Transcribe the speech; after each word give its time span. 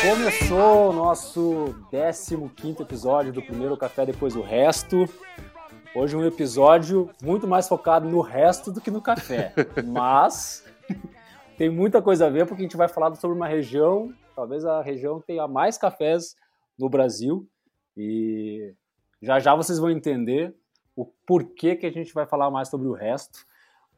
Começou 0.00 0.90
o 0.90 0.92
nosso 0.92 1.74
15 2.56 2.82
episódio 2.82 3.32
do 3.32 3.42
primeiro 3.42 3.76
Café 3.76 4.06
Depois 4.06 4.34
o 4.34 4.40
Resto. 4.40 5.08
Hoje 5.94 6.16
um 6.16 6.24
episódio 6.24 7.10
muito 7.22 7.46
mais 7.46 7.68
focado 7.68 8.08
no 8.08 8.20
resto 8.20 8.72
do 8.72 8.80
que 8.80 8.90
no 8.90 9.02
café. 9.02 9.52
Mas 9.86 10.64
tem 11.60 11.68
muita 11.68 12.00
coisa 12.00 12.24
a 12.26 12.30
ver 12.30 12.46
porque 12.46 12.62
a 12.62 12.64
gente 12.64 12.76
vai 12.78 12.88
falar 12.88 13.14
sobre 13.16 13.36
uma 13.36 13.46
região, 13.46 14.14
talvez 14.34 14.64
a 14.64 14.80
região 14.80 15.20
tenha 15.20 15.46
mais 15.46 15.76
cafés 15.76 16.34
no 16.78 16.88
Brasil. 16.88 17.46
E 17.94 18.72
já 19.20 19.38
já 19.38 19.54
vocês 19.54 19.78
vão 19.78 19.90
entender 19.90 20.54
o 20.96 21.04
porquê 21.04 21.76
que 21.76 21.84
a 21.84 21.92
gente 21.92 22.14
vai 22.14 22.24
falar 22.24 22.50
mais 22.50 22.68
sobre 22.68 22.88
o 22.88 22.94
resto. 22.94 23.44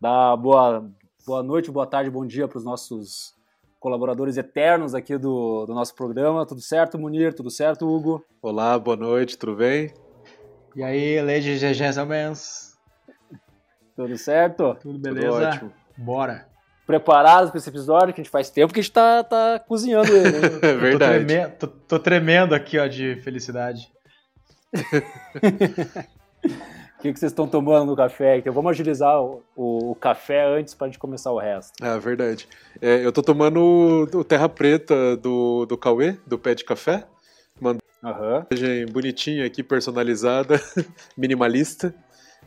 Dá 0.01 0.37
boa, 0.37 0.91
boa 1.25 1.41
noite, 1.41 1.71
boa 1.71 1.87
tarde, 1.87 2.11
bom 2.11 2.27
dia 2.27 2.49
para 2.49 2.59
os 2.59 2.65
nossos 2.65 3.33
colaboradores 3.79 4.37
eternos 4.37 4.93
aqui 4.93 5.17
do, 5.17 5.65
do 5.65 5.73
nosso 5.73 5.95
programa. 5.95 6.45
Tudo 6.45 6.61
certo, 6.61 6.99
Munir? 6.99 7.33
Tudo 7.33 7.49
certo, 7.49 7.87
Hugo? 7.87 8.25
Olá, 8.43 8.77
boa 8.77 8.97
noite, 8.97 9.39
tudo 9.39 9.55
bem? 9.55 9.95
E 10.75 10.83
aí, 10.83 11.23
Lady 11.23 11.57
GG 11.61 11.95
Tudo 13.95 14.19
certo? 14.19 14.75
Tudo 14.81 14.99
beleza? 14.99 15.29
Tudo 15.29 15.47
ótimo. 15.47 15.73
Bora. 15.97 16.52
Preparados 16.87 17.51
para 17.51 17.59
esse 17.59 17.69
episódio, 17.69 18.13
que 18.13 18.21
a 18.21 18.25
gente 18.25 18.31
faz 18.33 18.51
tempo 18.51 18.73
que 18.73 18.81
a 18.81 18.83
gente 18.83 18.93
tá, 18.93 19.23
tá 19.23 19.59
cozinhando 19.67 20.15
ele. 20.15 20.39
Né? 20.39 20.49
é 20.63 20.75
verdade. 20.75 21.21
Tô 21.21 21.27
tremendo, 21.27 21.53
tô, 21.57 21.67
tô 21.67 21.99
tremendo 21.99 22.55
aqui, 22.55 22.79
ó, 22.79 22.87
de 22.87 23.17
felicidade. 23.23 23.91
O 26.45 27.03
que, 27.03 27.13
que 27.13 27.19
vocês 27.19 27.33
estão 27.33 27.49
tomando 27.49 27.87
no 27.87 27.97
café? 27.97 28.37
Então 28.37 28.53
vamos 28.53 28.71
agilizar 28.71 29.21
o, 29.21 29.43
o, 29.57 29.91
o 29.91 29.95
café 29.97 30.47
antes 30.47 30.73
para 30.73 30.87
a 30.87 30.89
gente 30.89 31.01
começar 31.01 31.33
o 31.33 31.39
resto. 31.39 31.73
Ah, 31.83 31.99
verdade. 31.99 32.47
É, 32.81 33.05
eu 33.05 33.09
estou 33.09 33.25
tomando 33.25 33.59
o, 33.59 34.03
o, 34.19 34.23
Terra 34.23 34.49
Preta 34.49 35.17
do, 35.17 35.67
do 35.67 35.77
Cauê, 35.77 36.17
do 36.25 36.39
Pé 36.39 36.55
de 36.55 36.65
Café. 36.65 37.05
Mandou 37.61 37.83
uhum. 38.05 38.87
bonitinha 38.93 39.45
aqui, 39.45 39.65
personalizada, 39.65 40.63
minimalista. 41.19 41.93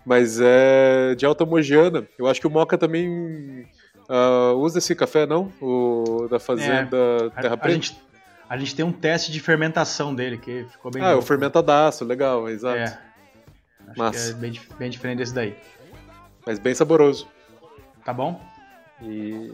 Mas 0.06 0.40
é 0.40 1.16
de 1.16 1.26
alta 1.26 1.46
mogiana. 1.46 2.08
Eu 2.18 2.26
acho 2.26 2.40
que 2.40 2.48
o 2.48 2.50
Moca 2.50 2.78
também 2.78 3.68
uh, 4.10 4.56
usa 4.58 4.80
esse 4.80 4.96
café, 4.96 5.26
não? 5.26 5.52
O 5.62 6.28
da 6.30 6.40
Fazenda 6.40 6.98
é, 7.38 7.42
Terra 7.42 7.58
Preta. 7.58 7.68
A 7.68 7.72
gente, 7.72 8.02
a 8.50 8.58
gente 8.58 8.76
tem 8.76 8.86
um 8.86 8.92
teste 8.92 9.32
de 9.32 9.40
fermentação 9.40 10.14
dele 10.14 10.38
que 10.38 10.66
ficou 10.72 10.92
bem. 10.92 11.04
Ah, 11.04 11.12
é 11.12 11.16
o 11.16 11.22
fermentadaço, 11.22 12.06
legal, 12.06 12.50
exato. 12.50 12.78
É. 12.78 13.00
Acho 13.88 14.00
Massa. 14.00 14.34
que 14.34 14.38
é 14.38 14.42
bem, 14.42 14.62
bem 14.78 14.90
diferente 14.90 15.18
desse 15.20 15.34
daí. 15.34 15.56
Mas 16.46 16.60
bem 16.60 16.74
saboroso. 16.74 17.28
Tá 18.04 18.14
bom? 18.14 18.40
E 19.02 19.54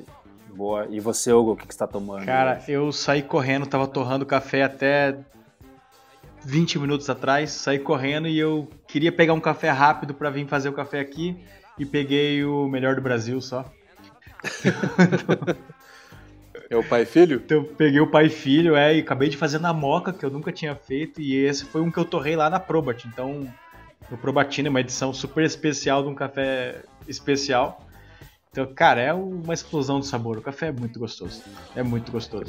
boa. 0.53 0.87
E 0.89 0.99
você, 0.99 1.31
Hugo, 1.31 1.51
o 1.51 1.55
que, 1.55 1.65
que 1.67 1.73
você 1.73 1.79
tá 1.79 1.87
tomando? 1.87 2.25
Cara, 2.25 2.57
hoje? 2.57 2.71
eu 2.71 2.91
saí 2.91 3.21
correndo, 3.21 3.65
tava 3.65 3.87
torrando 3.87 4.25
café 4.25 4.63
até 4.63 5.17
20 6.43 6.79
minutos 6.79 7.09
atrás, 7.09 7.51
saí 7.51 7.79
correndo 7.79 8.27
e 8.27 8.37
eu 8.37 8.69
queria 8.87 9.11
pegar 9.11 9.33
um 9.33 9.39
café 9.39 9.69
rápido 9.69 10.13
para 10.13 10.29
vir 10.29 10.47
fazer 10.47 10.69
o 10.69 10.73
café 10.73 10.99
aqui 10.99 11.37
e 11.77 11.85
peguei 11.85 12.43
o 12.43 12.67
melhor 12.67 12.95
do 12.95 13.01
Brasil 13.01 13.39
só. 13.41 13.65
É 16.69 16.75
o 16.77 16.83
pai 16.83 17.01
e 17.01 17.05
filho? 17.05 17.41
Então, 17.43 17.57
eu 17.57 17.63
peguei 17.65 17.99
o 17.99 18.07
pai 18.07 18.27
e 18.27 18.29
filho, 18.29 18.77
é, 18.77 18.95
e 18.95 19.01
acabei 19.01 19.27
de 19.27 19.35
fazer 19.35 19.59
na 19.59 19.73
moca, 19.73 20.13
que 20.13 20.25
eu 20.25 20.29
nunca 20.29 20.53
tinha 20.53 20.73
feito, 20.73 21.19
e 21.19 21.35
esse 21.35 21.65
foi 21.65 21.81
um 21.81 21.91
que 21.91 21.97
eu 21.97 22.05
torrei 22.05 22.33
lá 22.33 22.49
na 22.49 22.61
Probat. 22.61 23.05
Então, 23.09 23.45
no 24.09 24.17
Probatina, 24.17 24.69
uma 24.69 24.79
edição 24.79 25.13
super 25.13 25.43
especial 25.43 26.01
de 26.01 26.07
um 26.07 26.15
café 26.15 26.81
especial. 27.07 27.85
Então, 28.51 28.65
cara, 28.73 29.01
é 29.01 29.13
uma 29.13 29.53
explosão 29.53 29.99
de 29.99 30.07
sabor. 30.07 30.37
O 30.37 30.41
café 30.41 30.67
é 30.67 30.71
muito 30.71 30.97
gostoso. 30.97 31.41
É 31.75 31.83
muito 31.83 32.11
gostoso. 32.11 32.45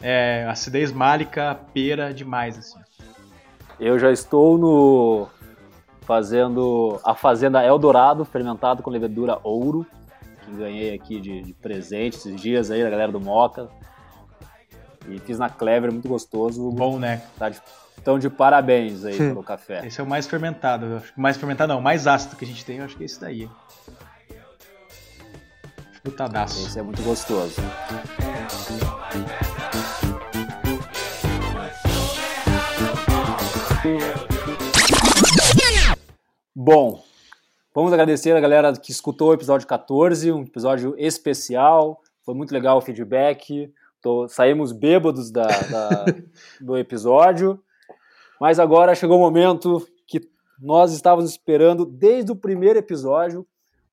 É 0.00 0.44
acidez 0.48 0.92
málica, 0.92 1.58
pera 1.74 2.12
demais, 2.12 2.58
assim. 2.58 2.78
Eu 3.78 3.98
já 3.98 4.10
estou 4.10 4.56
no 4.56 5.28
fazendo 6.02 7.00
a 7.04 7.14
fazenda 7.14 7.64
Eldorado, 7.64 8.24
fermentado 8.24 8.82
com 8.82 8.90
levedura 8.90 9.38
ouro, 9.42 9.84
que 10.46 10.56
ganhei 10.56 10.94
aqui 10.94 11.20
de, 11.20 11.42
de 11.42 11.52
presente 11.52 12.16
esses 12.16 12.40
dias 12.40 12.70
aí, 12.70 12.82
da 12.82 12.90
galera 12.90 13.12
do 13.12 13.20
Moca. 13.20 13.68
E 15.08 15.18
fiz 15.20 15.38
na 15.38 15.48
Clever, 15.48 15.92
muito 15.92 16.08
gostoso. 16.08 16.70
Bom, 16.70 16.98
né? 16.98 17.22
Tá 17.38 17.48
de, 17.48 17.60
então, 17.98 18.18
de 18.18 18.30
parabéns 18.30 19.04
aí 19.04 19.16
pelo 19.18 19.42
café. 19.42 19.86
Esse 19.86 20.00
é 20.00 20.04
o 20.04 20.06
mais 20.06 20.26
fermentado. 20.26 21.02
Mais 21.16 21.36
fermentado 21.36 21.72
não, 21.72 21.80
mais 21.80 22.06
ácido 22.06 22.36
que 22.36 22.44
a 22.44 22.48
gente 22.48 22.64
tem, 22.64 22.78
eu 22.78 22.84
acho 22.84 22.96
que 22.96 23.02
é 23.02 23.06
esse 23.06 23.20
daí. 23.20 23.48
Frutadaço. 26.02 26.66
Esse 26.66 26.78
é 26.78 26.82
muito 26.82 27.02
gostoso. 27.02 27.60
Bom, 36.54 37.04
vamos 37.76 37.92
agradecer 37.92 38.34
a 38.34 38.40
galera 38.40 38.72
que 38.72 38.90
escutou 38.90 39.28
o 39.28 39.34
episódio 39.34 39.68
14, 39.68 40.32
um 40.32 40.44
episódio 40.44 40.94
especial. 40.96 42.00
Foi 42.24 42.34
muito 42.34 42.50
legal 42.50 42.78
o 42.78 42.80
feedback. 42.80 43.70
Tô, 44.00 44.26
saímos 44.28 44.72
bêbados 44.72 45.30
da, 45.30 45.46
da 45.46 46.04
do 46.58 46.78
episódio. 46.78 47.62
Mas 48.40 48.58
agora 48.58 48.94
chegou 48.94 49.18
o 49.18 49.20
momento 49.20 49.86
que 50.06 50.22
nós 50.58 50.94
estávamos 50.94 51.30
esperando 51.30 51.84
desde 51.84 52.32
o 52.32 52.36
primeiro 52.36 52.78
episódio, 52.78 53.46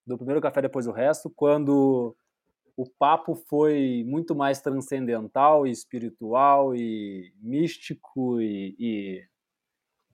do 0.07 0.15
primeiro 0.15 0.39
Café 0.39 0.61
Depois 0.61 0.85
do 0.85 0.93
Resto, 0.93 1.29
quando 1.29 2.15
o 2.77 2.89
papo 2.89 3.35
foi 3.35 4.05
muito 4.07 4.33
mais 4.33 4.61
transcendental 4.61 5.67
e 5.67 5.71
espiritual 5.71 6.73
e 6.73 7.33
místico 7.41 8.39
e, 8.39 8.77
e 8.79 9.23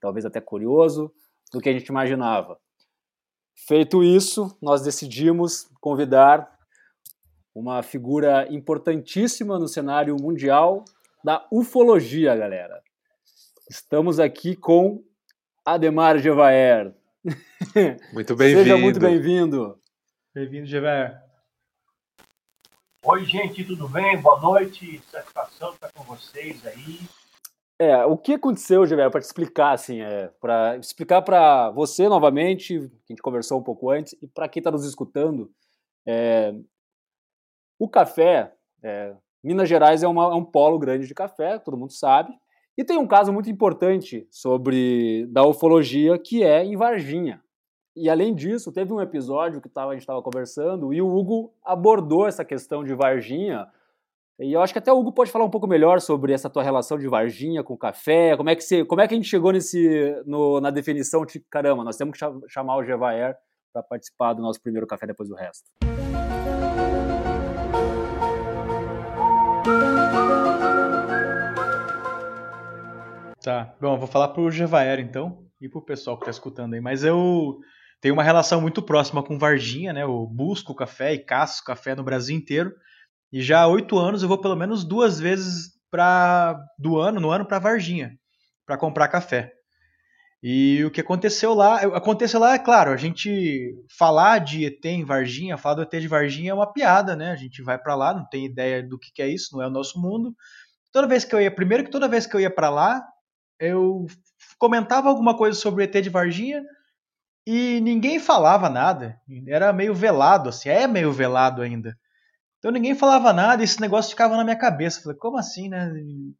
talvez 0.01 0.25
até 0.25 0.41
curioso 0.41 1.13
do 1.53 1.61
que 1.61 1.69
a 1.69 1.73
gente 1.73 1.85
imaginava. 1.89 2.59
Feito 3.67 4.03
isso, 4.03 4.57
nós 4.61 4.81
decidimos 4.81 5.69
convidar 5.79 6.49
uma 7.53 7.83
figura 7.83 8.47
importantíssima 8.51 9.59
no 9.59 9.67
cenário 9.67 10.15
mundial 10.19 10.85
da 11.23 11.45
ufologia, 11.51 12.35
galera. 12.35 12.81
Estamos 13.69 14.19
aqui 14.19 14.55
com 14.55 15.03
Ademar 15.65 16.17
Gevaer. 16.17 16.95
Muito 18.13 18.35
bem-vindo. 18.35 18.63
Seja 18.63 18.77
muito 18.77 18.99
bem-vindo. 18.99 19.79
Bem-vindo, 20.33 20.65
Gevaer. 20.65 21.21
Oi, 23.05 23.25
gente, 23.25 23.63
tudo 23.63 23.87
bem? 23.89 24.19
Boa 24.19 24.39
noite. 24.39 25.01
Satisfação 25.11 25.73
estar 25.73 25.91
com 25.93 26.03
vocês 26.03 26.65
aí. 26.65 26.99
É, 27.81 28.05
o 28.05 28.17
que 28.17 28.33
aconteceu, 28.33 28.85
Gevaer, 28.85 29.09
para 29.09 29.21
te 29.21 29.25
explicar, 29.25 29.71
assim, 29.71 30.01
é, 30.01 30.27
para 30.41 30.75
explicar 30.77 31.21
para 31.21 31.69
você 31.71 32.09
novamente, 32.09 32.77
que 32.77 33.13
a 33.13 33.13
gente 33.13 33.21
conversou 33.21 33.57
um 33.57 33.63
pouco 33.63 33.89
antes, 33.89 34.13
e 34.21 34.27
para 34.27 34.49
quem 34.49 34.59
está 34.59 34.69
nos 34.69 34.85
escutando, 34.85 35.49
é, 36.05 36.53
o 37.79 37.87
café, 37.87 38.53
é, 38.83 39.15
Minas 39.41 39.69
Gerais 39.69 40.03
é, 40.03 40.07
uma, 40.09 40.25
é 40.25 40.35
um 40.35 40.43
polo 40.43 40.77
grande 40.77 41.07
de 41.07 41.13
café, 41.13 41.57
todo 41.57 41.77
mundo 41.77 41.93
sabe, 41.93 42.37
e 42.77 42.83
tem 42.83 42.97
um 42.97 43.07
caso 43.07 43.31
muito 43.31 43.49
importante 43.49 44.27
sobre 44.29 45.25
da 45.27 45.45
ufologia 45.45 46.19
que 46.19 46.43
é 46.43 46.63
em 46.63 46.75
Varginha. 46.75 47.41
E 47.95 48.09
além 48.09 48.35
disso, 48.35 48.71
teve 48.71 48.93
um 48.93 49.01
episódio 49.01 49.61
que 49.61 49.69
tava, 49.69 49.91
a 49.91 49.93
gente 49.93 50.03
estava 50.03 50.21
conversando 50.21 50.93
e 50.93 51.01
o 51.01 51.07
Hugo 51.07 51.53
abordou 51.63 52.27
essa 52.27 52.45
questão 52.45 52.83
de 52.83 52.93
Varginha. 52.93 53.67
E 54.41 54.53
eu 54.53 54.61
acho 54.61 54.71
que 54.71 54.79
até 54.79 54.89
o 54.89 54.97
Hugo 54.97 55.11
pode 55.11 55.29
falar 55.29 55.43
um 55.43 55.49
pouco 55.49 55.67
melhor 55.67 55.99
sobre 55.99 56.31
essa 56.31 56.49
tua 56.49 56.63
relação 56.63 56.97
de 56.97 57.05
Varginha 57.09 57.61
com 57.61 57.75
café, 57.75 58.37
como 58.37 58.49
é 58.49 58.55
que, 58.55 58.63
você, 58.63 58.85
como 58.85 59.01
é 59.01 59.07
que 59.07 59.13
a 59.13 59.17
gente 59.17 59.27
chegou 59.27 59.51
nesse, 59.51 60.15
no, 60.25 60.61
na 60.61 60.71
definição 60.71 61.25
de 61.25 61.41
caramba, 61.41 61.83
nós 61.83 61.97
temos 61.97 62.17
que 62.17 62.25
chamar 62.47 62.77
o 62.77 62.85
Gevaer 62.85 63.35
para 63.73 63.83
participar 63.83 64.31
do 64.31 64.41
nosso 64.41 64.61
primeiro 64.61 64.87
café 64.87 65.05
depois 65.07 65.27
do 65.27 65.35
resto. 65.35 65.69
Tá. 73.43 73.75
Bom, 73.81 73.95
eu 73.95 73.99
vou 73.99 74.07
falar 74.07 74.29
pro 74.29 74.49
Gevaer 74.49 75.01
então 75.01 75.43
e 75.59 75.67
pro 75.67 75.81
pessoal 75.81 76.17
que 76.17 76.23
tá 76.23 76.31
escutando 76.31 76.75
aí. 76.75 76.79
Mas 76.79 77.03
eu 77.03 77.59
tenho 77.99 78.13
uma 78.13 78.23
relação 78.23 78.61
muito 78.61 78.81
próxima 78.81 79.21
com 79.21 79.37
Varginha, 79.37 79.91
né? 79.91 80.03
Eu 80.03 80.25
busco 80.25 80.73
café 80.73 81.13
e 81.13 81.19
caço 81.19 81.61
café 81.65 81.93
no 81.93 82.03
Brasil 82.03 82.37
inteiro. 82.37 82.73
E 83.31 83.41
já 83.41 83.61
há 83.61 83.67
oito 83.67 83.97
anos 83.97 84.21
eu 84.21 84.27
vou 84.27 84.39
pelo 84.39 84.55
menos 84.55 84.83
duas 84.83 85.19
vezes 85.19 85.71
pra, 85.91 86.59
do 86.77 86.97
ano, 86.99 87.19
no 87.19 87.29
ano 87.29 87.45
para 87.45 87.59
Varginha, 87.59 88.17
para 88.65 88.77
comprar 88.77 89.07
café. 89.07 89.53
E 90.41 90.83
o 90.85 90.91
que 90.91 91.01
aconteceu 91.01 91.53
lá, 91.53 91.81
aconteceu 91.81 92.39
lá, 92.39 92.53
é 92.53 92.59
claro, 92.59 92.91
a 92.91 92.97
gente 92.97 93.75
falar 93.97 94.39
de 94.39 94.65
ET 94.65 94.83
em 94.85 95.03
Varginha, 95.03 95.57
falar 95.57 95.75
do 95.75 95.81
ET 95.81 95.91
de 95.91 96.07
Varginha 96.07 96.51
é 96.51 96.53
uma 96.53 96.71
piada, 96.71 97.13
né? 97.13 97.31
A 97.31 97.35
gente 97.35 97.61
vai 97.61 97.77
para 97.77 97.93
lá, 97.93 98.13
não 98.13 98.25
tem 98.29 98.45
ideia 98.45 98.81
do 98.81 98.97
que, 98.97 99.11
que 99.13 99.21
é 99.21 99.27
isso, 99.27 99.49
não 99.53 99.61
é 99.61 99.67
o 99.67 99.71
nosso 99.71 99.99
mundo. 99.99 100.33
Toda 100.93 101.07
vez 101.07 101.25
que 101.25 101.35
eu 101.35 101.41
ia, 101.41 101.51
primeiro 101.51 101.83
que 101.83 101.91
toda 101.91 102.07
vez 102.07 102.25
que 102.25 102.35
eu 102.35 102.39
ia 102.39 102.49
para 102.49 102.69
lá, 102.69 103.05
eu 103.59 104.05
comentava 104.57 105.09
alguma 105.09 105.35
coisa 105.35 105.59
sobre 105.59 105.83
o 105.83 105.85
ET 105.85 106.01
de 106.01 106.09
Varginha 106.09 106.63
e 107.45 107.81
ninguém 107.81 108.17
falava 108.17 108.69
nada. 108.69 109.19
Era 109.45 109.73
meio 109.73 109.93
velado, 109.93 110.47
assim, 110.49 110.69
é 110.69 110.87
meio 110.87 111.11
velado 111.11 111.61
ainda. 111.61 111.97
Então 112.59 112.71
ninguém 112.71 112.93
falava 112.93 113.31
nada 113.31 113.61
e 113.61 113.65
esse 113.65 113.79
negócio 113.79 114.11
ficava 114.11 114.35
na 114.35 114.43
minha 114.43 114.55
cabeça. 114.55 115.01
falei, 115.01 115.17
como 115.17 115.37
assim, 115.37 115.69
né? 115.69 115.91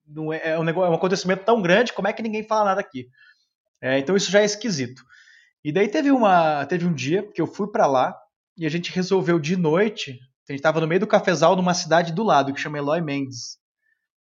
Não 0.06 0.32
é, 0.32 0.50
é, 0.50 0.60
um 0.60 0.64
negócio, 0.64 0.88
é 0.88 0.92
um 0.92 0.96
acontecimento 0.96 1.46
tão 1.46 1.62
grande, 1.62 1.94
como 1.94 2.08
é 2.08 2.14
que 2.14 2.22
ninguém 2.22 2.44
fala 2.44 2.66
nada 2.66 2.82
aqui? 2.82 3.08
É, 3.82 3.98
então 3.98 4.16
isso 4.16 4.30
já 4.30 4.42
é 4.42 4.46
esquisito. 4.46 5.02
E 5.64 5.72
daí 5.72 5.88
teve, 5.88 6.12
uma, 6.12 6.66
teve 6.66 6.86
um 6.86 6.94
dia 6.94 7.24
que 7.24 7.42
eu 7.42 7.48
fui 7.48 7.68
para 7.68 7.88
lá 7.88 8.16
e 8.58 8.66
a 8.66 8.70
gente 8.70 8.92
resolveu 8.92 9.40
de 9.40 9.56
noite. 9.56 10.20
A 10.50 10.52
gente 10.52 10.60
estava 10.60 10.82
no 10.82 10.88
meio 10.88 11.00
do 11.00 11.08
cafezal 11.08 11.56
numa 11.56 11.74
cidade 11.74 12.12
do 12.12 12.24
lado 12.24 12.54
que 12.54 12.60
chama 12.60 12.78
Eloy 12.78 13.02
Mendes. 13.02 13.58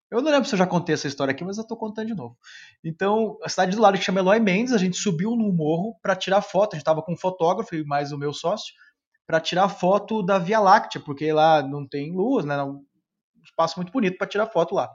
Eu 0.09 0.21
não 0.21 0.31
lembro 0.31 0.47
se 0.47 0.53
eu 0.53 0.59
já 0.59 0.67
contei 0.67 0.93
essa 0.93 1.07
história 1.07 1.31
aqui, 1.31 1.43
mas 1.43 1.57
eu 1.57 1.65
tô 1.65 1.75
contando 1.75 2.07
de 2.07 2.15
novo. 2.15 2.37
Então, 2.83 3.37
a 3.43 3.49
cidade 3.49 3.75
do 3.75 3.81
lado 3.81 3.97
que 3.97 4.03
chama 4.03 4.19
Eloy 4.19 4.39
Mendes, 4.39 4.73
a 4.73 4.77
gente 4.77 4.97
subiu 4.97 5.31
no 5.31 5.51
morro 5.51 5.95
para 6.01 6.15
tirar 6.15 6.41
foto. 6.41 6.73
A 6.73 6.77
gente 6.77 6.85
tava 6.85 7.01
com 7.01 7.13
um 7.13 7.17
fotógrafo 7.17 7.75
e 7.75 7.83
mais 7.83 8.11
o 8.11 8.17
meu 8.17 8.33
sócio 8.33 8.73
para 9.25 9.39
tirar 9.39 9.69
foto 9.69 10.21
da 10.21 10.37
Via 10.37 10.59
Láctea, 10.59 11.01
porque 11.01 11.31
lá 11.31 11.61
não 11.61 11.87
tem 11.87 12.11
luz, 12.11 12.45
né? 12.45 12.61
Um 12.63 12.83
espaço 13.43 13.77
muito 13.77 13.91
bonito 13.91 14.17
para 14.17 14.27
tirar 14.27 14.47
foto 14.47 14.75
lá. 14.75 14.89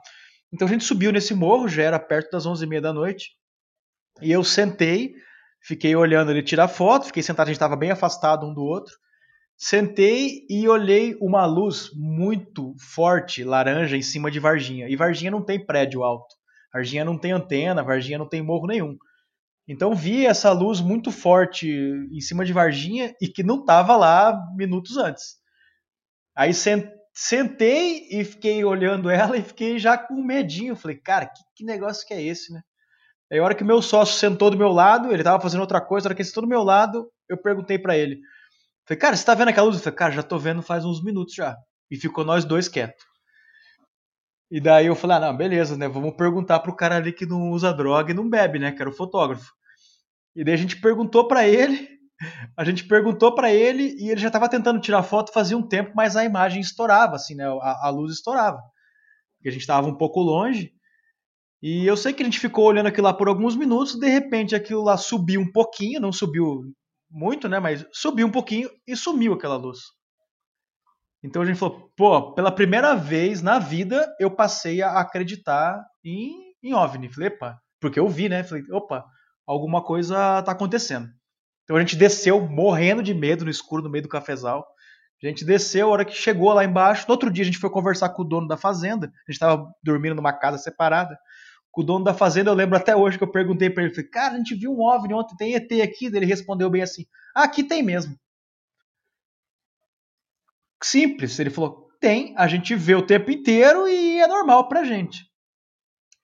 Então 0.51 0.67
a 0.67 0.71
gente 0.71 0.83
subiu 0.83 1.11
nesse 1.11 1.33
morro, 1.33 1.67
já 1.67 1.83
era 1.83 1.99
perto 1.99 2.31
das 2.31 2.45
11h30 2.45 2.81
da 2.81 2.93
noite. 2.93 3.31
E 4.21 4.31
eu 4.31 4.43
sentei, 4.43 5.13
fiquei 5.61 5.95
olhando 5.95 6.31
ele 6.31 6.43
tirar 6.43 6.67
foto, 6.67 7.07
fiquei 7.07 7.23
sentado, 7.23 7.47
a 7.47 7.49
gente 7.49 7.57
estava 7.57 7.75
bem 7.75 7.91
afastado 7.91 8.45
um 8.45 8.53
do 8.53 8.63
outro. 8.63 8.93
Sentei 9.55 10.45
e 10.49 10.67
olhei 10.67 11.17
uma 11.19 11.45
luz 11.45 11.91
muito 11.93 12.73
forte, 12.79 13.43
laranja, 13.43 13.97
em 13.97 14.01
cima 14.01 14.31
de 14.31 14.39
Varginha. 14.39 14.87
E 14.87 14.95
Varginha 14.95 15.31
não 15.31 15.43
tem 15.43 15.63
prédio 15.63 16.03
alto. 16.03 16.33
Varginha 16.73 17.03
não 17.03 17.17
tem 17.17 17.31
antena, 17.31 17.83
Varginha 17.83 18.17
não 18.17 18.27
tem 18.27 18.41
morro 18.41 18.67
nenhum. 18.67 18.97
Então 19.71 19.93
vi 19.93 20.25
essa 20.25 20.51
luz 20.51 20.81
muito 20.81 21.11
forte 21.11 21.69
em 21.69 22.19
cima 22.19 22.43
de 22.43 22.51
Varginha 22.51 23.15
e 23.21 23.27
que 23.27 23.43
não 23.43 23.59
estava 23.59 23.95
lá 23.95 24.35
minutos 24.55 24.97
antes. 24.97 25.37
Aí 26.35 26.51
sentei 27.13 28.07
e 28.09 28.23
fiquei 28.23 28.65
olhando 28.65 29.11
ela 29.13 29.37
e 29.37 29.43
fiquei 29.43 29.77
já 29.77 29.95
com 29.95 30.23
medinho. 30.23 30.75
Falei, 30.75 30.97
cara, 30.97 31.27
que, 31.27 31.43
que 31.57 31.63
negócio 31.63 32.05
que 32.07 32.15
é 32.15 32.21
esse, 32.21 32.51
né? 32.51 32.63
Aí 33.31 33.37
a 33.37 33.43
hora 33.43 33.53
que 33.53 33.63
meu 33.63 33.79
sócio 33.79 34.17
sentou 34.17 34.49
do 34.49 34.57
meu 34.57 34.69
lado, 34.69 35.13
ele 35.13 35.21
tava 35.21 35.39
fazendo 35.39 35.61
outra 35.61 35.79
coisa, 35.79 36.07
a 36.07 36.09
hora 36.09 36.15
que 36.15 36.23
ele 36.23 36.29
sentou 36.29 36.41
do 36.41 36.49
meu 36.49 36.63
lado, 36.63 37.07
eu 37.29 37.37
perguntei 37.37 37.77
para 37.77 37.95
ele. 37.95 38.19
Falei, 38.87 38.99
cara, 38.99 39.15
você 39.15 39.23
tá 39.23 39.35
vendo 39.35 39.49
aquela 39.49 39.67
luz? 39.67 39.77
Eu 39.77 39.83
falei, 39.83 39.97
cara, 39.97 40.13
já 40.13 40.23
tô 40.23 40.39
vendo 40.39 40.63
faz 40.63 40.83
uns 40.83 41.03
minutos 41.03 41.35
já. 41.35 41.55
E 41.91 41.95
ficou 41.95 42.25
nós 42.25 42.43
dois 42.43 42.67
quietos. 42.67 43.05
E 44.49 44.59
daí 44.59 44.87
eu 44.87 44.95
falei, 44.95 45.17
ah, 45.17 45.19
não, 45.19 45.37
beleza, 45.37 45.77
né? 45.77 45.87
Vamos 45.87 46.15
perguntar 46.15 46.59
pro 46.61 46.75
cara 46.75 46.95
ali 46.95 47.13
que 47.13 47.27
não 47.27 47.51
usa 47.51 47.71
droga 47.71 48.11
e 48.11 48.15
não 48.15 48.27
bebe, 48.27 48.57
né? 48.57 48.71
Que 48.71 48.81
era 48.81 48.89
o 48.89 48.93
fotógrafo. 48.93 49.58
E 50.35 50.43
daí 50.43 50.53
a 50.53 50.57
gente 50.57 50.79
perguntou 50.79 51.27
para 51.27 51.47
ele, 51.47 51.87
a 52.57 52.63
gente 52.63 52.87
perguntou 52.87 53.33
para 53.33 53.53
ele 53.53 53.95
e 53.97 54.09
ele 54.09 54.19
já 54.19 54.29
tava 54.29 54.49
tentando 54.49 54.81
tirar 54.81 55.03
foto 55.03 55.33
fazia 55.33 55.57
um 55.57 55.67
tempo, 55.67 55.93
mas 55.95 56.15
a 56.15 56.25
imagem 56.25 56.61
estourava, 56.61 57.15
assim, 57.15 57.35
né? 57.35 57.45
A, 57.45 57.87
a 57.87 57.89
luz 57.89 58.13
estourava. 58.13 58.61
Porque 59.37 59.49
a 59.49 59.51
gente 59.51 59.65
tava 59.65 59.87
um 59.87 59.95
pouco 59.95 60.19
longe. 60.19 60.71
E 61.61 61.85
eu 61.85 61.97
sei 61.97 62.13
que 62.13 62.21
a 62.21 62.25
gente 62.25 62.39
ficou 62.39 62.65
olhando 62.65 62.87
aquilo 62.87 63.07
lá 63.07 63.13
por 63.13 63.27
alguns 63.27 63.55
minutos, 63.55 63.99
de 63.99 64.07
repente 64.07 64.55
aquilo 64.55 64.83
lá 64.83 64.97
subiu 64.97 65.41
um 65.41 65.51
pouquinho, 65.51 65.99
não 65.99 66.11
subiu 66.11 66.63
muito, 67.09 67.49
né? 67.49 67.59
Mas 67.59 67.85
subiu 67.91 68.27
um 68.27 68.31
pouquinho 68.31 68.69
e 68.87 68.95
sumiu 68.95 69.33
aquela 69.33 69.57
luz. 69.57 69.79
Então 71.23 71.41
a 71.41 71.45
gente 71.45 71.59
falou, 71.59 71.91
pô, 71.97 72.33
pela 72.33 72.51
primeira 72.51 72.95
vez 72.95 73.41
na 73.41 73.59
vida 73.59 74.13
eu 74.19 74.31
passei 74.31 74.81
a 74.81 74.99
acreditar 74.99 75.83
em, 76.03 76.53
em 76.63 76.73
OVNI. 76.73 77.09
Falei, 77.09 77.27
epa, 77.27 77.59
porque 77.79 77.99
eu 77.99 78.07
vi, 78.07 78.29
né? 78.29 78.43
Falei, 78.43 78.63
opa, 78.71 79.05
alguma 79.53 79.83
coisa 79.83 80.41
tá 80.43 80.51
acontecendo. 80.51 81.09
Então 81.63 81.75
a 81.75 81.79
gente 81.79 81.95
desceu 81.95 82.47
morrendo 82.47 83.01
de 83.01 83.13
medo 83.13 83.45
no 83.45 83.51
escuro, 83.51 83.83
no 83.83 83.89
meio 83.89 84.03
do 84.03 84.09
cafezal. 84.09 84.65
A 85.21 85.27
gente 85.27 85.43
desceu, 85.43 85.87
a 85.87 85.91
hora 85.91 86.05
que 86.05 86.13
chegou 86.13 86.53
lá 86.53 86.63
embaixo. 86.63 87.05
No 87.07 87.13
outro 87.13 87.29
dia 87.29 87.43
a 87.43 87.45
gente 87.45 87.57
foi 87.57 87.69
conversar 87.69 88.09
com 88.09 88.21
o 88.21 88.25
dono 88.25 88.47
da 88.47 88.55
fazenda. 88.55 89.07
A 89.07 89.31
gente 89.31 89.35
estava 89.35 89.69
dormindo 89.83 90.15
numa 90.15 90.31
casa 90.31 90.57
separada 90.57 91.17
com 91.71 91.81
o 91.81 91.83
dono 91.83 92.03
da 92.03 92.13
fazenda, 92.13 92.49
eu 92.49 92.55
lembro 92.55 92.75
até 92.75 92.95
hoje 92.95 93.17
que 93.17 93.23
eu 93.23 93.31
perguntei 93.31 93.69
para 93.69 93.83
ele, 93.83 93.93
falei, 93.93 94.09
cara, 94.09 94.33
a 94.33 94.37
gente 94.37 94.55
viu 94.55 94.71
um 94.71 94.81
OVNI 94.81 95.13
ontem, 95.13 95.35
tem 95.37 95.53
ET 95.53 95.71
aqui? 95.83 96.07
Ele 96.07 96.25
respondeu 96.25 96.67
bem 96.69 96.81
assim, 96.81 97.05
ah, 97.35 97.43
aqui 97.43 97.63
tem 97.63 97.83
mesmo. 97.83 98.17
Simples, 100.81 101.37
ele 101.37 101.49
falou, 101.51 101.89
tem, 101.99 102.33
a 102.37 102.47
gente 102.47 102.73
vê 102.75 102.95
o 102.95 103.05
tempo 103.05 103.29
inteiro 103.29 103.87
e 103.87 104.19
é 104.19 104.27
normal 104.27 104.67
pra 104.67 104.83
gente. 104.83 105.29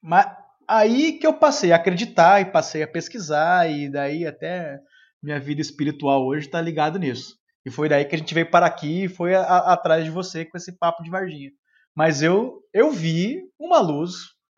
Mas 0.01 0.25
aí 0.67 1.13
que 1.13 1.25
eu 1.25 1.33
passei 1.33 1.71
a 1.71 1.75
acreditar 1.75 2.41
e 2.41 2.45
passei 2.45 2.83
a 2.83 2.87
pesquisar 2.87 3.69
e 3.69 3.89
daí 3.89 4.25
até 4.25 4.79
minha 5.21 5.39
vida 5.39 5.61
espiritual 5.61 6.25
hoje 6.25 6.45
está 6.45 6.61
ligado 6.61 6.99
nisso. 6.99 7.35
E 7.65 7.71
foi 7.71 7.89
daí 7.89 8.05
que 8.05 8.15
a 8.15 8.17
gente 8.17 8.33
veio 8.33 8.49
para 8.49 8.65
aqui 8.65 9.05
e 9.05 9.09
foi 9.09 9.33
a, 9.33 9.41
a, 9.41 9.73
atrás 9.73 10.03
de 10.03 10.11
você 10.11 10.45
com 10.45 10.57
esse 10.57 10.77
papo 10.77 11.03
de 11.03 11.09
Varginha. 11.09 11.51
Mas 11.95 12.21
eu 12.21 12.61
eu 12.73 12.91
vi 12.91 13.41
uma 13.59 13.79
luz 13.79 14.13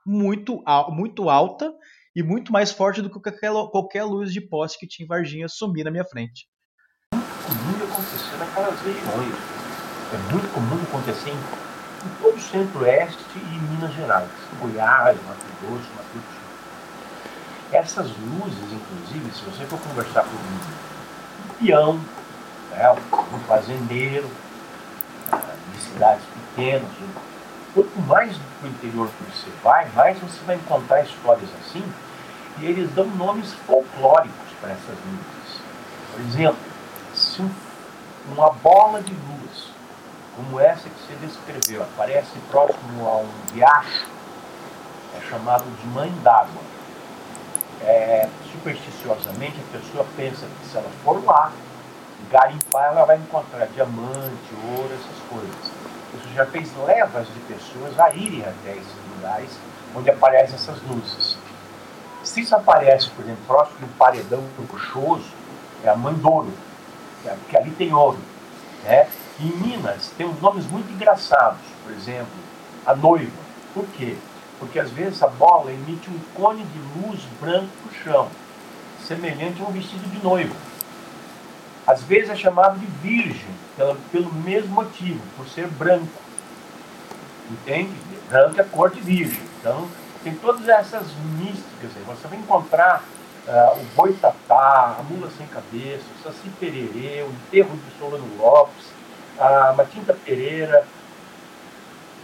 muito, 0.06 0.64
muito 0.90 1.30
alta 1.30 1.74
e 2.16 2.24
muito 2.24 2.52
mais 2.52 2.72
forte 2.72 3.02
do 3.02 3.10
que 3.10 3.20
qualquer, 3.20 3.52
qualquer 3.72 4.04
luz 4.04 4.34
de 4.34 4.42
poste 4.42 4.80
que 4.80 4.88
tinha 4.88 5.06
em 5.06 5.08
Varginha 5.08 5.48
sumir 5.48 5.84
na 5.84 5.92
minha 5.92 6.06
frente. 6.06 6.48
Muito 7.14 7.38
comum 7.46 7.84
acontecer 7.84 8.36
regiões. 8.84 9.36
É 10.14 10.32
muito 10.32 10.54
comum 10.54 10.82
acontecer 10.84 11.30
em, 11.30 11.67
em 12.06 12.22
todo 12.22 12.36
o 12.36 12.42
centro-oeste 12.42 13.24
e 13.36 13.60
Minas 13.72 13.94
Gerais, 13.94 14.30
Goiás, 14.60 15.18
Mato 15.28 15.46
Grosso, 15.62 15.90
Mato 15.96 16.08
Grosso. 16.14 16.48
Essas 17.72 18.08
luzes, 18.08 18.72
inclusive, 18.72 19.32
se 19.34 19.44
você 19.44 19.66
for 19.66 19.80
conversar 19.80 20.24
com 20.24 20.30
um 20.30 21.56
peão, 21.60 22.00
né, 22.72 22.92
um 22.92 23.40
fazendeiro, 23.48 24.30
ah, 25.32 25.42
de 25.74 25.82
cidades 25.82 26.24
pequenas, 26.56 26.90
quanto 27.74 28.00
mais 28.02 28.36
para 28.60 28.68
o 28.68 28.72
interior 28.72 29.10
você 29.32 29.50
vai, 29.64 29.90
mais 29.90 30.18
você 30.20 30.40
vai 30.46 30.56
encontrar 30.56 31.04
histórias 31.04 31.50
assim, 31.62 31.84
e 32.60 32.66
eles 32.66 32.90
dão 32.94 33.06
nomes 33.06 33.54
folclóricos 33.66 34.48
para 34.60 34.72
essas 34.72 34.98
luzes. 35.06 35.62
Por 36.12 36.22
exemplo, 36.22 36.58
se 37.14 37.42
um, 37.42 37.52
uma 38.32 38.52
bola 38.52 39.02
de 39.02 39.14
luz, 39.14 39.37
como 40.38 40.60
essa 40.60 40.88
que 40.88 40.96
você 41.02 41.16
descreveu, 41.16 41.82
aparece 41.82 42.38
próximo 42.52 43.08
a 43.08 43.18
um 43.18 43.30
riacho, 43.54 44.06
é 45.18 45.30
chamado 45.30 45.66
de 45.82 45.88
mãe 45.88 46.12
d'água. 46.24 46.62
É, 47.82 48.30
supersticiosamente, 48.52 49.56
a 49.60 49.78
pessoa 49.78 50.06
pensa 50.16 50.46
que 50.46 50.68
se 50.68 50.78
ela 50.78 50.90
for 51.04 51.24
lá, 51.26 51.52
garimpar, 52.32 52.86
ela 52.86 53.06
vai 53.06 53.18
encontrar 53.18 53.66
diamante, 53.68 54.54
ouro, 54.76 54.90
essas 54.94 55.30
coisas. 55.30 55.72
Isso 56.14 56.34
já 56.36 56.46
fez 56.46 56.70
levas 56.86 57.28
de 57.28 57.40
pessoas 57.42 58.00
a 58.00 58.12
irem 58.12 58.42
até 58.42 58.72
esses 58.72 58.96
lugares 59.16 59.50
onde 59.96 60.10
aparecem 60.10 60.56
essas 60.56 60.82
luzes. 60.84 61.38
Se 62.24 62.42
isso 62.42 62.56
aparece, 62.56 63.10
por 63.12 63.24
exemplo, 63.24 63.44
próximo 63.48 63.80
de 63.80 63.86
um 63.86 63.98
paredão 63.98 64.44
rochoso, 64.72 65.32
é 65.84 65.90
a 65.90 65.96
Mandouro, 65.96 66.52
que 67.50 67.58
ali 67.58 67.72
tem 67.72 67.94
ouro. 67.94 68.20
Né? 68.84 69.08
Em 69.40 69.52
Minas 69.52 70.12
tem 70.18 70.26
uns 70.26 70.42
nomes 70.42 70.66
muito 70.66 70.92
engraçados, 70.92 71.60
por 71.84 71.92
exemplo, 71.94 72.34
a 72.86 72.96
noiva. 72.96 73.32
Por 73.74 73.86
quê? 73.90 74.16
Porque 74.60 74.80
às 74.80 74.90
vezes 74.90 75.22
a 75.22 75.28
bola 75.28 75.72
emite 75.72 76.10
um 76.10 76.20
cone 76.34 76.64
de 76.64 76.80
luz 77.00 77.22
branco 77.40 77.70
no 77.86 77.94
chão, 77.94 78.28
semelhante 79.06 79.62
a 79.62 79.66
um 79.66 79.72
vestido 79.72 80.10
de 80.10 80.24
noiva. 80.24 80.56
Às 81.86 82.02
vezes 82.04 82.32
é 82.32 82.36
chamado 82.36 82.80
de 82.80 82.86
virgem, 82.86 83.50
pelo, 83.78 83.96
pelo 84.12 84.34
mesmo 84.34 84.74
motivo, 84.74 85.22
por 85.38 85.48
ser 85.48 85.68
branco. 85.68 86.08
Entende? 87.50 87.94
Branco 88.30 88.60
é 88.60 88.64
cor 88.64 88.90
de 88.90 89.00
virgem. 89.00 89.42
Então, 89.60 89.88
tem 90.24 90.36
todas 90.36 90.68
essas 90.68 91.08
místicas 91.40 91.92
aí. 91.96 92.04
Você 92.08 92.28
vai 92.28 92.40
encontrar 92.40 93.04
uh, 93.48 93.80
o 93.80 93.86
boitatá, 93.96 94.98
a 95.00 95.04
mula 95.04 95.30
sem 95.38 95.48
cabeça, 95.48 96.04
o 96.20 96.24
saci 96.24 96.50
pererê, 96.60 97.24
o 97.24 97.30
enterro 97.30 97.78
de 97.78 97.98
Solano 97.98 98.28
Lopes, 98.38 98.97
a 99.40 99.74
Matinta 99.74 100.14
Pereira, 100.14 100.86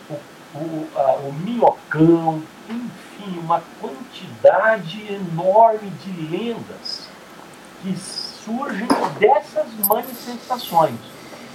o, 0.09 0.13
o, 0.57 0.89
uh, 0.95 1.27
o 1.27 1.33
minhocão, 1.33 2.41
enfim, 2.69 3.39
uma 3.39 3.61
quantidade 3.79 5.13
enorme 5.13 5.89
de 5.89 6.11
lendas 6.29 7.07
que 7.81 7.95
surgem 7.97 8.87
dessas 9.19 9.67
manifestações. 9.87 10.99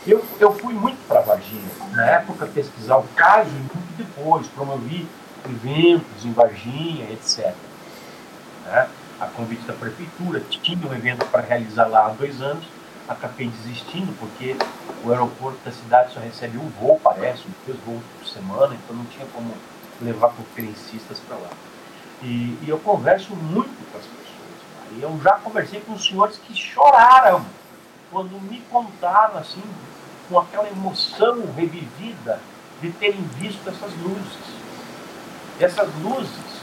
Eu, 0.06 0.24
eu 0.40 0.52
fui 0.54 0.74
muito 0.74 0.98
para 1.06 1.20
Varginha, 1.20 1.70
na 1.92 2.06
época, 2.06 2.46
pesquisar 2.46 2.98
o 2.98 3.04
caso 3.16 3.50
e 3.50 3.58
muito 3.58 3.96
depois, 3.96 4.46
promovi 4.48 5.06
eventos 5.44 6.24
em 6.24 6.32
Varginha, 6.32 7.10
etc. 7.10 7.54
Né? 8.64 8.88
a 9.20 9.26
convite 9.26 9.62
da 9.62 9.72
prefeitura, 9.72 10.40
tinha 10.48 10.86
um 10.86 10.94
evento 10.94 11.26
para 11.26 11.42
realizar 11.42 11.86
lá 11.86 12.06
há 12.06 12.10
dois 12.10 12.40
anos, 12.40 12.64
acabei 13.08 13.48
desistindo 13.48 14.14
porque 14.18 14.54
o 15.04 15.10
aeroporto 15.10 15.58
da 15.64 15.72
cidade 15.72 16.12
só 16.12 16.20
recebe 16.20 16.58
um 16.58 16.68
voo, 16.68 17.00
parece, 17.02 17.44
dois 17.66 17.78
voos 17.80 18.02
por 18.18 18.26
semana, 18.26 18.74
então 18.74 18.94
não 18.94 19.04
tinha 19.06 19.26
como 19.26 19.52
levar 20.00 20.28
conferencistas 20.30 21.18
para 21.20 21.36
lá. 21.36 21.50
E, 22.22 22.58
e, 22.62 22.66
eu 22.68 22.78
converso 22.78 23.34
muito 23.34 23.70
com 23.90 23.98
as 23.98 24.04
pessoas. 24.04 24.96
E 24.96 25.02
eu 25.02 25.20
já 25.22 25.32
conversei 25.34 25.80
com 25.80 25.92
os 25.92 26.04
senhores 26.04 26.36
que 26.36 26.54
choraram 26.54 27.44
quando 28.10 28.40
me 28.42 28.60
contaram 28.70 29.38
assim, 29.38 29.62
com 30.28 30.38
aquela 30.38 30.68
emoção 30.68 31.44
revivida 31.56 32.40
de 32.80 32.90
terem 32.92 33.22
visto 33.38 33.68
essas 33.68 33.92
luzes. 34.02 34.58
Essas 35.60 35.88
luzes, 36.02 36.62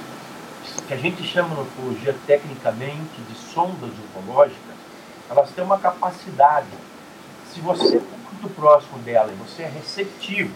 que 0.88 0.94
a 0.94 0.98
gente 0.98 1.24
chama 1.24 1.56
na 1.56 1.62
ufologia 1.62 2.16
tecnicamente 2.26 3.22
de 3.30 3.36
sondas 3.36 3.92
ufológicas, 3.92 4.65
elas 5.30 5.50
têm 5.52 5.64
uma 5.64 5.80
capacidade. 5.80 6.68
Se 7.52 7.60
você 7.60 7.98
é 7.98 8.02
muito 8.02 8.54
próximo 8.56 9.00
dela 9.00 9.32
e 9.32 9.36
você 9.36 9.64
é 9.64 9.68
receptivo, 9.68 10.54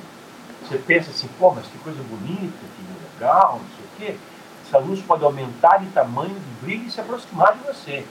você 0.63 0.77
pensa 0.77 1.11
assim, 1.11 1.29
pô, 1.39 1.51
mas 1.51 1.65
que 1.67 1.77
coisa 1.79 2.01
bonita, 2.03 2.57
que 2.75 3.19
legal, 3.19 3.59
não 3.61 3.75
sei 3.75 3.85
o 3.85 3.89
quê, 3.97 4.19
essa 4.65 4.77
luz 4.77 5.01
pode 5.01 5.23
aumentar 5.23 5.77
de 5.77 5.87
tamanho, 5.87 6.33
de 6.33 6.65
brilho 6.65 6.87
e 6.87 6.91
se 6.91 7.01
aproximar 7.01 7.53
de 7.57 7.63
você. 7.65 8.05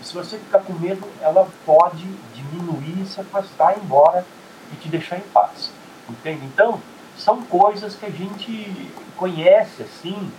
E 0.00 0.04
se 0.04 0.14
você 0.14 0.38
ficar 0.38 0.60
com 0.60 0.72
medo, 0.74 1.08
ela 1.20 1.48
pode 1.64 2.04
diminuir, 2.34 3.06
se 3.06 3.20
afastar, 3.20 3.78
embora 3.78 4.24
e 4.72 4.76
te 4.76 4.88
deixar 4.88 5.16
em 5.16 5.22
paz. 5.32 5.72
Entende? 6.08 6.44
Então, 6.44 6.80
são 7.16 7.42
coisas 7.42 7.94
que 7.94 8.06
a 8.06 8.10
gente 8.10 8.92
conhece, 9.16 9.82
assim, 9.82 10.30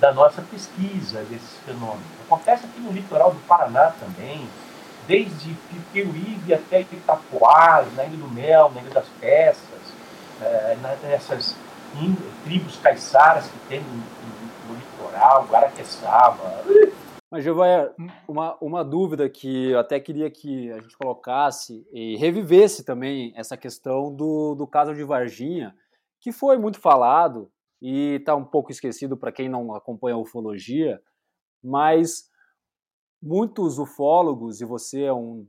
da 0.00 0.12
nossa 0.12 0.42
pesquisa 0.42 1.22
desses 1.24 1.58
fenômenos. 1.64 2.04
Acontece 2.26 2.64
aqui 2.64 2.80
no 2.80 2.92
litoral 2.92 3.32
do 3.32 3.40
Paraná 3.46 3.92
também, 4.00 4.48
desde 5.06 5.54
Pipiuíbe 5.70 6.54
até 6.54 6.80
Itapoá, 6.80 7.86
na 7.96 8.04
Ilha 8.04 8.16
do 8.16 8.28
Mel, 8.28 8.70
na 8.74 8.80
Ilha 8.80 8.90
das 8.90 9.08
Peças, 9.20 9.94
é, 10.40 10.76
nessas 11.02 11.56
tribos 12.42 12.76
caiçaras 12.78 13.46
que 13.46 13.58
tem 13.68 13.80
no, 13.80 14.68
no 14.68 14.74
litoral, 14.74 15.46
Guaraqueçaba. 15.46 16.64
Mas, 17.30 17.42
Giovanni, 17.42 17.90
uma, 18.28 18.56
uma 18.60 18.84
dúvida 18.84 19.28
que 19.28 19.70
eu 19.70 19.78
até 19.78 19.98
queria 19.98 20.30
que 20.30 20.70
a 20.70 20.80
gente 20.80 20.96
colocasse 20.96 21.86
e 21.92 22.16
revivesse 22.16 22.84
também 22.84 23.32
essa 23.36 23.56
questão 23.56 24.14
do, 24.14 24.54
do 24.54 24.66
caso 24.66 24.94
de 24.94 25.02
Varginha, 25.02 25.74
que 26.20 26.30
foi 26.30 26.58
muito 26.58 26.78
falado 26.78 27.50
e 27.82 28.16
está 28.16 28.34
um 28.34 28.44
pouco 28.44 28.70
esquecido 28.70 29.16
para 29.16 29.32
quem 29.32 29.48
não 29.48 29.74
acompanha 29.74 30.14
a 30.14 30.18
ufologia, 30.18 31.00
mas 31.62 32.30
muitos 33.24 33.78
ufólogos, 33.78 34.60
e 34.60 34.66
você 34.66 35.04
é 35.04 35.12
um. 35.12 35.46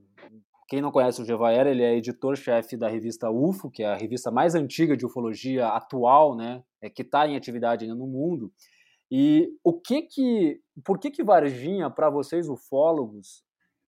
Quem 0.67 0.81
não 0.81 0.91
conhece 0.91 1.21
o 1.21 1.25
Gevaera, 1.25 1.69
ele 1.69 1.83
é 1.83 1.95
editor-chefe 1.95 2.75
da 2.75 2.87
revista 2.87 3.29
UFO, 3.29 3.69
que 3.69 3.83
é 3.83 3.87
a 3.87 3.97
revista 3.97 4.31
mais 4.31 4.55
antiga 4.55 4.97
de 4.97 5.05
ufologia 5.05 5.67
atual, 5.67 6.35
né? 6.35 6.63
É, 6.81 6.89
que 6.89 7.01
está 7.01 7.27
em 7.27 7.35
atividade 7.35 7.83
ainda 7.83 7.95
no 7.95 8.07
mundo. 8.07 8.51
E 9.11 9.49
o 9.63 9.79
que 9.79 10.01
que, 10.01 10.59
por 10.83 10.97
que 10.97 11.11
que 11.11 11.23
Varginha, 11.23 11.89
para 11.91 12.09
vocês 12.09 12.49
ufólogos, 12.49 13.43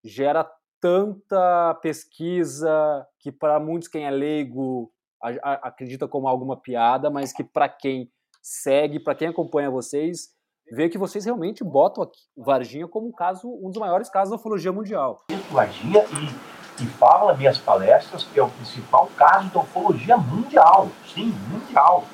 gera 0.03 0.49
tanta 0.81 1.75
pesquisa 1.83 3.07
que 3.19 3.31
para 3.31 3.61
muitos 3.61 3.89
quem 3.89 4.05
é 4.07 4.11
leigo 4.11 4.91
a, 5.23 5.29
a, 5.43 5.53
acredita 5.69 6.09
como 6.09 6.27
alguma 6.27 6.57
piada, 6.57 7.11
mas 7.11 7.33
que 7.33 7.45
para 7.45 7.69
quem 7.69 8.11
segue, 8.41 8.99
para 8.99 9.15
quem 9.15 9.29
acompanha 9.29 9.71
vocês, 9.71 10.31
vê 10.71 10.89
que 10.89 10.99
vocês 10.99 11.25
realmente 11.25 11.65
botam 11.65 12.05
aqui, 12.05 12.21
Varginha 12.37 12.89
como 12.89 13.09
um 13.09 13.13
caso, 13.13 13.49
um 13.63 13.71
dos 13.71 13.79
maiores 13.79 14.09
casos 14.09 14.31
da 14.31 14.37
ufologia 14.37 14.73
mundial. 14.73 15.25
Varginha 15.51 16.05
e, 16.05 16.83
e 16.83 16.87
falo 16.87 17.29
nas 17.29 17.39
minhas 17.39 17.59
palestras 17.59 18.25
que 18.25 18.39
é 18.39 18.43
o 18.43 18.49
principal 18.49 19.09
caso 19.17 19.49
da 19.51 19.61
ufologia 19.61 20.17
mundial, 20.17 20.89
sim, 21.13 21.35
mundial. 21.51 22.05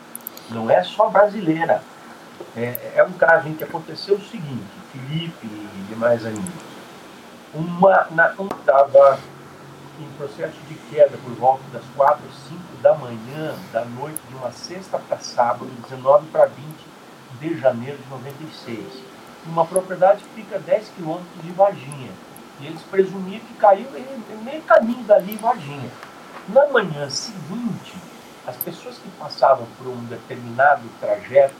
Não 0.50 0.70
é 0.70 0.82
só 0.82 1.08
brasileira. 1.08 1.82
É, 2.56 2.94
é 2.96 3.04
um 3.04 3.12
caso 3.12 3.48
em 3.48 3.54
que 3.54 3.64
aconteceu 3.64 4.14
o 4.14 4.20
seguinte, 4.20 4.66
Felipe 4.92 5.46
e 5.46 5.94
mais 5.96 6.24
ainda. 6.24 6.68
Uma, 7.52 8.06
na, 8.10 8.34
um 8.38 8.46
estava 8.46 9.18
em 10.00 10.08
processo 10.16 10.56
de 10.68 10.74
queda 10.90 11.16
por 11.18 11.32
volta 11.34 11.62
das 11.72 11.82
4, 11.96 12.22
5 12.48 12.60
da 12.80 12.94
manhã, 12.94 13.54
da 13.72 13.84
noite 13.84 14.20
de 14.28 14.34
uma 14.36 14.52
sexta 14.52 14.98
para 14.98 15.18
sábado, 15.18 15.66
19 15.88 16.26
para 16.28 16.46
20 16.46 16.97
de 17.40 17.58
janeiro 17.58 17.98
de 17.98 18.08
96. 18.10 19.02
Uma 19.46 19.64
propriedade 19.64 20.24
que 20.24 20.42
fica 20.42 20.56
a 20.56 20.58
10 20.58 20.88
quilômetros 20.96 21.42
de 21.42 21.50
Varginha. 21.52 22.10
E 22.60 22.66
eles 22.66 22.82
presumiam 22.82 23.40
que 23.40 23.54
caiu 23.54 23.86
meio 24.44 24.62
caminho 24.62 25.04
dali 25.04 25.32
em 25.32 25.36
Varginha. 25.36 25.90
Na 26.48 26.66
manhã 26.68 27.08
seguinte, 27.08 27.94
as 28.46 28.56
pessoas 28.56 28.96
que 28.98 29.08
passavam 29.18 29.66
por 29.76 29.86
um 29.86 30.04
determinado 30.04 30.82
trajeto 31.00 31.54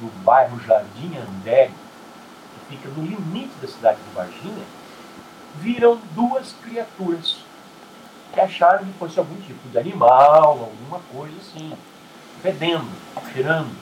do 0.00 0.06
bairro 0.24 0.58
Jardim 0.60 1.16
André, 1.16 1.66
que 1.66 2.76
fica 2.76 2.88
no 2.88 3.04
limite 3.04 3.52
da 3.60 3.68
cidade 3.68 3.98
de 3.98 4.14
Varginha, 4.14 4.64
viram 5.56 5.98
duas 6.14 6.54
criaturas 6.62 7.38
que 8.32 8.40
acharam 8.40 8.84
que 8.84 8.92
fosse 8.94 9.18
algum 9.18 9.36
tipo 9.42 9.68
de 9.68 9.78
animal, 9.78 10.70
alguma 10.70 11.00
coisa 11.12 11.36
assim, 11.36 11.72
fedendo, 12.40 12.88
cheirando. 13.32 13.81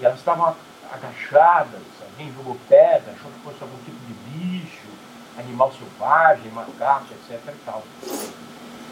E 0.00 0.04
elas 0.04 0.18
estavam 0.18 0.54
agachadas, 0.92 1.80
alguém 2.02 2.32
jogou 2.34 2.56
pedra, 2.68 3.12
achou 3.12 3.30
que 3.30 3.38
fosse 3.40 3.62
algum 3.62 3.78
tipo 3.84 3.98
de 4.06 4.12
bicho, 4.12 4.88
animal 5.38 5.72
selvagem, 5.72 6.50
macaco, 6.52 7.06
etc. 7.12 7.40
E 7.48 7.64
tal. 7.64 7.82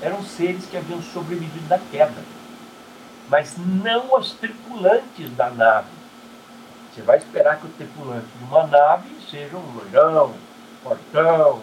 Eram 0.00 0.22
seres 0.22 0.66
que 0.66 0.76
haviam 0.76 1.00
sobrevivido 1.02 1.68
da 1.68 1.78
queda, 1.78 2.22
mas 3.28 3.54
não 3.56 4.16
os 4.16 4.32
tripulantes 4.32 5.30
da 5.36 5.50
nave 5.50 6.02
você 6.92 7.00
vai 7.00 7.16
esperar 7.16 7.58
que 7.58 7.66
o 7.66 7.70
tripulante 7.70 8.26
de 8.36 8.44
uma 8.44 8.66
nave 8.66 9.08
seja 9.30 9.56
um 9.56 9.74
loirão, 9.74 10.34
portão, 10.82 11.62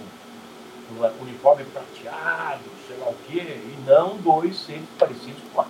um 0.92 1.22
uniforme 1.22 1.64
prateado, 1.66 2.64
sei 2.88 2.98
lá 2.98 3.10
o 3.10 3.16
quê, 3.28 3.62
e 3.64 3.84
não 3.86 4.18
dois 4.18 4.58
seres 4.58 4.90
parecidos 4.98 5.44
com 5.54 5.62
a 5.62 5.66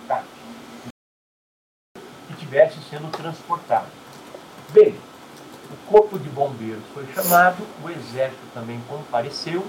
estivessem 2.50 2.82
sendo 2.90 3.10
transportados. 3.12 3.88
Bem, 4.70 4.94
o 5.70 5.90
corpo 5.90 6.18
de 6.18 6.28
bombeiros 6.28 6.82
foi 6.92 7.06
chamado, 7.12 7.64
o 7.84 7.88
exército 7.88 8.42
também 8.52 8.80
compareceu 8.88 9.64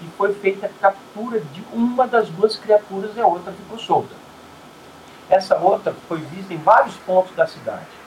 e 0.00 0.06
foi 0.16 0.32
feita 0.32 0.66
a 0.66 0.70
captura 0.80 1.40
de 1.40 1.62
uma 1.72 2.06
das 2.06 2.28
duas 2.30 2.56
criaturas 2.56 3.14
e 3.14 3.20
a 3.20 3.26
outra 3.26 3.52
ficou 3.52 3.78
solta. 3.78 4.14
Essa 5.28 5.56
outra 5.58 5.94
foi 6.08 6.18
vista 6.18 6.54
em 6.54 6.58
vários 6.58 6.94
pontos 6.96 7.34
da 7.36 7.46
cidade 7.46 7.98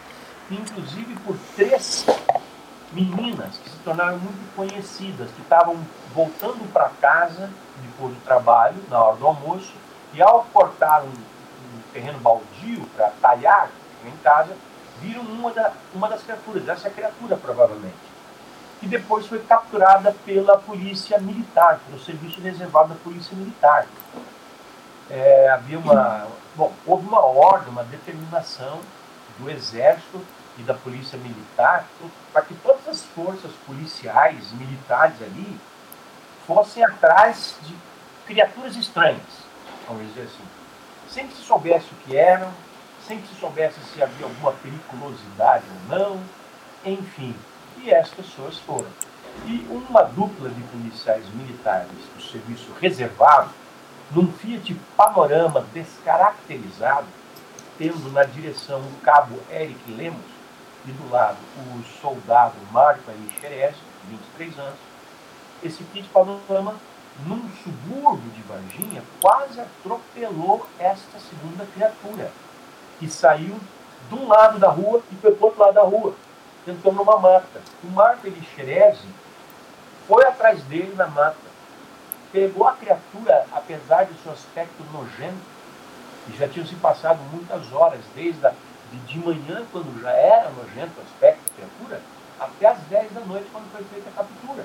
inclusive 0.53 1.15
por 1.25 1.35
três 1.55 2.05
meninas 2.91 3.57
que 3.63 3.69
se 3.69 3.77
tornaram 3.77 4.17
muito 4.17 4.55
conhecidas, 4.55 5.29
que 5.31 5.41
estavam 5.41 5.77
voltando 6.13 6.71
para 6.73 6.89
casa 7.01 7.49
depois 7.81 8.13
do 8.13 8.21
trabalho, 8.21 8.75
na 8.89 9.01
hora 9.01 9.15
do 9.15 9.25
almoço, 9.27 9.73
e 10.13 10.21
ao 10.21 10.45
cortar 10.51 11.03
um, 11.03 11.07
um 11.07 11.81
terreno 11.93 12.19
baldio 12.19 12.85
para 12.95 13.11
talhar 13.21 13.69
em 14.07 14.17
casa, 14.23 14.55
viram 14.99 15.21
uma, 15.23 15.51
da, 15.51 15.73
uma 15.93 16.07
das 16.07 16.23
criaturas, 16.23 16.67
essa 16.67 16.87
é 16.87 16.91
criatura 16.91 17.35
provavelmente. 17.35 18.11
E 18.81 18.87
depois 18.87 19.27
foi 19.27 19.39
capturada 19.39 20.15
pela 20.25 20.57
polícia 20.57 21.19
militar, 21.19 21.79
pelo 21.85 21.99
serviço 21.99 22.41
reservado 22.41 22.89
da 22.89 22.95
polícia 22.95 23.35
militar. 23.37 23.85
É, 25.09 25.49
havia 25.49 25.77
uma. 25.77 26.27
Bom, 26.55 26.73
houve 26.85 27.07
uma 27.07 27.23
ordem, 27.23 27.69
uma 27.69 27.83
determinação 27.83 28.79
do 29.37 29.49
exército 29.49 30.25
e 30.57 30.63
da 30.63 30.73
polícia 30.73 31.17
militar 31.17 31.85
para 32.33 32.41
que 32.41 32.53
todas 32.55 32.87
as 32.87 33.03
forças 33.03 33.51
policiais, 33.65 34.51
militares 34.53 35.21
ali, 35.21 35.59
fossem 36.47 36.83
atrás 36.83 37.55
de 37.61 37.75
criaturas 38.25 38.75
estranhas, 38.75 39.45
vamos 39.87 40.07
dizer 40.07 40.23
assim. 40.23 40.43
Sem 41.09 41.27
que 41.27 41.35
se 41.35 41.43
soubesse 41.43 41.87
o 41.91 41.95
que 42.05 42.15
eram, 42.15 42.51
sem 43.11 43.19
que 43.19 43.27
se 43.27 43.35
soubesse 43.41 43.77
se 43.93 44.01
havia 44.01 44.25
alguma 44.25 44.53
periculosidade 44.53 45.65
ou 45.69 45.97
não, 45.97 46.23
enfim. 46.85 47.35
E 47.83 47.93
as 47.93 48.09
pessoas 48.09 48.57
foram. 48.59 48.87
E 49.45 49.67
uma 49.69 50.03
dupla 50.03 50.49
de 50.49 50.61
policiais 50.63 51.25
militares 51.33 51.91
do 52.15 52.21
serviço 52.21 52.71
reservado, 52.79 53.49
num 54.11 54.31
Fiat 54.31 54.73
Panorama 54.95 55.65
descaracterizado, 55.73 57.07
tendo 57.77 58.11
na 58.13 58.23
direção 58.23 58.79
o 58.79 59.01
cabo 59.03 59.37
Eric 59.51 59.91
Lemos, 59.91 60.31
e 60.85 60.91
do 60.91 61.11
lado 61.11 61.37
o 61.57 61.83
soldado 62.01 62.55
Marco 62.71 63.11
Henrique 63.11 63.41
Xerez, 63.41 63.75
23 64.09 64.57
anos, 64.57 64.79
esse 65.61 65.83
kit 65.83 66.07
panorama, 66.09 66.75
num 67.25 67.41
subúrbio 67.63 68.31
de 68.31 68.41
Varginha, 68.43 69.03
quase 69.21 69.59
atropelou 69.59 70.65
esta 70.79 71.19
segunda 71.19 71.67
criatura, 71.73 72.31
que 73.01 73.09
saiu 73.09 73.59
de 74.07 74.15
um 74.15 74.27
lado 74.27 74.59
da 74.59 74.69
rua 74.69 75.01
e 75.11 75.15
foi 75.15 75.31
para 75.31 75.43
o 75.43 75.45
outro 75.47 75.59
lado 75.59 75.73
da 75.73 75.81
rua. 75.81 76.13
entrou 76.67 76.93
numa 76.93 77.17
mata. 77.17 77.59
O 77.83 77.87
Marco 77.87 78.27
Elixerese 78.27 79.07
foi 80.07 80.23
atrás 80.23 80.61
dele 80.65 80.93
na 80.95 81.07
mata, 81.07 81.35
pegou 82.31 82.67
a 82.67 82.73
criatura, 82.73 83.47
apesar 83.51 84.03
de 84.03 84.13
seu 84.21 84.31
aspecto 84.31 84.83
nojento, 84.93 85.41
e 86.29 86.37
já 86.37 86.47
tinham 86.47 86.67
se 86.67 86.75
passado 86.75 87.17
muitas 87.31 87.73
horas, 87.73 88.01
desde 88.15 88.45
a, 88.45 88.53
de, 89.07 89.17
manhã, 89.17 89.65
quando 89.71 89.99
já 89.99 90.11
era 90.11 90.51
nojento 90.51 90.99
o 90.99 91.03
aspecto 91.03 91.41
da 91.47 91.55
criatura, 91.55 92.01
até 92.39 92.67
as 92.67 92.79
10 92.81 93.13
da 93.13 93.21
noite, 93.21 93.47
quando 93.51 93.71
foi 93.71 93.83
feita 93.85 94.09
a 94.09 94.13
captura. 94.13 94.63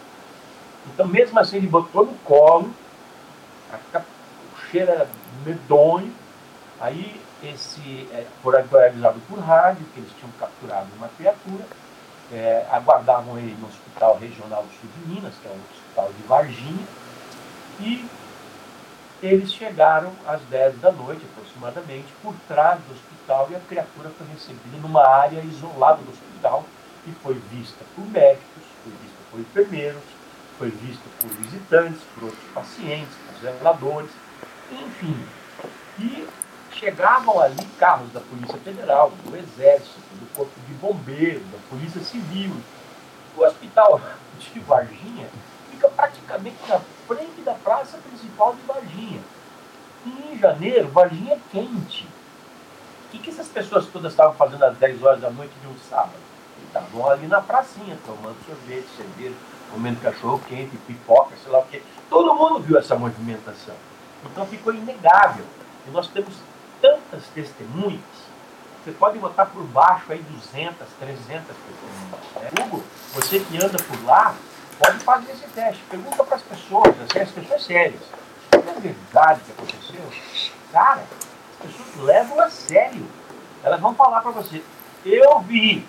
Então, 0.88 1.06
mesmo 1.06 1.38
assim, 1.38 1.56
ele 1.56 1.68
botou 1.68 2.04
no 2.04 2.14
colo, 2.18 2.70
a, 3.72 3.98
o 3.98 4.70
cheiro 4.70 4.90
era 4.92 5.08
medonho, 5.46 6.12
aí 6.78 7.24
esse 7.42 8.08
é, 8.12 8.26
foi 8.42 8.86
avisado 8.86 9.20
por 9.28 9.38
rádio 9.38 9.84
que 9.92 10.00
eles 10.00 10.10
tinham 10.18 10.30
capturado 10.38 10.88
uma 10.96 11.08
criatura, 11.08 11.64
é, 12.32 12.66
aguardavam 12.70 13.38
ele 13.38 13.56
no 13.60 13.68
Hospital 13.68 14.18
Regional 14.18 14.62
do 14.62 14.70
Sul 14.70 14.90
de 14.96 15.08
Minas, 15.08 15.34
que 15.40 15.46
é 15.46 15.50
o 15.50 15.54
Hospital 15.54 16.12
de 16.12 16.22
Varginha, 16.26 16.86
e 17.80 18.08
eles 19.22 19.52
chegaram 19.52 20.12
às 20.26 20.40
10 20.42 20.78
da 20.80 20.92
noite, 20.92 21.24
aproximadamente, 21.32 22.06
por 22.22 22.34
trás 22.48 22.80
do 22.80 22.94
hospital, 22.94 23.48
e 23.50 23.56
a 23.56 23.60
criatura 23.60 24.10
foi 24.10 24.26
recebida 24.32 24.78
numa 24.78 25.06
área 25.06 25.40
isolada 25.40 26.02
do 26.02 26.10
hospital 26.10 26.64
e 27.06 27.12
foi 27.22 27.34
vista 27.34 27.84
por 27.94 28.04
médicos, 28.06 28.62
foi 28.82 28.92
vista 28.92 29.16
por 29.30 29.40
enfermeiros, 29.40 30.02
foi 30.58 30.70
vista 30.70 31.04
por 31.20 31.30
visitantes, 31.30 32.00
por 32.14 32.24
outros 32.24 32.50
pacientes, 32.52 33.14
por 33.26 33.40
zeladores, 33.40 34.10
enfim. 34.70 35.26
E 35.98 36.26
chegavam 36.78 37.40
ali 37.40 37.64
carros 37.78 38.12
da 38.12 38.21
Polícia 38.21 38.59
Federal, 38.59 39.11
do 39.25 39.37
Exército, 39.37 39.99
do 40.12 40.35
Corpo 40.35 40.52
de 40.68 40.75
Bombeiros, 40.75 41.42
da 41.50 41.59
Polícia 41.71 42.00
Civil. 42.02 42.54
O 43.37 43.42
hospital 43.42 44.00
de 44.38 44.61
Varginha 44.61 45.28
fica 45.71 45.88
praticamente 45.88 46.56
na 46.68 46.80
frente 47.06 47.40
da 47.42 47.54
praça 47.54 47.99
principal 47.99 48.54
de 48.54 48.62
Varginha. 48.62 49.21
E 50.04 50.33
em 50.33 50.38
janeiro, 50.38 50.88
Varginha 50.88 51.35
é 51.35 51.40
quente. 51.50 52.06
O 53.06 53.09
que, 53.11 53.18
que 53.18 53.30
essas 53.30 53.49
pessoas 53.49 53.87
todas 53.87 54.12
estavam 54.12 54.35
fazendo 54.35 54.64
às 54.64 54.76
10 54.76 55.02
horas 55.02 55.21
da 55.21 55.30
noite 55.30 55.52
de 55.61 55.66
um 55.68 55.76
sábado? 55.90 56.26
Estavam 56.66 57.09
ali 57.09 57.26
na 57.26 57.40
pracinha, 57.40 57.97
tomando 58.04 58.37
sorvete, 58.47 58.87
cerveja, 58.97 59.35
comendo 59.71 60.00
cachorro 60.00 60.42
quente, 60.47 60.76
pipoca, 60.87 61.35
sei 61.42 61.52
lá 61.52 61.61
o 61.61 61.66
quê. 61.66 61.83
Todo 62.11 62.35
mundo 62.35 62.61
viu 62.61 62.78
essa 62.78 62.95
movimentação. 62.95 63.75
Então 64.25 64.47
ficou 64.47 64.75
inegável. 64.75 65.45
E 65.87 65.90
nós 65.90 66.09
temos 66.09 66.35
tantas 67.10 67.26
testemunhas, 67.28 68.00
você 68.84 68.92
pode 68.92 69.18
botar 69.18 69.46
por 69.46 69.62
baixo 69.64 70.12
aí 70.12 70.22
200, 70.22 70.76
300 71.00 71.26
testemunhas. 71.26 72.20
Né? 72.36 72.64
Hugo, 72.64 72.84
você 73.14 73.40
que 73.40 73.56
anda 73.56 73.76
por 73.78 74.04
lá, 74.04 74.34
pode 74.78 74.98
fazer 75.00 75.32
esse 75.32 75.46
teste. 75.48 75.82
Pergunta 75.90 76.22
para 76.22 76.36
as 76.36 76.42
pessoas, 76.42 76.94
assim, 77.00 77.18
as 77.18 77.30
pessoas 77.30 77.64
sérias. 77.64 78.02
É 78.52 78.80
verdade 78.80 79.40
que 79.40 79.52
aconteceu? 79.52 80.12
Cara, 80.70 81.02
as 81.02 81.66
pessoas 81.66 82.04
levam 82.04 82.40
a 82.40 82.50
sério. 82.50 83.06
Elas 83.64 83.80
vão 83.80 83.94
falar 83.94 84.20
para 84.20 84.30
você, 84.30 84.62
eu 85.04 85.40
vi. 85.40 85.86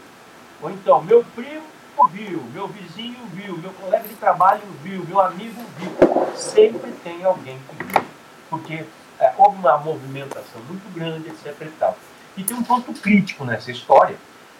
Ou 0.61 0.71
então, 0.71 1.03
meu 1.03 1.23
primo 1.35 1.67
viu, 2.11 2.43
meu 2.53 2.67
vizinho 2.67 3.25
viu, 3.33 3.57
meu 3.57 3.71
colega 3.73 4.07
de 4.07 4.15
trabalho 4.15 4.61
viu, 4.81 5.05
meu 5.05 5.19
amigo 5.19 5.61
viu. 5.77 6.35
Sempre 6.35 6.91
tem 7.03 7.23
alguém 7.23 7.59
que 7.69 7.83
viu. 7.83 8.01
Porque 8.49 8.85
é, 9.19 9.33
houve 9.37 9.57
uma 9.57 9.77
movimentação 9.77 10.61
muito 10.67 10.93
grande, 10.93 11.29
etc. 11.29 11.55
E, 11.61 11.71
tal. 11.79 11.97
e 12.35 12.43
tem 12.43 12.55
um 12.55 12.63
ponto 12.63 12.93
crítico 12.93 13.43
nessa 13.43 13.71
história, 13.71 14.15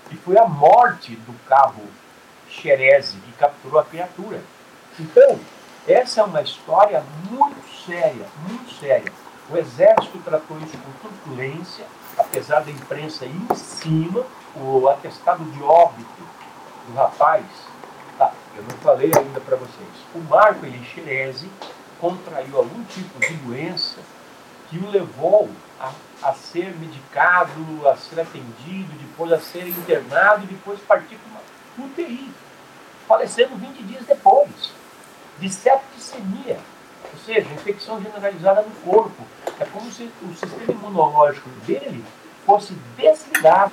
que 0.09 0.17
foi 0.17 0.37
a 0.37 0.45
morte 0.45 1.15
do 1.15 1.33
carro 1.47 1.83
Xereze, 2.49 3.17
que 3.17 3.31
capturou 3.33 3.79
a 3.79 3.85
criatura. 3.85 4.41
Então, 4.99 5.39
essa 5.87 6.21
é 6.21 6.23
uma 6.23 6.41
história 6.41 7.03
muito 7.29 7.85
séria, 7.85 8.25
muito 8.47 8.73
séria. 8.79 9.11
O 9.49 9.57
Exército 9.57 10.17
tratou 10.19 10.57
isso 10.59 10.77
com 10.77 11.07
truculência, 11.07 11.85
apesar 12.17 12.61
da 12.61 12.71
imprensa 12.71 13.25
ir 13.25 13.41
em 13.49 13.55
cima, 13.55 14.25
o 14.55 14.89
atestado 14.89 15.45
de 15.45 15.61
óbito 15.61 16.23
do 16.87 16.95
rapaz, 16.95 17.45
tá, 18.17 18.33
eu 18.55 18.63
não 18.63 18.77
falei 18.79 19.11
ainda 19.15 19.39
para 19.39 19.55
vocês. 19.55 19.87
O 20.15 20.19
Marco 20.19 20.65
Elixerese 20.65 21.49
contraiu 21.99 22.57
algum 22.57 22.83
tipo 22.85 23.19
de 23.19 23.33
doença 23.35 23.99
que 24.69 24.77
o 24.77 24.89
levou 24.89 25.49
a, 25.79 25.91
a, 26.23 26.33
ser 26.33 26.75
medicado, 26.77 27.87
a 27.87 27.95
ser 27.95 28.19
atendido, 28.19 28.91
depois 28.99 29.31
a 29.31 29.39
ser 29.39 29.67
internado 29.67 30.43
e 30.43 30.47
depois 30.47 30.79
partir 30.81 31.15
para 31.15 31.31
uma 31.31 31.87
UTI, 31.87 32.31
falecendo 33.07 33.55
20 33.55 33.83
dias 33.83 34.05
depois, 34.05 34.71
de 35.39 35.49
septicemia, 35.49 36.59
ou 37.13 37.19
seja, 37.25 37.53
infecção 37.53 38.01
generalizada 38.01 38.61
no 38.61 38.91
corpo. 38.91 39.23
É 39.59 39.65
como 39.65 39.91
se 39.91 40.11
o 40.21 40.35
sistema 40.35 40.71
imunológico 40.71 41.49
dele 41.65 42.03
fosse 42.45 42.73
desligado. 42.95 43.71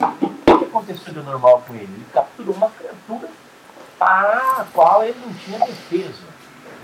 O 0.00 0.58
que 0.58 0.64
aconteceu 0.64 1.12
de 1.12 1.20
normal 1.20 1.62
com 1.66 1.74
ele? 1.74 1.84
Ele 1.84 2.06
capturou 2.12 2.54
uma 2.54 2.70
criatura 2.70 3.28
para 3.98 4.60
a 4.60 4.66
qual 4.72 5.04
ele 5.04 5.18
não 5.24 5.32
tinha 5.34 5.58
defesa. 5.60 6.32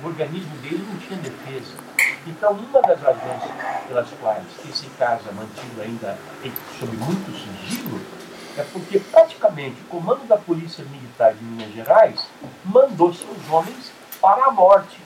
O 0.03 0.07
organismo 0.07 0.57
dele 0.59 0.87
não 0.89 0.99
tinha 0.99 1.19
defesa. 1.19 1.88
Então, 2.27 2.53
uma 2.53 2.83
das 2.83 3.01
razões 3.01 3.43
pelas 3.87 4.09
quais 4.21 4.45
esse 4.69 4.87
caso 4.91 5.29
é 5.29 5.33
mantido 5.33 5.81
ainda 5.81 6.19
sob 6.79 6.97
muito 6.97 7.33
sigilo 7.33 8.01
é 8.57 8.63
porque 8.73 8.99
praticamente 8.99 9.81
o 9.83 9.85
comando 9.85 10.27
da 10.27 10.37
Polícia 10.37 10.85
Militar 10.85 11.33
de 11.33 11.45
Minas 11.45 11.73
Gerais 11.73 12.27
mandou 12.65 13.15
seus 13.15 13.49
homens 13.49 13.93
para 14.21 14.47
a 14.47 14.51
morte, 14.51 14.99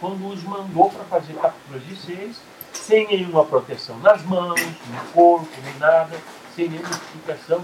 quando 0.00 0.28
os 0.28 0.42
mandou 0.42 0.90
para 0.90 1.04
fazer 1.04 1.34
capturas 1.34 1.84
de 1.86 1.96
seres 1.96 2.36
sem 2.72 3.06
nenhuma 3.06 3.44
proteção 3.44 3.96
nas 3.98 4.22
mãos, 4.22 4.60
no 4.60 5.12
corpo, 5.12 5.48
nem 5.64 5.78
nada, 5.78 6.16
sem 6.56 6.68
nenhuma 6.68 6.90
explicação 6.90 7.60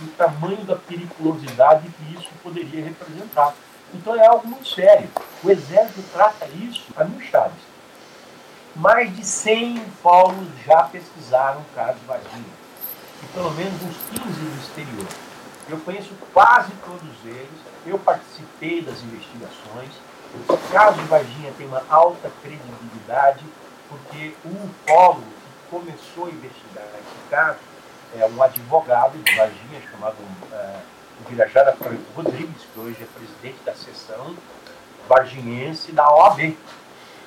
do 0.00 0.16
tamanho 0.16 0.62
da 0.64 0.76
periculosidade 0.76 1.88
que 1.88 2.14
isso 2.14 2.28
poderia 2.42 2.84
representar. 2.84 3.54
Então 3.94 4.14
é 4.14 4.26
algo 4.26 4.46
muito 4.46 4.68
sério. 4.68 5.08
O 5.42 5.50
Exército 5.50 6.02
trata 6.12 6.46
isso 6.48 6.84
a 6.96 7.04
mil 7.04 7.20
chaves 7.20 7.65
mais 8.76 9.14
de 9.16 9.24
100 9.24 9.78
ufólogos 9.78 10.48
já 10.66 10.82
pesquisaram 10.84 11.60
o 11.60 11.74
caso 11.74 11.98
Varginha, 12.06 12.44
e 13.22 13.26
pelo 13.32 13.50
menos 13.52 13.82
uns 13.82 13.96
15 14.10 14.22
do 14.22 14.60
exterior. 14.60 15.08
Eu 15.68 15.78
conheço 15.80 16.14
quase 16.32 16.70
todos 16.84 17.24
eles, 17.24 17.60
eu 17.86 17.98
participei 17.98 18.82
das 18.82 19.02
investigações. 19.02 19.90
O 20.48 20.72
caso 20.72 21.00
Varginha 21.02 21.52
tem 21.56 21.66
uma 21.66 21.82
alta 21.88 22.30
credibilidade, 22.42 23.44
porque 23.88 24.34
o 24.44 24.48
ufólogo 24.48 25.22
que 25.22 25.70
começou 25.70 26.26
a 26.26 26.30
investigar 26.30 26.84
esse 26.84 27.30
caso 27.30 27.58
é 28.14 28.26
um 28.26 28.42
advogado 28.42 29.18
de 29.18 29.34
Varginha 29.34 29.80
chamado 29.90 30.16
uh, 30.20 30.80
Virajara 31.28 31.76
Rodrigues, 32.14 32.62
que 32.72 32.80
hoje 32.80 32.96
é 33.00 33.06
presidente 33.06 33.64
da 33.64 33.74
seção 33.74 34.36
varginhense 35.08 35.92
da 35.92 36.08
OAB. 36.12 36.56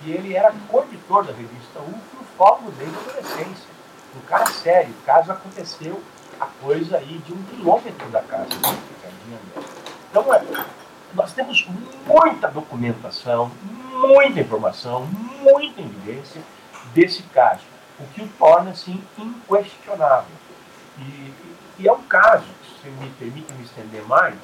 E 0.04 0.12
ele 0.12 0.36
era 0.36 0.54
coeditor 0.68 1.26
da 1.26 1.34
revista 1.34 1.80
UF 1.80 2.00
e 2.14 2.18
o 2.18 2.26
foco 2.38 2.72
dele 2.72 2.92
da 2.92 3.12
adolescência. 3.12 3.70
Um 4.16 4.22
cara 4.22 4.46
sério. 4.48 4.94
Caso 5.06 5.32
aconteceu 5.32 6.02
a 6.40 6.46
coisa 6.46 6.98
aí 6.98 7.18
de 7.20 7.34
um 7.34 7.44
quilômetro 7.44 8.10
da 8.10 8.22
casa 8.22 8.48
Então, 10.10 10.34
é, 10.34 10.44
nós 11.14 11.34
temos 11.34 11.68
muita 12.08 12.48
documentação, 12.48 13.52
muita 13.92 14.40
informação, 14.40 15.06
muita 15.42 15.82
evidência 15.82 16.42
desse 16.94 17.24
caso, 17.24 17.64
o 18.00 18.06
que 18.08 18.22
o 18.22 18.28
torna, 18.40 18.72
assim, 18.72 19.04
inquestionável. 19.18 20.32
E, 20.98 21.34
e 21.80 21.88
é 21.88 21.92
um 21.92 22.04
caso, 22.04 22.46
se 22.82 22.90
me 22.90 23.10
permite 23.12 23.54
me 23.54 23.64
estender 23.64 24.04
mais, 24.06 24.38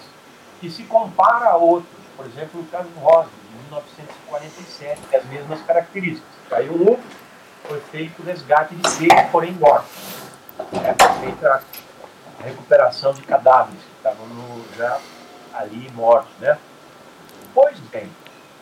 que 0.59 0.69
se 0.69 0.83
compara 0.83 1.49
a 1.49 1.55
outros. 1.55 1.89
Por 2.15 2.25
exemplo, 2.25 2.61
o 2.61 2.65
caso 2.67 2.87
do 2.89 2.99
Rosa, 2.99 3.29
1947, 3.63 5.01
tem 5.09 5.19
as 5.19 5.25
mesmas 5.25 5.61
características. 5.63 6.29
Caiu 6.49 6.73
um, 6.73 6.99
foi 7.67 7.79
feito 7.81 8.21
o 8.21 8.25
resgate 8.25 8.75
de 8.75 8.89
seis, 8.89 9.29
porém 9.31 9.53
mortos. 9.53 9.91
É, 10.59 10.93
foi 10.93 11.25
feita 11.25 11.63
a 12.39 12.43
recuperação 12.43 13.13
de 13.13 13.21
cadáveres 13.23 13.81
que 13.81 13.97
estavam 13.97 14.27
no, 14.27 14.65
já 14.75 14.99
ali 15.53 15.89
mortos. 15.91 16.31
Né? 16.39 16.57
Pois 17.53 17.79
bem, 17.79 18.11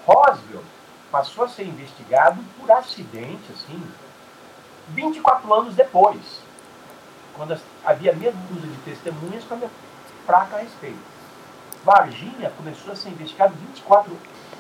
Roswell 0.06 0.63
passou 1.12 1.45
a 1.45 1.49
ser 1.49 1.63
investigado 1.63 2.43
por 2.60 2.71
acidente, 2.71 3.51
assim, 3.51 3.82
24 4.89 5.53
anos 5.53 5.75
depois, 5.75 6.41
quando 7.36 7.60
havia 7.86 8.13
meia 8.13 8.34
dúzia 8.49 8.69
de 8.69 8.77
testemunhas 8.77 9.43
com 9.43 9.56
a 9.56 9.69
fraca 10.25 10.58
a 10.58 10.60
respeito. 10.60 11.13
Varginha 11.84 12.51
começou 12.56 12.93
a 12.93 12.95
ser 12.95 13.10
investigado 13.10 13.53
24 13.56 14.17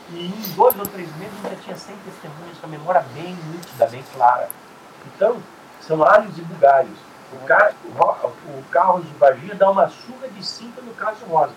e 0.09 0.27
em 0.27 0.53
dois 0.55 0.77
ou 0.77 0.85
três 0.85 1.15
meses 1.17 1.33
já 1.41 1.55
tinha 1.55 1.75
100 1.75 1.95
testemunhas 1.97 2.57
com 2.59 2.67
a 2.67 2.69
memória 2.69 3.05
bem 3.13 3.35
nítida, 3.51 3.87
bem 3.87 4.03
clara. 4.13 4.49
Então, 5.07 5.37
são 5.81 6.03
alhos 6.03 6.37
e 6.37 6.41
bugalhos. 6.41 6.97
O, 7.33 7.45
cara, 7.45 7.73
o 7.85 9.19
Varginha 9.19 9.55
dá 9.55 9.71
uma 9.71 9.89
surra 9.89 10.27
de 10.27 10.45
cinta 10.45 10.81
no 10.81 10.93
caso 10.93 11.25
Rosa. 11.25 11.53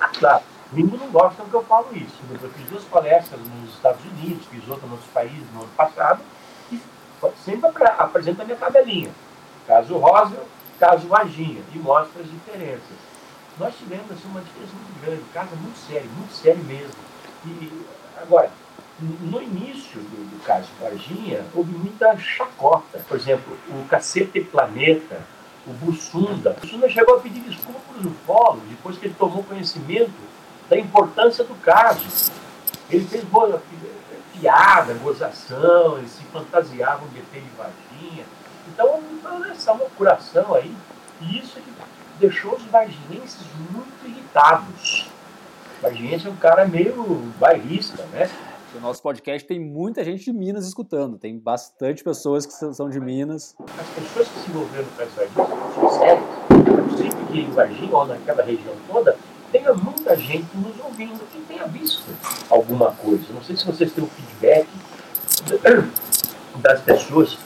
Ah, 0.00 0.08
claro, 0.08 0.42
Mínimo 0.72 0.96
não 0.96 1.10
gosta 1.10 1.44
que 1.44 1.54
eu 1.54 1.62
falo 1.64 1.88
isso. 1.94 2.18
Eu 2.30 2.50
fiz 2.50 2.66
duas 2.68 2.84
palestras 2.84 3.38
nos 3.40 3.74
Estados 3.74 4.02
Unidos, 4.04 4.46
fiz 4.46 4.66
outra 4.68 4.86
em 4.86 4.90
outros 4.90 5.10
países 5.10 5.46
no 5.52 5.60
ano 5.60 5.70
passado, 5.76 6.20
e 6.72 6.80
sempre 7.44 7.70
apresenta 7.98 8.42
a 8.42 8.44
minha 8.46 8.56
tabelinha. 8.56 9.10
Caso 9.66 9.96
Rosa, 9.98 10.42
caso 10.80 11.06
Varginha, 11.06 11.62
e 11.74 11.78
mostra 11.78 12.22
as 12.22 12.30
diferenças. 12.30 12.96
Nós 13.58 13.74
tivemos 13.76 14.10
assim, 14.10 14.26
uma 14.28 14.40
diferença 14.40 14.72
muito 14.72 15.04
grande, 15.04 15.22
caso 15.34 15.54
muito 15.56 15.78
sério, 15.78 16.10
muito 16.16 16.32
sério 16.32 16.64
mesmo. 16.64 17.11
E, 17.44 17.84
agora, 18.20 18.50
no 19.00 19.42
início 19.42 20.00
do, 20.00 20.30
do 20.30 20.44
caso 20.44 20.68
Varginha, 20.80 21.44
houve 21.54 21.72
muita 21.72 22.16
chacota. 22.16 23.00
Por 23.08 23.16
exemplo, 23.16 23.56
o 23.68 23.84
Cacete 23.88 24.40
Planeta, 24.40 25.20
o 25.66 25.72
Bussunda. 25.72 26.50
O 26.50 26.60
Bussunda 26.60 26.88
chegou 26.88 27.16
a 27.16 27.20
pedir 27.20 27.40
desculpas 27.40 27.82
para 27.82 28.08
o 28.08 28.14
Polo, 28.26 28.62
depois 28.68 28.98
que 28.98 29.06
ele 29.06 29.14
tomou 29.18 29.42
conhecimento 29.44 30.12
da 30.68 30.78
importância 30.78 31.44
do 31.44 31.54
caso. 31.56 32.32
Ele 32.90 33.04
fez 33.06 33.24
boa, 33.24 33.62
piada, 34.32 34.94
gozação, 34.94 35.98
eles 35.98 36.10
se 36.10 36.22
fantasiavam 36.24 37.08
de 37.08 37.18
ET 37.18 37.32
de 37.32 37.50
Varginha. 37.56 38.24
Então, 38.68 39.00
essa 39.50 39.74
curação 39.96 40.54
aí, 40.54 40.74
e 41.20 41.38
isso 41.38 41.58
é 41.58 41.62
que 41.62 41.72
deixou 42.18 42.54
os 42.54 42.64
varginenses 42.64 43.46
muito 43.70 44.06
irritados. 44.06 45.08
O 45.82 45.86
varginense 45.86 46.28
é 46.28 46.30
um 46.30 46.36
cara 46.36 46.64
meio 46.64 46.94
bairrista, 47.40 48.04
né? 48.12 48.30
O 48.72 48.80
nosso 48.80 49.02
podcast 49.02 49.48
tem 49.48 49.58
muita 49.58 50.04
gente 50.04 50.22
de 50.22 50.32
Minas 50.32 50.64
escutando, 50.64 51.18
tem 51.18 51.36
bastante 51.36 52.04
pessoas 52.04 52.46
que 52.46 52.52
são 52.52 52.88
de 52.88 53.00
Minas. 53.00 53.56
As 53.80 53.88
pessoas 53.88 54.28
que 54.28 54.38
se 54.38 54.50
envolveram 54.50 54.86
são 55.74 55.90
sérias. 55.90 56.22
É 56.50 56.88
possível 56.88 57.26
que 57.26 57.40
em 57.40 57.50
Varginha 57.50 57.96
ou 57.96 58.06
naquela 58.06 58.44
região 58.44 58.72
toda 58.86 59.16
tenha 59.50 59.74
muita 59.74 60.16
gente 60.16 60.46
nos 60.54 60.78
ouvindo 60.84 61.18
que 61.32 61.40
tenha 61.48 61.66
visto 61.66 62.04
alguma 62.48 62.92
coisa. 62.92 63.24
Não 63.34 63.42
sei 63.42 63.56
se 63.56 63.66
vocês 63.66 63.92
têm 63.92 64.04
um 64.04 64.06
feedback 64.06 64.68
das 66.62 66.80
pessoas 66.82 67.36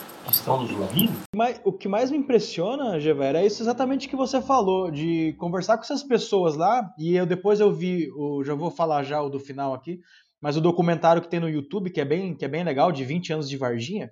Mas 1.35 1.61
o 1.65 1.73
que 1.73 1.87
mais 1.87 2.11
me 2.11 2.19
impressiona, 2.19 2.99
Gevera, 2.99 3.41
é 3.41 3.47
isso 3.47 3.63
exatamente 3.63 4.09
que 4.09 4.17
você 4.17 4.41
falou, 4.43 4.91
de 4.91 5.35
conversar 5.35 5.77
com 5.77 5.85
essas 5.85 6.03
pessoas 6.03 6.57
lá, 6.57 6.93
e 6.99 7.15
eu 7.15 7.25
depois 7.25 7.61
eu 7.61 7.73
vi, 7.73 8.11
o, 8.17 8.43
já 8.43 8.55
vou 8.55 8.71
falar 8.71 9.05
já 9.05 9.23
o 9.23 9.29
do 9.29 9.39
final 9.39 9.73
aqui, 9.73 10.01
mas 10.41 10.57
o 10.57 10.61
documentário 10.61 11.23
que 11.23 11.29
tem 11.29 11.41
no 11.41 11.49
YouTube, 11.49 11.91
que 11.91 12.01
é 12.01 12.05
bem, 12.05 12.37
que 12.37 12.45
é 12.45 12.49
bem 12.49 12.65
legal, 12.65 12.91
de 12.91 13.05
20 13.05 13.33
anos 13.35 13.49
de 13.49 13.57
Varginha. 13.57 14.11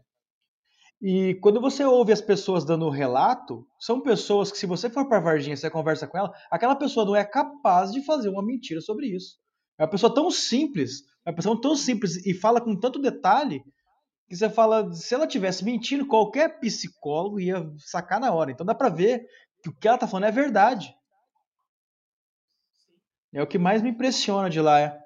E 1.03 1.35
quando 1.43 1.61
você 1.61 1.85
ouve 1.85 2.13
as 2.13 2.21
pessoas 2.21 2.65
dando 2.65 2.89
relato, 2.89 3.67
são 3.79 4.01
pessoas 4.01 4.51
que, 4.51 4.59
se 4.59 4.67
você 4.67 4.89
for 4.89 5.09
para 5.09 5.21
Varginha, 5.21 5.57
você 5.57 5.69
conversa 5.69 6.07
com 6.07 6.17
ela, 6.17 6.33
aquela 6.51 6.77
pessoa 6.77 7.05
não 7.05 7.17
é 7.17 7.25
capaz 7.25 7.93
de 7.93 8.05
fazer 8.05 8.29
uma 8.29 8.45
mentira 8.45 8.81
sobre 8.81 9.09
isso. 9.09 9.37
É 9.79 9.83
uma 9.83 9.91
pessoa 9.91 10.15
tão 10.15 10.31
simples, 10.31 11.03
é 11.27 11.31
uma 11.31 11.37
pessoa 11.37 11.61
tão 11.61 11.75
simples 11.75 12.25
e 12.25 12.33
fala 12.33 12.61
com 12.61 12.79
tanto 12.79 13.01
detalhe 13.01 13.63
que 14.29 14.37
você 14.37 14.49
fala, 14.49 14.93
se 14.93 15.15
ela 15.15 15.27
tivesse 15.27 15.65
mentindo, 15.65 16.07
qualquer 16.07 16.59
psicólogo 16.59 17.41
ia 17.41 17.67
sacar 17.79 18.19
na 18.19 18.33
hora. 18.33 18.51
Então 18.51 18.65
dá 18.65 18.75
para 18.75 18.89
ver 18.89 19.27
que 19.63 19.69
o 19.69 19.73
que 19.73 19.87
ela 19.87 19.99
tá 19.99 20.07
falando 20.07 20.29
é 20.29 20.33
verdade. 20.33 20.95
É 23.33 23.43
o 23.43 23.47
que 23.47 23.59
mais 23.59 23.83
me 23.83 23.91
impressiona 23.91 24.49
de 24.49 24.61
lá. 24.61 24.81
É. 24.81 24.99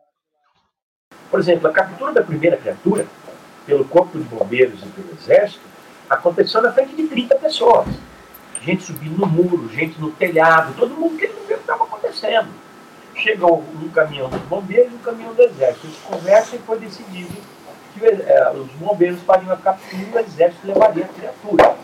Por 1.31 1.41
exemplo, 1.41 1.69
a 1.69 1.73
captura 1.73 2.13
da 2.13 2.23
primeira 2.23 2.57
criatura 2.57 3.07
pelo 3.67 3.85
Corpo 3.87 4.19
de 4.19 4.25
Bombeiros 4.25 4.83
e 4.83 4.87
pelo 4.89 5.13
Exército 5.13 5.65
aconteceu 6.09 6.63
na 6.63 6.73
frente 6.73 6.95
de 6.95 7.09
30 7.09 7.37
pessoas. 7.37 7.89
Gente 8.63 8.83
subindo 8.83 9.19
no 9.19 9.27
muro, 9.27 9.69
gente 9.71 10.01
no 10.01 10.11
telhado, 10.13 10.75
todo 10.77 10.95
mundo 10.95 11.17
querendo 11.17 11.47
ver 11.47 11.55
o 11.55 11.57
que 11.57 11.63
estava 11.63 11.85
acontecendo. 11.85 12.49
Chegou 13.15 13.61
um 13.61 13.89
caminhão 13.89 14.29
dos 14.29 14.41
bombeiros 14.43 14.93
e 14.93 14.97
um 14.97 14.99
caminhão 14.99 15.35
do 15.35 15.43
Exército. 15.43 15.87
Eles 15.87 15.99
conversam 15.99 16.59
e 16.59 16.63
foi 16.63 16.79
decidido 16.79 17.58
que 17.99 18.07
é, 18.07 18.51
os 18.53 18.71
bombeiros 18.73 19.21
fariam 19.23 19.53
a 19.53 19.57
captura 19.57 20.07
o 20.13 20.19
Exército 20.19 20.67
levaria 20.67 21.05
a 21.05 21.09
criatura. 21.09 21.77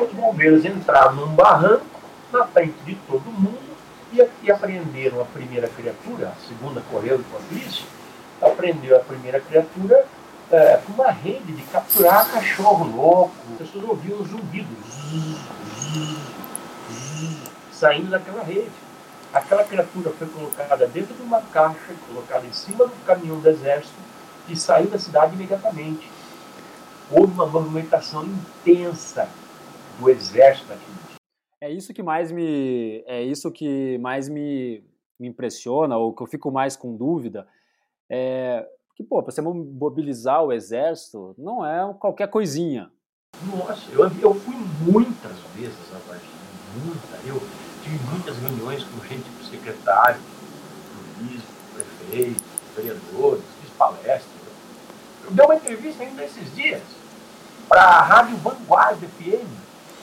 Os 0.00 0.12
bombeiros 0.12 0.64
entraram 0.64 1.14
num 1.14 1.34
barranco 1.34 1.84
na 2.32 2.44
frente 2.46 2.74
de 2.84 2.94
todo 3.06 3.24
mundo 3.30 3.58
e, 4.12 4.22
e 4.42 4.50
apreenderam 4.50 5.20
a 5.20 5.24
primeira 5.24 5.68
criatura, 5.68 6.28
a 6.28 6.46
segunda 6.46 6.82
correu 6.90 7.16
enquanto 7.16 7.52
isso, 7.52 7.86
aprendeu 8.40 8.96
a 8.96 9.00
primeira 9.00 9.40
criatura 9.40 10.06
é, 10.50 10.78
com 10.84 10.92
uma 10.92 11.10
rede 11.10 11.52
de 11.52 11.62
capturar 11.62 12.30
cachorro 12.30 12.84
louco. 12.84 13.34
As 13.52 13.58
pessoas 13.58 13.88
ouviam 13.88 14.20
um 14.20 14.24
zumbido 14.24 14.68
saindo 17.72 18.10
daquela 18.10 18.42
rede. 18.42 18.70
Aquela 19.32 19.64
criatura 19.64 20.10
foi 20.10 20.28
colocada 20.28 20.86
dentro 20.86 21.14
de 21.14 21.22
uma 21.22 21.40
caixa, 21.40 21.94
colocada 22.06 22.46
em 22.46 22.52
cima 22.52 22.86
do 22.86 23.04
caminhão 23.04 23.40
do 23.40 23.48
exército 23.48 23.94
e 24.48 24.56
saiu 24.56 24.88
da 24.88 24.98
cidade 24.98 25.34
imediatamente. 25.34 26.10
Houve 27.10 27.32
uma 27.32 27.46
movimentação 27.46 28.24
intensa 28.24 29.28
do 29.98 30.08
exército 30.10 30.68
dia. 30.68 31.18
É 31.60 31.70
isso 31.70 31.94
que 31.94 32.02
mais 32.02 32.30
me 32.30 33.02
é 33.06 33.22
isso 33.22 33.50
que 33.50 33.98
mais 33.98 34.28
me, 34.28 34.84
me 35.18 35.28
impressiona 35.28 35.96
ou 35.96 36.14
que 36.14 36.22
eu 36.22 36.26
fico 36.26 36.50
mais 36.50 36.76
com 36.76 36.96
dúvida 36.96 37.46
é 38.10 38.66
que, 38.94 39.02
pô, 39.02 39.22
para 39.22 39.32
você 39.32 39.42
mobilizar 39.42 40.42
o 40.44 40.52
exército, 40.52 41.34
não 41.36 41.66
é 41.66 41.92
qualquer 41.94 42.28
coisinha. 42.28 42.90
Nossa, 43.44 43.90
eu, 43.90 44.04
eu 44.20 44.34
fui 44.34 44.54
muitas 44.80 45.36
vezes 45.56 45.76
a 45.92 45.98
Varginha, 46.06 46.30
muita. 46.84 47.26
Eu 47.26 47.40
tive 47.82 47.98
muitas 48.08 48.36
reuniões 48.38 48.84
com 48.84 49.04
gente 49.04 49.28
do 49.28 49.44
secretário, 49.44 50.20
do 50.20 51.24
bispo, 51.24 51.48
prefeito, 51.74 52.44
vereadores, 52.76 53.44
fiz 53.60 53.70
palestras. 53.78 54.44
Eu 55.24 55.30
dei 55.30 55.44
uma 55.44 55.54
entrevista 55.56 56.02
ainda 56.02 56.24
esses 56.24 56.54
dias 56.54 56.82
para 57.68 57.82
a 57.82 58.02
Rádio 58.02 58.36
Vanguarda 58.38 59.06
FM, 59.06 59.48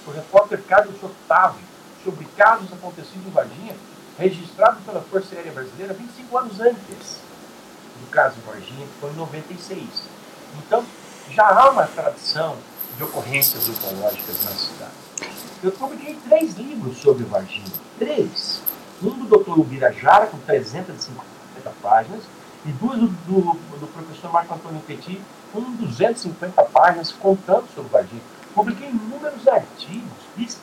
o 0.08 0.12
repórter 0.12 0.62
Carlos 0.64 1.02
Otávio, 1.04 1.62
sobre 2.04 2.26
casos 2.36 2.72
acontecidos 2.74 3.28
em 3.28 3.30
Varginha, 3.30 3.76
registrados 4.18 4.84
pela 4.84 5.02
Força 5.02 5.36
Aérea 5.36 5.52
Brasileira 5.52 5.94
25 5.94 6.38
anos 6.38 6.60
antes 6.60 7.20
do 8.02 8.10
caso 8.10 8.36
Varginha, 8.46 8.86
que 8.88 9.00
foi 9.00 9.12
em 9.12 9.16
96. 9.16 9.84
Então, 10.58 10.84
já 11.30 11.48
há 11.48 11.70
uma 11.70 11.86
tradição 11.86 12.58
de 12.98 13.04
ocorrências 13.04 13.70
ufológicas 13.70 14.44
na 14.44 14.52
cidade. 14.52 14.92
Eu 15.64 15.72
publiquei 15.72 16.18
três 16.28 16.56
livros 16.56 16.98
sobre 16.98 17.24
Varginha. 17.24 17.72
Três. 18.00 18.62
Um 19.02 19.12
do 19.12 19.38
Dr. 19.38 19.60
Ubirajara, 19.60 20.28
com 20.28 20.38
350 20.40 21.22
páginas, 21.82 22.24
e 22.66 22.72
duas 22.74 23.00
do, 23.00 23.08
do, 23.08 23.80
do 23.80 23.88
professor 23.88 24.32
Marco 24.32 24.54
Antônio 24.54 24.82
Petit, 24.82 25.22
com 25.52 25.62
250 25.62 26.64
páginas, 26.64 27.12
contando 27.12 27.68
sobre 27.74 27.90
Varginha. 27.92 28.22
Publiquei 28.54 28.90
inúmeros 28.90 29.48
artigos, 29.48 30.12
fiz, 30.36 30.60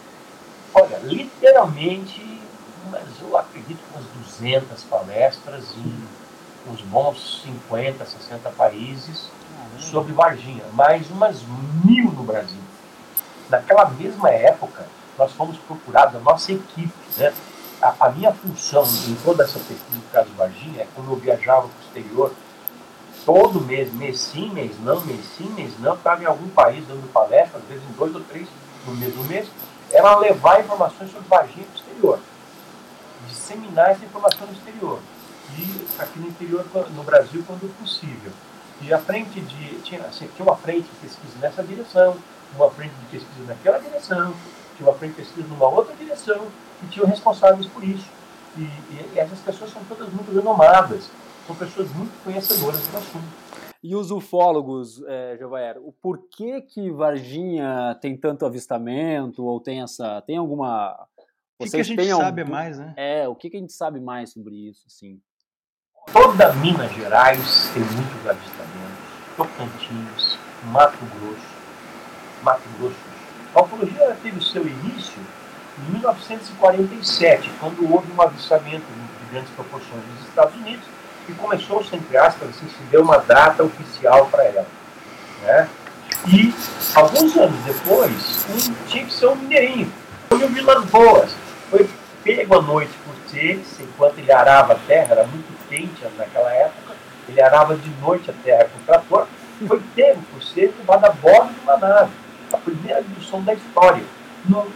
olha, 0.74 0.98
literalmente, 0.98 2.40
mas 2.90 3.02
eu 3.20 3.36
acredito 3.36 3.80
umas 3.92 4.04
200 4.40 4.84
palestras 4.84 5.64
e 5.76 6.70
uns 6.70 6.80
bons 6.82 7.42
50, 7.44 8.04
60 8.04 8.50
países 8.50 9.30
sobre 9.78 10.12
Varginha, 10.12 10.64
mais 10.74 11.10
umas 11.10 11.42
mil 11.84 12.10
no 12.12 12.22
Brasil. 12.22 12.60
Naquela 13.48 13.88
mesma 13.90 14.30
época, 14.30 14.86
nós 15.16 15.32
fomos 15.32 15.56
procurados, 15.58 16.16
a 16.16 16.20
nossa 16.20 16.52
equipe, 16.52 16.92
né? 17.16 17.32
A, 17.80 17.94
a, 18.06 18.10
minha 18.10 18.32
função 18.32 18.84
em 19.06 19.14
toda 19.24 19.44
essa 19.44 19.58
pesquisa 19.58 19.96
do 19.96 20.12
caso 20.12 20.30
Varginha 20.36 20.82
é 20.82 20.88
quando 20.94 21.12
eu 21.12 21.16
viajava 21.16 21.68
para 21.68 21.78
o 21.78 21.82
exterior, 21.86 22.32
todo 23.24 23.60
mês, 23.60 23.92
mês 23.92 24.20
sim, 24.20 24.50
mês 24.50 24.72
não, 24.80 25.00
mês 25.02 25.24
sim, 25.36 25.48
mês 25.50 25.72
não, 25.78 25.94
estava 25.94 26.22
em 26.22 26.26
algum 26.26 26.48
país 26.48 26.86
dando 26.86 27.12
palestra, 27.12 27.58
às 27.58 27.64
vezes 27.64 27.84
em 27.88 27.92
dois 27.92 28.14
ou 28.14 28.20
três 28.22 28.48
no 28.86 28.94
mesmo 28.96 29.22
mês, 29.24 29.48
era 29.90 30.16
levar 30.18 30.60
informações 30.60 31.10
sobre 31.12 31.28
Varginha 31.28 31.66
para 31.66 31.74
o 31.74 31.78
exterior, 31.78 32.20
disseminar 33.28 33.90
essa 33.90 34.04
informação 34.04 34.46
no 34.46 34.52
exterior 34.52 34.98
e 35.56 35.86
aqui 35.98 36.18
no 36.18 36.28
interior, 36.28 36.64
no 36.94 37.02
Brasil, 37.02 37.42
quando 37.46 37.72
possível. 37.78 38.32
E 38.80 38.92
a 38.92 38.98
frente 38.98 39.40
de. 39.40 39.80
Tinha, 39.80 40.02
assim, 40.02 40.28
tinha 40.36 40.46
uma 40.46 40.56
frente 40.56 40.88
de 40.88 40.96
pesquisa 41.00 41.34
nessa 41.40 41.62
direção, 41.62 42.16
uma 42.54 42.70
frente 42.70 42.92
de 42.92 43.06
pesquisa 43.06 43.46
naquela 43.46 43.78
direção, 43.78 44.34
tinha 44.76 44.88
uma 44.88 44.96
frente 44.96 45.12
de 45.12 45.22
pesquisa 45.22 45.48
numa 45.48 45.68
outra 45.68 45.94
direção, 45.96 46.46
e 46.82 46.86
tinham 46.86 47.06
responsáveis 47.06 47.66
por 47.66 47.82
isso. 47.84 48.06
E, 48.56 48.62
e, 48.62 49.12
e 49.14 49.18
essas 49.18 49.38
pessoas 49.40 49.70
são 49.72 49.82
todas 49.84 50.12
muito 50.12 50.32
renomadas, 50.34 51.10
são 51.46 51.54
pessoas 51.54 51.90
muito 51.92 52.12
conhecedoras 52.24 52.86
do 52.86 52.96
assunto. 52.96 53.48
E 53.82 53.94
os 53.94 54.10
ufólogos, 54.10 55.02
é, 55.06 55.36
Jovaer, 55.38 55.78
o 55.78 55.92
porquê 55.92 56.60
que 56.60 56.90
Varginha 56.90 57.96
tem 58.00 58.16
tanto 58.16 58.44
avistamento 58.44 59.44
ou 59.44 59.60
tem 59.60 59.82
essa, 59.82 60.20
tem 60.22 60.36
alguma? 60.36 61.06
O 61.58 61.64
que, 61.64 61.70
que, 61.70 61.76
a 61.76 61.82
gente 61.82 62.06
sabe 62.06 62.42
algum... 62.42 62.52
mais, 62.52 62.78
né? 62.78 62.92
É, 62.96 63.28
o 63.28 63.36
que, 63.36 63.50
que 63.50 63.56
a 63.56 63.60
gente 63.60 63.72
sabe 63.72 64.00
mais 64.00 64.32
sobre 64.32 64.54
isso, 64.68 64.84
assim? 64.88 65.20
Toda 66.12 66.52
Minas 66.54 66.90
Gerais 66.92 67.70
tem 67.72 67.82
muitos 67.82 68.26
avistamentos. 68.26 69.08
Tocantins, 69.36 70.38
Mato 70.64 70.98
Grosso, 70.98 71.46
Mato 72.42 72.68
Grosso 72.78 72.96
A 73.54 73.62
ufologia 73.62 74.16
teve 74.20 74.38
o 74.38 74.42
seu 74.42 74.66
início 74.66 75.22
em 75.86 75.92
1947, 75.92 77.50
quando 77.60 77.92
houve 77.92 78.10
um 78.12 78.20
avistamento 78.20 78.84
de 78.86 79.30
grandes 79.30 79.50
proporções 79.50 80.02
nos 80.14 80.28
Estados 80.28 80.54
Unidos 80.56 80.84
e 81.28 81.32
começou, 81.32 81.84
entre 81.92 82.16
aspas, 82.16 82.48
assim, 82.48 82.68
se 82.68 82.82
deu 82.90 83.02
uma 83.02 83.18
data 83.18 83.62
oficial 83.62 84.26
para 84.26 84.44
ela. 84.44 84.66
Né? 85.42 85.68
E, 86.26 86.54
alguns 86.94 87.36
anos 87.36 87.64
depois, 87.64 88.46
um, 88.50 88.74
tinha 88.86 89.04
que 89.04 89.12
ser 89.12 89.26
um 89.26 89.36
mineirinho, 89.36 89.92
foi 90.28 90.44
o 90.44 90.48
Vilas 90.48 90.84
Boas. 90.86 91.30
Foi 91.70 91.88
pego 92.24 92.58
à 92.58 92.62
noite 92.62 92.92
por 93.04 93.14
Tex, 93.30 93.80
enquanto 93.80 94.18
ele 94.18 94.32
arava 94.32 94.72
a 94.72 94.78
terra, 94.86 95.12
era 95.12 95.26
muito 95.26 95.68
quente 95.68 96.04
naquela 96.16 96.52
época, 96.52 96.96
ele 97.28 97.40
arava 97.40 97.76
de 97.76 97.90
noite 98.00 98.30
a 98.30 98.34
terra 98.42 98.68
com 98.72 98.84
trator, 98.84 99.26
foi 99.66 99.82
pego 99.94 100.22
por 100.32 100.42
ser 100.42 100.74
levado 100.78 101.04
a 101.04 101.10
bordo 101.10 101.52
de 101.52 101.60
uma 101.60 101.76
nave. 101.76 102.10
A 102.52 102.56
primeira 102.56 103.00
abdução 103.00 103.42
da 103.42 103.52
história. 103.52 104.02
No, 104.46 104.66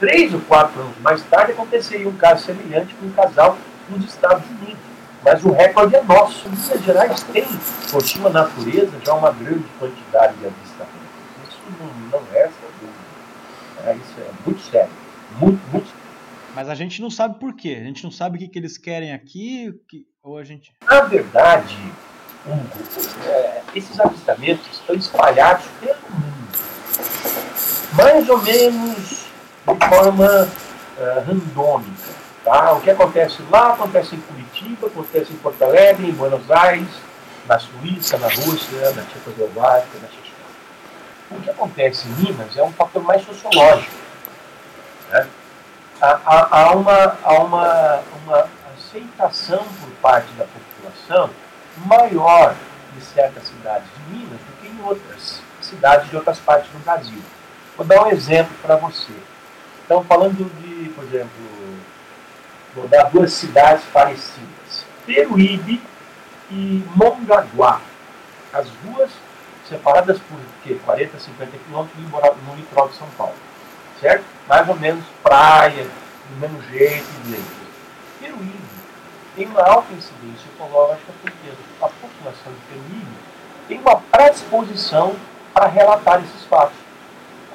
três 0.00 0.32
ou 0.32 0.40
quatro 0.40 0.80
anos 0.80 0.98
mais 1.00 1.22
tarde 1.24 1.52
aconteceria 1.52 2.08
um 2.08 2.16
caso 2.16 2.46
semelhante 2.46 2.94
com 2.94 3.06
um 3.06 3.12
casal 3.12 3.56
nos 3.88 4.04
Estados 4.06 4.48
Unidos. 4.50 4.80
Mas 5.22 5.44
o 5.44 5.52
recorde 5.52 5.94
é 5.96 6.02
nosso. 6.02 6.48
Minas 6.48 6.82
Gerais 6.82 7.22
tem, 7.24 7.46
por 7.90 8.00
sua 8.00 8.30
natureza, 8.30 8.98
já 9.04 9.12
uma 9.12 9.30
grande 9.30 9.66
quantidade 9.78 10.34
de 10.38 10.46
avistamentos. 10.46 10.98
Isso 11.46 11.60
não, 11.78 12.18
não 12.18 12.26
resta 12.32 12.54
dúvida. 12.80 13.10
É, 13.84 13.94
isso 13.94 14.14
é 14.18 14.30
muito 14.46 14.62
sério. 14.62 14.90
Muito, 15.38 15.60
muito 15.70 15.84
sério. 15.84 16.00
Mas 16.54 16.70
a 16.70 16.74
gente 16.74 17.02
não 17.02 17.10
sabe 17.10 17.38
por 17.38 17.54
quê. 17.54 17.78
A 17.78 17.84
gente 17.84 18.02
não 18.02 18.10
sabe 18.10 18.36
o 18.36 18.40
que, 18.40 18.48
que 18.48 18.58
eles 18.58 18.78
querem 18.78 19.12
aqui, 19.12 19.78
que, 19.86 20.06
ou 20.22 20.38
a 20.38 20.44
gente. 20.44 20.72
Na 20.88 21.02
verdade, 21.02 21.76
Hugo, 22.46 23.28
é, 23.28 23.60
esses 23.74 24.00
avistamentos 24.00 24.66
estão 24.72 24.96
espalhados 24.96 25.66
pelo 25.80 25.98
mundo. 26.10 26.30
Mais 27.94 28.28
ou 28.28 28.42
menos 28.42 29.29
de 29.66 29.88
forma 29.88 30.48
uh, 30.98 31.26
randômica. 31.26 32.20
Tá? 32.44 32.72
O 32.72 32.80
que 32.80 32.90
acontece 32.90 33.42
lá 33.50 33.74
acontece 33.74 34.16
em 34.16 34.20
Curitiba, 34.20 34.86
acontece 34.86 35.32
em 35.32 35.36
Porto 35.36 35.62
Alegre, 35.62 36.08
em 36.08 36.12
Buenos 36.12 36.50
Aires, 36.50 36.88
na 37.46 37.58
Suíça, 37.58 38.18
na 38.18 38.28
Rússia, 38.28 38.90
na 38.92 39.02
Tchecoslováquia, 39.02 40.00
na 40.00 40.08
Chechênia. 40.08 40.30
O 41.30 41.40
que 41.40 41.50
acontece 41.50 42.08
em 42.08 42.12
Minas 42.12 42.56
é 42.56 42.62
um 42.62 42.72
fator 42.72 43.02
mais 43.02 43.24
sociológico. 43.24 43.94
Né? 45.10 45.26
Há, 46.00 46.18
há, 46.24 46.62
há, 46.62 46.70
uma, 46.72 47.16
há 47.22 47.32
uma, 47.34 48.02
uma 48.24 48.48
aceitação 48.76 49.64
por 49.80 49.90
parte 50.00 50.32
da 50.32 50.44
população 50.44 51.30
maior 51.84 52.54
em 52.96 53.00
certas 53.00 53.44
cidades 53.46 53.86
de 53.94 54.16
Minas 54.16 54.38
do 54.40 54.60
que 54.60 54.68
em 54.68 54.82
outras 54.84 55.42
cidades 55.60 56.08
de 56.08 56.16
outras 56.16 56.38
partes 56.38 56.70
do 56.72 56.78
Brasil. 56.84 57.22
Vou 57.76 57.86
dar 57.86 58.02
um 58.02 58.10
exemplo 58.10 58.52
para 58.62 58.76
você. 58.76 59.12
Então, 59.90 60.04
falando 60.04 60.48
de, 60.62 60.88
por 60.90 61.02
exemplo, 61.02 61.30
vou 62.76 62.86
dar 62.86 63.10
duas 63.10 63.32
cidades 63.32 63.82
parecidas: 63.92 64.86
Peruíbe 65.04 65.82
e 66.48 66.84
Mongaguá. 66.94 67.80
As 68.52 68.68
duas 68.84 69.10
separadas 69.68 70.20
por 70.20 70.38
quê? 70.62 70.78
40, 70.84 71.18
50 71.18 71.58
quilômetros 71.66 71.98
no 72.46 72.54
litoral 72.54 72.88
de 72.88 72.94
São 72.94 73.08
Paulo. 73.18 73.34
Certo? 74.00 74.24
Mais 74.46 74.68
ou 74.68 74.76
menos 74.76 75.04
praia, 75.24 75.82
do 75.82 76.36
mesmo 76.38 76.62
jeito, 76.70 77.08
jeito. 77.26 77.50
Peruíbe 78.20 78.60
tem 79.34 79.46
uma 79.48 79.62
alta 79.62 79.92
incidência 79.92 80.46
ecológica 80.54 81.12
porque 81.20 81.48
a 81.82 81.88
população 81.88 82.52
de 82.52 82.60
Peruíbe 82.68 83.16
tem 83.66 83.80
uma 83.80 83.96
predisposição 83.96 85.16
para 85.52 85.66
relatar 85.66 86.22
esses 86.22 86.44
fatos. 86.44 86.78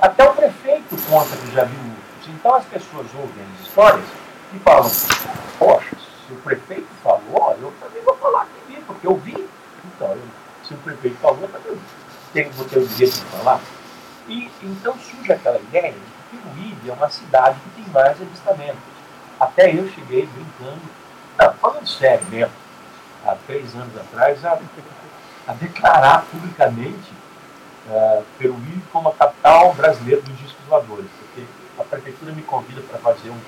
Até 0.01 0.29
o 0.29 0.33
prefeito 0.33 0.97
conta 1.09 1.37
que 1.37 1.53
já 1.53 1.63
viu 1.63 1.94
Então 2.27 2.55
as 2.55 2.65
pessoas 2.65 3.07
ouvem 3.13 3.45
as 3.53 3.67
histórias 3.67 4.05
e 4.53 4.59
falam, 4.59 4.89
poxa, 5.59 5.95
se 6.27 6.33
o 6.33 6.37
prefeito 6.37 6.87
falou, 7.03 7.55
eu 7.61 7.71
também 7.79 8.01
vou 8.03 8.15
falar 8.17 8.45
que 8.45 8.73
vi, 8.73 8.81
porque 8.81 9.05
eu 9.05 9.15
vi. 9.17 9.47
Então, 9.85 10.07
eu, 10.07 10.23
se 10.63 10.73
o 10.73 10.77
prefeito 10.77 11.17
falou, 11.17 11.39
eu 11.41 11.47
também 11.49 11.77
tenho, 12.33 12.51
vou 12.51 12.65
ter 12.65 12.79
o 12.79 12.87
direito 12.87 13.13
de 13.13 13.25
falar. 13.25 13.59
E 14.27 14.51
então 14.63 14.95
surge 14.97 15.31
aquela 15.31 15.59
ideia 15.59 15.91
de 15.91 15.99
que 15.99 16.37
Peruíbe 16.37 16.89
é 16.89 16.93
uma 16.93 17.09
cidade 17.09 17.59
que 17.59 17.81
tem 17.81 17.93
mais 17.93 18.19
avistamentos. 18.19 18.81
Até 19.39 19.69
eu 19.69 19.87
cheguei 19.89 20.25
brincando, 20.25 20.81
não, 21.37 21.53
falando 21.53 21.87
sério 21.87 22.25
mesmo, 22.29 22.53
há 23.25 23.35
três 23.45 23.75
anos 23.75 23.95
atrás, 23.97 24.43
a, 24.43 24.57
a 25.47 25.53
declarar 25.53 26.25
publicamente 26.31 27.13
uh, 27.87 28.23
Peruíbe 28.39 28.81
como 28.91 29.09
a 29.09 29.13
capital 29.13 29.73
brasileira 29.73 30.21
dos 30.21 30.37
discos 30.39 30.65
voadores, 30.67 31.05
a 31.77 31.83
prefeitura 31.83 32.31
me 32.31 32.41
convida 32.41 32.81
para 32.81 32.99
fazer 32.99 33.29
um 33.29 33.39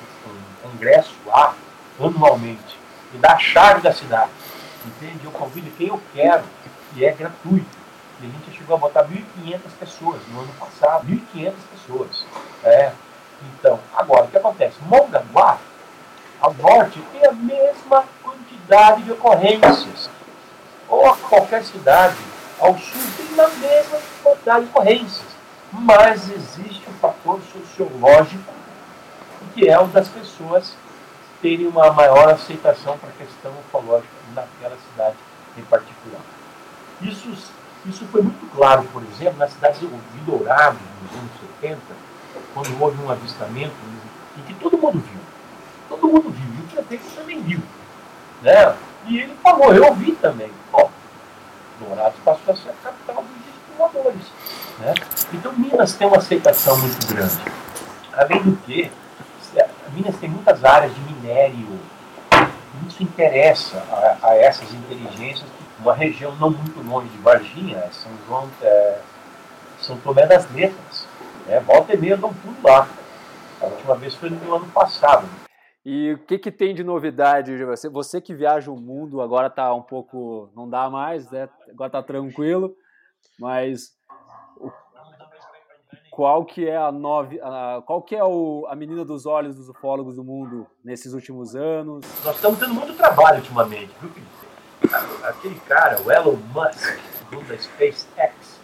congresso 0.61 1.13
lá, 1.25 1.55
anualmente, 1.99 2.77
e 3.13 3.17
dá 3.17 3.33
a 3.33 3.39
chave 3.39 3.81
da 3.81 3.93
cidade. 3.93 4.31
Entende? 4.85 5.25
Eu 5.25 5.31
convido 5.31 5.71
quem 5.77 5.87
eu 5.87 6.01
quero 6.13 6.43
e 6.95 7.05
é 7.05 7.11
gratuito. 7.11 7.77
E 8.21 8.25
a 8.25 8.29
gente 8.29 8.57
chegou 8.57 8.75
a 8.75 8.79
botar 8.79 9.03
1.500 9.05 9.59
pessoas 9.79 10.21
no 10.31 10.41
ano 10.41 10.53
passado. 10.59 11.05
1.500 11.05 11.53
pessoas. 11.71 12.25
É. 12.63 12.91
Então, 13.53 13.79
agora, 13.95 14.25
o 14.25 14.27
que 14.27 14.37
acontece? 14.37 14.77
Mongaguá, 14.81 15.59
ao 16.41 16.53
norte, 16.53 16.99
tem 17.11 17.25
a 17.25 17.31
mesma 17.31 18.05
quantidade 18.23 19.03
de 19.03 19.11
ocorrências. 19.11 20.09
Ou 20.87 21.15
qualquer 21.17 21.63
cidade 21.63 22.17
ao 22.59 22.77
sul 22.77 23.01
tem 23.17 23.39
a 23.39 23.47
mesma 23.49 23.99
quantidade 24.23 24.65
de 24.65 24.71
ocorrências. 24.71 25.26
Mas 25.71 26.29
existe 26.29 26.89
um 26.89 26.93
fator 26.93 27.41
sociológico 27.41 28.57
que 29.57 29.67
é 29.67 29.79
o 29.79 29.87
das 29.87 30.07
pessoas 30.07 30.75
terem 31.41 31.65
uma 31.65 31.91
maior 31.91 32.29
aceitação 32.29 32.95
para 32.99 33.09
a 33.09 33.13
questão 33.13 33.51
ufológica 33.59 34.13
naquela 34.35 34.77
cidade 34.77 35.15
em 35.57 35.63
particular. 35.63 36.21
Isso, 37.01 37.31
isso 37.85 38.05
foi 38.11 38.21
muito 38.21 38.55
claro, 38.55 38.83
por 38.93 39.01
exemplo, 39.01 39.39
na 39.39 39.47
cidade 39.47 39.79
de 39.79 40.19
Dourado, 40.25 40.77
nos 41.01 41.19
anos 41.19 41.31
70, 41.61 41.79
quando 42.53 42.81
houve 42.81 43.01
um 43.01 43.09
avistamento 43.09 43.73
em 44.37 44.41
que 44.43 44.53
todo 44.53 44.77
mundo 44.77 44.99
viu. 44.99 45.19
Todo 45.89 46.07
mundo 46.07 46.29
viu, 46.29 46.53
e 46.55 46.59
o 46.61 46.67
prefeito 46.67 47.15
também 47.15 47.41
viu. 47.41 47.61
Né? 48.43 48.77
E 49.07 49.19
ele 49.19 49.35
falou, 49.41 49.73
eu 49.73 49.93
vi 49.95 50.11
também. 50.13 50.51
Ó, 50.71 50.87
Dourado 51.79 52.15
passou 52.23 52.53
a 52.53 52.57
ser 52.57 52.69
a 52.69 52.73
capital 52.73 53.23
dos 53.23 53.75
voadores. 53.77 54.23
Né? 54.79 54.93
Então 55.33 55.53
Minas 55.53 55.93
tem 55.93 56.07
uma 56.07 56.17
aceitação 56.17 56.77
muito 56.77 57.07
grande. 57.07 57.37
Além 58.13 58.41
do 58.43 58.57
que, 58.57 58.91
Minas 59.93 60.17
tem 60.17 60.29
muitas 60.29 60.63
áreas 60.63 60.93
de 60.93 61.01
minério. 61.01 61.79
Isso 62.87 63.01
interessa 63.01 63.77
a, 63.91 64.29
a 64.29 64.35
essas 64.35 64.71
inteligências. 64.73 65.49
Uma 65.79 65.93
região 65.93 66.35
não 66.35 66.51
muito 66.51 66.81
longe 66.81 67.07
de 67.09 67.17
Varginha, 67.17 67.83
São 67.91 68.11
João, 68.27 68.49
é, 68.61 68.99
São 69.79 69.97
Tomé 69.97 70.25
das 70.25 70.49
Letras. 70.51 71.07
É, 71.47 71.59
volta 71.59 71.93
e 71.93 71.97
meia 71.97 72.17
dão 72.17 72.33
tudo 72.33 72.57
lá. 72.63 72.87
A 73.61 73.65
última 73.65 73.95
vez 73.95 74.13
foi 74.15 74.29
no 74.29 74.55
ano 74.55 74.67
passado. 74.67 75.27
E 75.83 76.13
o 76.13 76.17
que, 76.19 76.37
que 76.37 76.51
tem 76.51 76.75
de 76.75 76.83
novidade? 76.83 77.63
Você, 77.63 77.89
você 77.89 78.19
que 78.19 78.35
viaja 78.35 78.69
o 78.69 78.79
mundo, 78.79 79.21
agora 79.21 79.47
está 79.47 79.73
um 79.73 79.81
pouco. 79.81 80.49
não 80.55 80.69
dá 80.69 80.89
mais, 80.89 81.29
né? 81.31 81.47
Agora 81.69 81.87
está 81.87 82.03
tranquilo, 82.03 82.75
mas 83.39 83.96
qual 86.17 86.43
que 86.43 86.67
é 86.67 86.75
a 86.75 86.91
nove, 86.91 87.39
a, 87.43 87.79
qual 87.85 88.01
que 88.01 88.15
é 88.15 88.23
o, 88.23 88.65
a 88.67 88.75
menina 88.75 89.05
dos 89.05 89.27
olhos 89.27 89.55
dos 89.55 89.69
ufólogos 89.69 90.15
do 90.15 90.23
mundo 90.23 90.65
nesses 90.83 91.13
últimos 91.13 91.55
anos? 91.55 92.03
Nós 92.25 92.35
estamos 92.37 92.57
tendo 92.57 92.73
muito 92.73 92.95
trabalho 92.95 93.37
ultimamente, 93.37 93.91
viu? 94.01 94.11
Aquele 95.23 95.59
cara, 95.59 96.01
o 96.01 96.11
Elon 96.11 96.37
Musk, 96.55 96.97
da 97.47 97.57
SpaceX, 97.59 98.59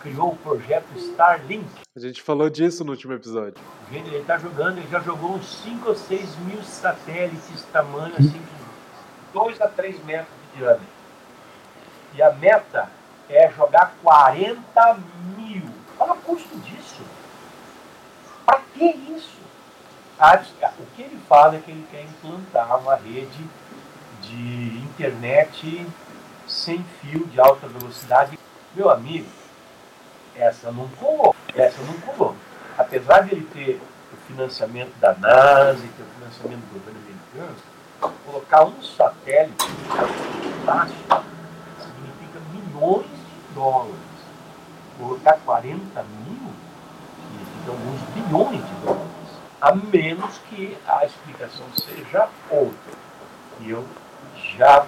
criou 0.00 0.28
o 0.28 0.36
projeto 0.36 0.86
Starlink. 0.94 1.66
A 1.96 1.98
gente 1.98 2.22
falou 2.22 2.48
disso 2.48 2.84
no 2.84 2.92
último 2.92 3.12
episódio. 3.12 3.60
Gente, 3.90 4.06
ele 4.06 4.18
está 4.18 4.38
jogando, 4.38 4.78
ele 4.78 4.86
já 4.86 5.00
jogou 5.00 5.32
uns 5.32 5.48
5 5.64 5.88
ou 5.88 5.96
6 5.96 6.36
mil 6.46 6.62
satélites 6.62 7.64
tamanho 7.72 8.14
assim, 8.14 8.38
de 8.38 9.32
2 9.32 9.60
a 9.62 9.66
3 9.66 10.04
metros 10.04 10.28
de 10.52 10.58
diâmetro. 10.58 10.86
E 12.14 12.22
a 12.22 12.32
meta 12.34 12.88
é 13.28 13.50
jogar 13.50 13.96
40 14.00 14.94
mil 14.94 15.27
Olha 15.98 16.12
o 16.12 16.16
custo 16.18 16.56
disso. 16.60 17.02
Para 18.46 18.60
que 18.74 18.84
isso? 18.84 19.38
O 20.78 20.86
que 20.94 21.02
ele 21.02 21.20
fala 21.28 21.56
é 21.56 21.60
que 21.60 21.70
ele 21.70 21.86
quer 21.90 22.02
implantar 22.02 22.80
uma 22.80 22.96
rede 22.96 23.48
de 24.22 24.78
internet 24.78 25.86
sem 26.46 26.84
fio 27.00 27.26
de 27.26 27.40
alta 27.40 27.68
velocidade. 27.68 28.38
Meu 28.74 28.90
amigo, 28.90 29.28
essa 30.34 30.72
não 30.72 30.88
colou. 30.88 31.34
Essa 31.54 31.82
não 31.82 31.94
colou. 32.00 32.36
Apesar 32.76 33.22
de 33.22 33.34
ele 33.34 33.46
ter 33.52 33.80
o 34.12 34.16
financiamento 34.26 34.94
da 34.98 35.14
NASA 35.14 35.84
e 35.84 35.88
ter 35.88 36.02
o 36.02 36.06
financiamento 36.18 36.60
do 36.60 36.78
governo 36.78 37.00
americano, 37.00 37.56
colocar 38.24 38.64
um 38.64 38.82
satélite 38.82 39.66
fantástico 40.64 41.24
significa 41.80 42.40
milhões 42.52 43.06
de 43.06 43.54
dólares 43.54 43.98
colocar 45.18 45.38
40 45.44 46.02
mil, 46.02 46.52
alguns 47.68 48.00
bilhões 48.14 48.66
de 48.66 48.74
dólares, 48.84 49.08
a 49.60 49.74
menos 49.74 50.38
que 50.48 50.76
a 50.86 51.04
explicação 51.04 51.66
seja 51.74 52.28
outra. 52.50 52.92
E 53.60 53.70
eu 53.70 53.84
já 54.56 54.86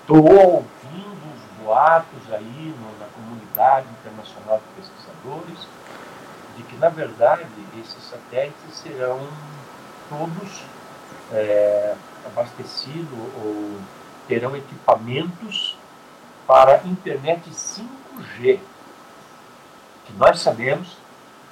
estou 0.00 0.22
ouvindo 0.22 1.34
os 1.34 1.64
boatos 1.64 2.32
aí 2.32 2.74
no, 2.78 2.98
na 2.98 3.06
comunidade 3.14 3.86
internacional 4.00 4.58
de 4.60 4.82
pesquisadores 4.82 5.66
de 6.56 6.62
que, 6.62 6.76
na 6.76 6.88
verdade, 6.88 7.44
esses 7.80 8.04
satélites 8.04 8.74
serão 8.74 9.26
todos 10.08 10.62
é, 11.32 11.94
abastecidos 12.26 13.18
ou 13.42 13.80
terão 14.28 14.54
equipamentos 14.54 15.76
para 16.46 16.82
internet 16.84 17.50
5G, 17.50 18.60
que 20.04 20.12
nós 20.14 20.40
sabemos 20.40 20.96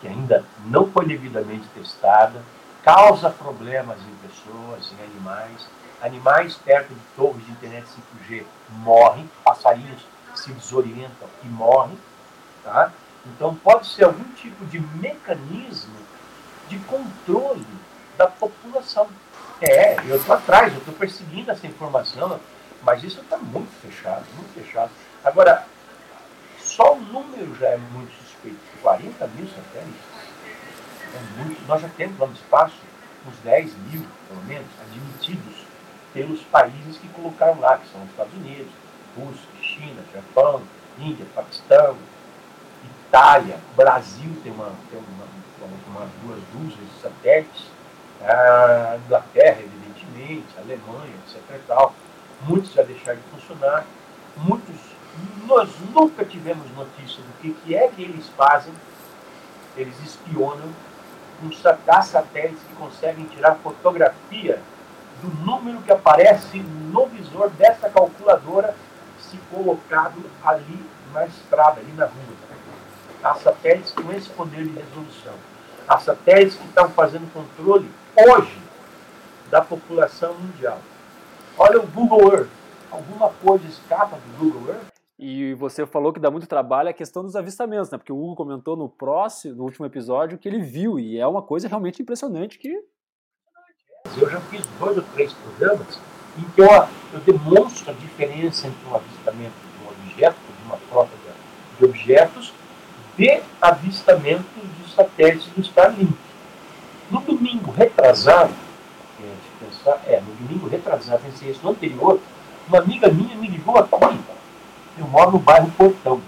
que 0.00 0.08
ainda 0.08 0.44
não 0.66 0.90
foi 0.90 1.06
devidamente 1.06 1.66
testada, 1.74 2.42
causa 2.82 3.30
problemas 3.30 3.98
em 4.00 4.28
pessoas, 4.28 4.92
em 4.92 5.04
animais. 5.04 5.68
Animais 6.02 6.56
perto 6.56 6.92
de 6.92 7.00
torres 7.16 7.44
de 7.46 7.52
internet 7.52 7.86
5G 7.86 8.44
morrem, 8.70 9.30
passarinhos 9.44 10.02
se 10.34 10.50
desorientam 10.52 11.28
e 11.44 11.46
morrem. 11.46 11.96
Tá? 12.64 12.92
Então 13.24 13.54
pode 13.54 13.86
ser 13.86 14.04
algum 14.04 14.24
tipo 14.34 14.64
de 14.66 14.80
mecanismo 14.80 15.94
de 16.68 16.78
controle 16.80 17.66
da 18.18 18.26
população. 18.26 19.08
É, 19.60 19.96
eu 20.08 20.16
estou 20.16 20.34
atrás, 20.34 20.72
eu 20.72 20.80
estou 20.80 20.94
perseguindo 20.94 21.52
essa 21.52 21.66
informação, 21.66 22.40
mas 22.82 23.04
isso 23.04 23.20
está 23.20 23.38
muito 23.38 23.70
fechado, 23.80 24.24
muito 24.34 24.52
fechado. 24.52 24.90
Agora, 25.22 25.64
só 26.58 26.94
o 26.94 27.00
número 27.00 27.54
já 27.54 27.68
é 27.68 27.76
muito. 27.76 28.31
40 28.82 29.26
mil 29.28 29.46
satélites. 29.48 30.00
É 31.14 31.42
muito. 31.42 31.66
Nós 31.66 31.82
já 31.82 31.88
temos 31.88 32.18
lá 32.18 32.26
no 32.26 32.32
espaço 32.32 32.76
uns 33.26 33.36
10 33.44 33.72
mil, 33.90 34.06
pelo 34.28 34.42
menos, 34.44 34.66
admitidos 34.80 35.66
pelos 36.12 36.40
países 36.42 36.98
que 36.98 37.08
colocaram 37.08 37.60
lá, 37.60 37.78
que 37.78 37.88
são 37.90 38.02
os 38.02 38.10
Estados 38.10 38.34
Unidos, 38.34 38.72
Rússia, 39.16 39.48
China, 39.60 40.02
Japão, 40.12 40.62
Índia, 40.98 41.26
Paquistão, 41.34 41.96
Itália, 43.08 43.58
Brasil 43.76 44.34
tem, 44.42 44.52
uma, 44.52 44.72
tem 44.90 44.98
uma, 44.98 45.68
uma, 45.86 46.08
duas 46.22 46.40
dúzias 46.52 46.86
de 46.88 47.02
satélites, 47.02 47.66
a 48.22 48.98
Inglaterra, 49.04 49.60
evidentemente, 49.60 50.46
a 50.56 50.60
Alemanha, 50.60 51.12
etc. 51.26 51.60
Tal. 51.66 51.94
Muitos 52.42 52.72
já 52.72 52.82
deixaram 52.82 53.18
de 53.18 53.40
funcionar, 53.40 53.84
muitos, 54.36 54.80
nós 55.46 55.70
nunca 55.94 56.24
tivemos 56.24 56.70
notícia 56.76 57.22
do 57.22 57.32
que, 57.40 57.52
que 57.52 57.74
é 57.74 57.88
que 57.88 58.02
eles 58.02 58.28
fazem, 58.30 58.72
eles 59.76 59.94
espionam 60.00 60.68
com 61.40 61.52
satélites 61.52 62.60
que 62.68 62.74
conseguem 62.76 63.24
tirar 63.26 63.56
fotografia 63.56 64.60
do 65.20 65.44
número 65.44 65.80
que 65.82 65.92
aparece 65.92 66.58
no 66.58 67.06
visor 67.06 67.50
dessa 67.50 67.88
calculadora 67.90 68.74
se 69.18 69.36
colocado 69.50 70.22
ali 70.44 70.86
na 71.12 71.26
estrada, 71.26 71.80
ali 71.80 71.92
na 71.92 72.06
rua. 72.06 72.42
Há 73.22 73.34
satélites 73.34 73.92
com 73.92 74.12
esse 74.12 74.28
poder 74.30 74.64
de 74.64 74.78
resolução. 74.78 75.34
Há 75.86 75.98
satélites 75.98 76.56
que 76.56 76.66
estão 76.66 76.88
fazendo 76.90 77.32
controle 77.32 77.88
hoje 78.16 78.58
da 79.50 79.60
população 79.60 80.34
mundial. 80.34 80.78
Olha 81.56 81.80
o 81.80 81.86
Google 81.86 82.32
Earth. 82.32 82.50
Alguma 82.90 83.28
coisa 83.28 83.66
escapa 83.66 84.16
do 84.16 84.38
Google 84.38 84.74
Earth? 84.74 84.91
E 85.24 85.54
você 85.54 85.86
falou 85.86 86.12
que 86.12 86.18
dá 86.18 86.32
muito 86.32 86.48
trabalho 86.48 86.88
a 86.88 86.92
questão 86.92 87.22
dos 87.22 87.36
avistamentos, 87.36 87.88
né? 87.88 87.96
Porque 87.96 88.12
o 88.12 88.20
Hugo 88.20 88.34
comentou 88.34 88.76
no 88.76 88.88
próximo, 88.88 89.54
no 89.54 89.62
último 89.62 89.86
episódio, 89.86 90.36
que 90.36 90.48
ele 90.48 90.58
viu, 90.58 90.98
e 90.98 91.16
é 91.16 91.24
uma 91.24 91.40
coisa 91.40 91.68
realmente 91.68 92.02
impressionante 92.02 92.58
que. 92.58 92.76
Eu 94.18 94.28
já 94.28 94.40
fiz 94.40 94.66
dois 94.80 94.96
ou 94.96 95.04
três 95.14 95.32
programas 95.32 96.00
em 96.36 96.42
que 96.50 96.60
eu, 96.60 96.66
eu 97.12 97.20
demonstro 97.20 97.92
a 97.92 97.94
diferença 97.94 98.66
entre 98.66 98.84
um 98.84 98.96
avistamento 98.96 99.54
de 99.54 99.84
um 99.84 99.90
objeto, 99.90 100.36
de 100.58 100.66
uma 100.66 100.76
frota 100.76 101.12
de 101.78 101.84
objetos, 101.84 102.52
de 103.16 103.40
avistamentos 103.60 104.44
de 104.54 104.90
satélites 104.92 105.46
do 105.54 105.60
Starlink. 105.60 106.18
No 107.12 107.20
domingo 107.20 107.70
retrasado, 107.70 108.52
é, 109.22 109.64
pensar, 109.64 110.02
é, 110.04 110.20
no 110.20 110.34
domingo 110.34 110.66
retrasado, 110.66 111.22
pensei 111.22 111.52
isso, 111.52 111.60
no 111.62 111.70
anterior, 111.70 112.18
uma 112.66 112.78
amiga 112.78 113.08
minha 113.08 113.36
me 113.36 113.46
ligou 113.46 113.78
aqui, 113.78 113.92
eu 114.98 115.06
moro 115.06 115.32
no 115.32 115.38
bairro 115.38 115.70
Portão, 115.72 116.22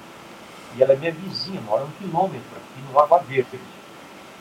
e 0.77 0.83
ela 0.83 0.92
é 0.92 0.96
minha 0.96 1.12
vizinha, 1.12 1.61
mora 1.61 1.85
um 1.85 1.90
quilômetro 1.92 2.57
aqui 2.57 2.92
no 2.92 2.98
Água 2.98 3.18
Verde. 3.18 3.61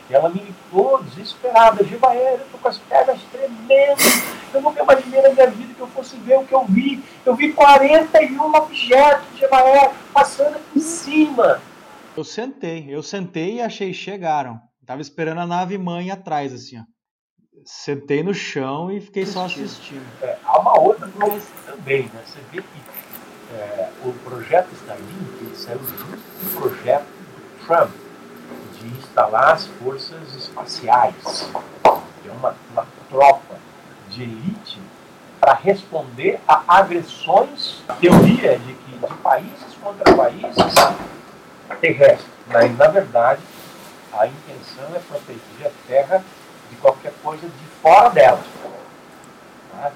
E 0.08 0.14
ela 0.14 0.28
me 0.28 0.40
ligou 0.40 1.02
desesperada, 1.02 1.84
Gibaé, 1.84 2.34
eu 2.34 2.46
tô 2.52 2.58
com 2.58 2.68
as 2.68 2.78
pernas 2.78 3.20
tremendas, 3.32 4.22
eu 4.52 4.60
nunca 4.60 4.82
imaginei 4.82 5.22
na 5.22 5.30
minha 5.30 5.50
vida 5.50 5.74
que 5.74 5.80
eu 5.80 5.86
fosse 5.88 6.16
ver 6.18 6.38
o 6.38 6.44
que 6.44 6.54
eu 6.54 6.64
vi. 6.66 7.02
Eu 7.24 7.34
vi 7.34 7.52
41 7.52 8.54
objetos 8.54 9.26
de 9.32 9.40
Gibaé 9.40 9.92
passando 10.12 10.60
por 10.72 10.80
cima. 10.80 11.60
Eu 12.16 12.22
sentei, 12.24 12.86
eu 12.88 13.02
sentei 13.02 13.56
e 13.56 13.62
achei, 13.62 13.94
chegaram. 13.94 14.60
Tava 14.86 15.00
esperando 15.00 15.40
a 15.40 15.46
nave 15.46 15.78
mãe 15.78 16.10
atrás, 16.10 16.52
assim, 16.52 16.78
ó. 16.78 16.82
Sentei 17.64 18.22
no 18.22 18.34
chão 18.34 18.90
e 18.90 19.00
fiquei 19.00 19.24
só 19.24 19.46
assistindo. 19.46 20.04
É, 20.20 20.36
há 20.44 20.58
uma 20.58 20.78
outra 20.78 21.08
coisa 21.08 21.46
também, 21.64 22.02
né? 22.12 22.22
Você 22.26 22.38
vê 22.52 22.60
que 22.60 22.93
é, 23.54 23.90
o 24.04 24.12
projeto 24.12 24.68
Starlink 24.74 25.56
saiu 25.56 25.78
junto 25.78 26.18
com 26.18 26.46
o 26.46 26.60
projeto 26.60 27.06
do 27.06 27.66
Trump 27.66 27.90
de 28.78 28.86
instalar 28.98 29.52
as 29.52 29.66
forças 29.66 30.34
espaciais, 30.34 31.50
que 32.22 32.28
é 32.28 32.32
uma, 32.32 32.54
uma 32.72 32.86
tropa 33.08 33.56
de 34.10 34.22
elite 34.22 34.80
para 35.40 35.54
responder 35.54 36.40
a 36.48 36.62
agressões, 36.66 37.82
a 37.88 37.94
teoria 37.94 38.58
de 38.58 38.74
que 38.74 38.98
de 38.98 39.14
países 39.22 39.74
contra 39.82 40.14
países 40.14 40.74
terrestre. 41.80 42.26
Mas, 42.46 42.76
na 42.76 42.88
verdade, 42.88 43.42
a 44.12 44.26
intenção 44.26 44.94
é 44.94 44.98
proteger 45.00 45.66
a 45.66 45.70
Terra 45.86 46.24
de 46.70 46.76
qualquer 46.76 47.12
coisa 47.22 47.46
de 47.46 47.66
fora 47.82 48.08
dela. 48.10 48.42
Tá? 49.72 49.92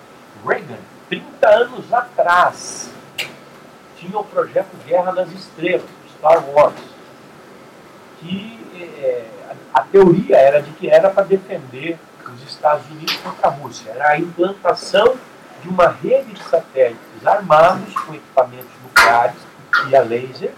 Reagan, 0.46 0.78
30 1.08 1.48
anos 1.48 1.92
atrás, 1.92 2.90
tinha 3.98 4.18
o 4.18 4.24
projeto 4.24 4.70
Guerra 4.86 5.12
nas 5.12 5.30
Estrelas, 5.32 5.84
Star 6.16 6.44
Wars, 6.50 6.74
que 8.20 8.58
é, 9.00 9.24
a, 9.74 9.80
a 9.80 9.82
teoria 9.84 10.36
era 10.36 10.62
de 10.62 10.70
que 10.72 10.88
era 10.88 11.10
para 11.10 11.24
defender 11.24 11.98
os 12.32 12.42
Estados 12.42 12.86
Unidos 12.90 13.16
contra 13.16 13.48
a 13.48 13.50
Rússia. 13.50 13.90
Era 13.90 14.10
a 14.10 14.18
implantação 14.18 15.16
de 15.62 15.68
uma 15.68 15.88
rede 15.88 16.32
de 16.32 16.42
satélites 16.44 17.26
armados 17.26 17.94
com 17.94 18.14
equipamentos 18.14 18.70
nucleares 18.82 19.36
e 19.88 19.96
a 19.96 20.02
laser 20.02 20.52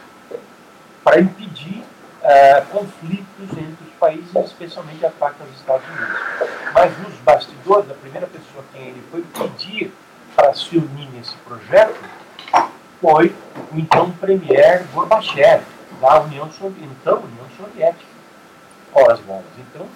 para 1.03 1.21
impedir 1.21 1.83
uh, 2.23 2.67
conflitos 2.71 3.51
entre 3.51 3.85
os 3.87 3.93
países, 3.99 4.35
especialmente 4.35 5.05
ataques 5.05 5.41
aos 5.41 5.51
Estados 5.57 5.87
Unidos. 5.89 6.21
Mas 6.75 6.99
nos 6.99 7.15
bastidores, 7.21 7.91
a 7.91 7.95
primeira 7.95 8.27
pessoa 8.27 8.65
quem 8.73 8.89
ele 8.89 9.03
foi 9.11 9.23
pedir 9.23 9.93
para 10.37 10.55
se 10.55 10.77
unir 10.77 11.09
nesse 11.13 11.35
projeto 11.37 11.99
foi 13.01 13.35
o 13.73 13.79
então 13.79 14.11
premier 14.13 14.85
Gorbachev, 14.93 15.63
da 16.01 16.21
União 16.21 16.51
Soviética, 16.51 16.95
então 17.01 17.19
União 17.19 17.47
Soviética. 17.57 18.11
Ora 18.93 19.15
as 19.15 19.21
bolas. 19.21 19.45
Então, 19.59 19.87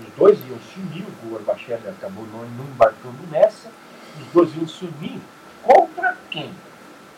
os 0.00 0.14
dois 0.16 0.38
iam 0.48 0.58
se 0.58 0.80
unir, 0.80 1.04
o 1.04 1.28
Gorbachev 1.28 1.88
acabou 1.88 2.26
não 2.26 2.44
embarcando 2.44 3.18
nessa, 3.30 3.68
os 4.20 4.26
dois 4.32 4.54
iam 4.56 4.66
se 4.66 4.84
unir 4.84 5.20
contra 5.62 6.16
quem? 6.30 6.50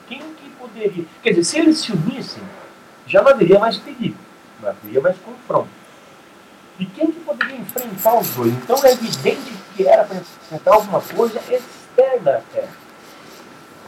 Quem 0.09 0.20
que 0.35 0.50
poderia? 0.59 1.05
Quer 1.22 1.31
dizer, 1.31 1.44
se 1.44 1.59
eles 1.59 1.78
se 1.78 1.92
unissem, 1.92 2.42
já 3.07 3.22
não 3.22 3.31
haveria 3.31 3.59
mais 3.59 3.78
perigo, 3.78 4.18
não 4.61 4.68
haveria 4.70 5.00
mais 5.00 5.16
confronto. 5.18 5.68
E 6.78 6.87
quem 6.87 7.12
que 7.12 7.20
poderia 7.20 7.57
enfrentar 7.57 8.18
os 8.18 8.31
dois? 8.31 8.52
Então 8.52 8.76
é 8.85 8.92
evidente 8.92 9.52
que 9.76 9.87
era 9.87 10.05
para 10.05 10.16
enfrentar 10.16 10.74
alguma 10.74 11.00
coisa 11.00 11.38
externa 11.38 12.38
à 12.38 12.40
Terra. 12.52 12.72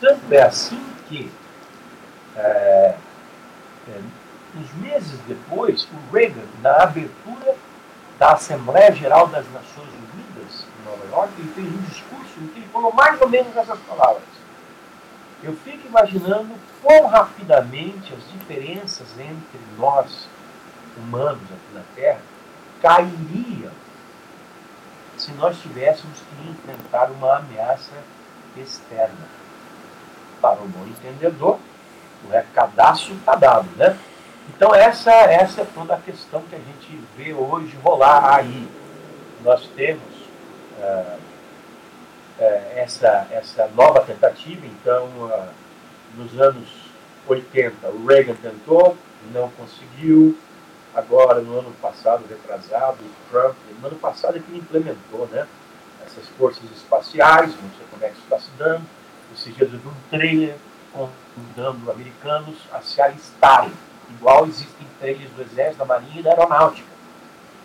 Tanto 0.01 0.33
é 0.33 0.43
assim 0.43 0.81
que, 1.09 1.31
é, 2.37 2.95
é, 3.89 4.01
uns 4.57 4.73
meses 4.75 5.19
depois, 5.27 5.85
o 5.85 6.15
Reagan, 6.15 6.47
na 6.63 6.83
abertura 6.83 7.57
da 8.19 8.33
Assembleia 8.33 8.93
Geral 8.93 9.27
das 9.29 9.45
Nações 9.53 9.89
Unidas, 9.89 10.67
em 10.79 10.85
Nova 10.85 11.05
York, 11.11 11.33
ele 11.39 11.53
fez 11.55 11.67
um 11.67 11.83
discurso 11.83 12.41
em 12.41 12.47
que 12.49 12.61
ele 12.61 12.69
falou 12.73 12.93
mais 12.93 13.21
ou 13.21 13.29
menos 13.29 13.57
essas 13.57 13.79
palavras. 13.81 14.23
Eu 15.43 15.55
fico 15.57 15.87
imaginando 15.87 16.55
quão 16.83 17.07
rapidamente 17.07 18.15
as 18.15 18.33
diferenças 18.33 19.09
entre 19.19 19.61
nós, 19.77 20.29
humanos 20.97 21.43
aqui 21.43 21.75
na 21.75 21.83
Terra, 21.95 22.21
cairiam 22.81 23.73
se 25.17 25.33
nós 25.33 25.59
tivéssemos 25.61 26.19
que 26.19 26.49
enfrentar 26.49 27.11
uma 27.11 27.37
ameaça 27.37 27.93
externa. 28.57 29.29
Para 30.41 30.61
o 30.61 30.69
bom 30.69 30.87
entendedor, 30.87 31.59
o 32.27 32.33
recadaço 32.33 33.13
está 33.13 33.35
dado, 33.35 33.69
né? 33.77 33.97
Então 34.49 34.75
essa, 34.75 35.11
essa 35.11 35.63
é 35.63 35.67
toda 35.75 35.95
a 35.95 35.99
questão 35.99 36.43
que 36.43 36.55
a 36.55 36.59
gente 36.59 37.01
vê 37.17 37.33
hoje 37.33 37.77
rolar 37.83 38.37
aí. 38.37 38.69
Nós 39.43 39.67
temos 39.75 40.03
uh, 40.79 41.19
uh, 42.39 42.63
essa, 42.77 43.27
essa 43.31 43.69
nova 43.75 44.01
tentativa, 44.01 44.67
então 44.67 45.07
uh, 45.07 45.49
nos 46.17 46.39
anos 46.41 46.69
80 47.27 47.89
o 47.89 48.07
Reagan 48.07 48.35
tentou, 48.35 48.97
não 49.33 49.51
conseguiu, 49.51 50.39
agora 50.95 51.41
no 51.41 51.59
ano 51.59 51.73
passado, 51.81 52.25
retrasado, 52.29 52.99
o 53.03 53.31
Trump, 53.31 53.57
no 53.81 53.87
ano 53.89 53.97
passado 53.97 54.37
é 54.37 54.41
que 54.41 54.57
implementou 54.57 55.27
né, 55.33 55.47
essas 56.07 56.29
forças 56.39 56.65
espaciais, 56.71 57.51
não 57.51 57.71
sei 57.71 57.87
como 57.91 58.05
é 58.05 58.09
que 58.09 58.15
isso 58.15 58.23
está 58.25 58.39
se 58.39 58.51
dando, 58.57 58.83
esses 59.35 59.55
dias 59.55 59.73
eu 59.73 59.79
vi 59.79 59.89
um 59.89 60.09
trailer 60.11 60.57
convidando 60.95 61.91
americanos 61.91 62.57
a 62.73 62.81
se 62.81 63.03
alistarem 63.03 63.73
igual 64.11 64.47
existem 64.47 64.87
trailers 64.99 65.31
do 65.33 65.43
Exército, 65.43 65.79
da 65.79 65.85
Marinha 65.85 66.21
e 66.21 66.23
da 66.23 66.31
Aeronáutica. 66.31 66.89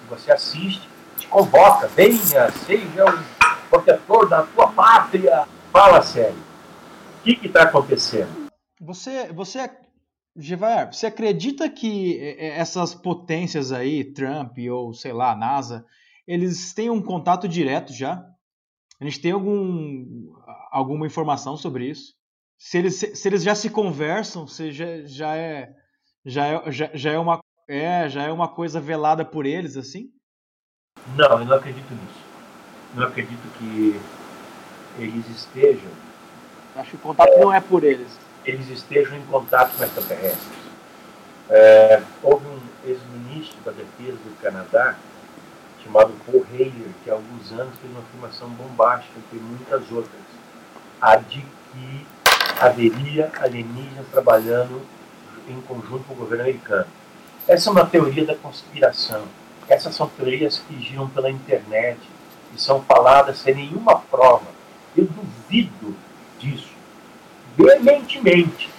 Você 0.10 0.32
assiste, 0.32 0.90
te 1.18 1.28
convoca, 1.28 1.88
venha, 1.88 2.52
seja 2.52 3.06
um 3.06 3.70
protetor 3.70 4.28
da 4.28 4.44
tua 4.44 4.72
pátria. 4.72 5.48
Fala 5.72 6.02
sério. 6.02 6.38
O 7.20 7.24
que 7.24 7.46
está 7.46 7.64
acontecendo? 7.64 8.50
Você, 8.82 9.32
você, 9.32 9.70
Gevar, 10.36 10.92
você 10.94 11.08
acredita 11.08 11.70
que 11.70 12.18
essas 12.40 12.96
potências 12.96 13.72
aí, 13.72 14.04
Trump 14.04 14.58
ou 14.72 14.94
sei 14.94 15.12
lá, 15.12 15.36
NASA, 15.36 15.86
eles 16.26 16.74
têm 16.74 16.90
um 16.90 17.02
contato 17.02 17.48
direto 17.48 17.94
já? 17.94 18.26
A 19.00 19.04
gente 19.04 19.22
tem 19.22 19.32
algum, 19.32 20.34
alguma 20.72 21.06
informação 21.06 21.56
sobre 21.58 21.90
isso? 21.90 22.14
Se 22.60 22.78
eles, 22.78 22.96
se 22.96 23.28
eles 23.28 23.42
já 23.42 23.56
se 23.56 23.70
conversam, 23.70 24.46
se 24.46 24.72
já, 24.72 24.86
já 25.06 25.36
é 25.36 25.74
já 26.26 26.46
é, 26.46 26.72
já, 26.72 26.90
já, 26.94 27.12
é 27.12 27.18
uma, 27.18 27.40
é, 27.68 28.10
já 28.10 28.24
é 28.24 28.32
uma 28.32 28.48
coisa 28.48 28.80
velada 28.82 29.24
por 29.24 29.46
eles, 29.46 29.78
assim? 29.78 30.12
Não, 31.16 31.40
eu 31.40 31.46
não 31.46 31.56
acredito 31.56 31.90
nisso. 31.90 32.20
Não 32.94 33.08
acredito 33.08 33.42
que 33.58 34.00
eles 35.00 35.28
estejam. 35.30 35.90
Acho 36.76 36.92
que 36.92 36.96
o 36.98 37.00
contato 37.00 37.32
não 37.40 37.54
é 37.54 37.62
por 37.62 37.84
eles. 37.84 38.20
Eles 38.46 38.70
estejam 38.70 39.18
em 39.18 39.26
contato 39.28 39.78
com 39.78 39.84
extraterrestres. 39.84 40.60
É, 41.50 42.04
houve 42.22 42.46
um 42.46 42.60
ex-ministro 42.86 43.58
da 43.64 43.72
Defesa 43.72 44.18
do 44.18 44.42
Canadá, 44.42 44.98
chamado 45.84 46.14
Paul 46.26 46.46
Hayer, 46.52 46.72
que 47.04 47.10
há 47.10 47.14
alguns 47.14 47.52
anos 47.52 47.76
fez 47.80 47.92
uma 47.92 48.02
afirmação 48.02 48.50
bombástica, 48.50 49.20
e 49.34 49.36
muitas 49.38 49.92
outras, 49.92 50.22
a 51.02 51.16
de 51.16 51.42
que 51.42 52.06
haveria 52.60 53.32
alienígenas 53.40 54.06
trabalhando 54.12 54.82
em 55.48 55.60
conjunto 55.62 56.04
com 56.04 56.14
o 56.14 56.18
governo 56.18 56.44
americano. 56.44 56.88
Essa 57.48 57.70
é 57.70 57.72
uma 57.72 57.86
teoria 57.86 58.26
da 58.26 58.36
conspiração. 58.36 59.24
Essas 59.68 59.96
são 59.96 60.08
teorias 60.08 60.62
que 60.68 60.80
giram 60.82 61.08
pela 61.10 61.30
internet 61.30 62.00
e 62.54 62.62
são 62.62 62.84
faladas 62.84 63.40
sem 63.40 63.56
nenhuma 63.56 64.00
prova. 64.00 64.48
Eu 64.96 65.06
duvido 65.06 65.96
disso, 66.40 66.72
veementemente. 67.58 68.70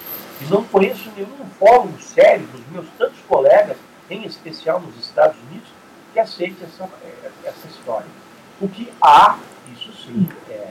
E 0.41 0.45
não 0.45 0.65
conheço 0.65 1.11
nenhum 1.17 1.47
fórum 1.59 1.99
sério 1.99 2.47
dos 2.47 2.67
meus 2.71 2.87
tantos 2.99 3.21
colegas, 3.29 3.77
em 4.09 4.25
especial 4.25 4.81
nos 4.81 4.97
Estados 4.99 5.37
Unidos, 5.49 5.69
que 6.13 6.19
aceite 6.19 6.57
essa, 6.65 6.89
essa 7.45 7.67
história. 7.69 8.09
O 8.61 8.69
que 8.69 8.93
há, 9.01 9.39
isso 9.73 9.93
sim, 10.05 10.29
é 10.49 10.69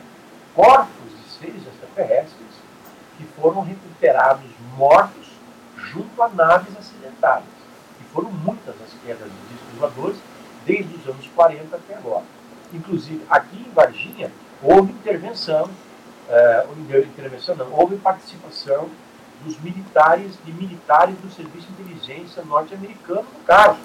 corpos 0.53 1.11
de 1.23 1.39
seres 1.39 1.61
extraterrestres 1.67 2.68
que 3.19 3.25
foram 3.39 3.61
recuperados 3.61 4.49
mortos 4.77 5.27
junto 5.75 6.23
a 6.23 6.29
naves 6.29 6.75
acidentadas. 6.77 7.43
E 7.99 8.03
foram 8.13 8.31
muitas 8.31 8.75
as 8.81 8.93
quedas 9.05 9.29
de 9.29 9.53
discos 9.53 9.77
voadores 9.77 10.17
desde 10.65 10.95
os 10.95 11.05
anos 11.07 11.27
40 11.35 11.75
até 11.75 11.95
agora. 11.95 12.23
Inclusive, 12.73 13.21
aqui 13.29 13.57
em 13.57 13.71
Varginha, 13.73 14.31
houve 14.63 14.93
intervenção, 14.93 15.65
uh, 15.65 17.01
intervenção 17.03 17.55
não, 17.55 17.71
houve 17.73 17.97
participação 17.97 18.89
dos 19.43 19.59
militares, 19.59 20.33
de 20.45 20.53
militares 20.53 21.15
do 21.17 21.29
Serviço 21.31 21.67
de 21.71 21.81
Inteligência 21.81 22.43
norte-americano, 22.43 23.25
no 23.33 23.39
caso. 23.45 23.79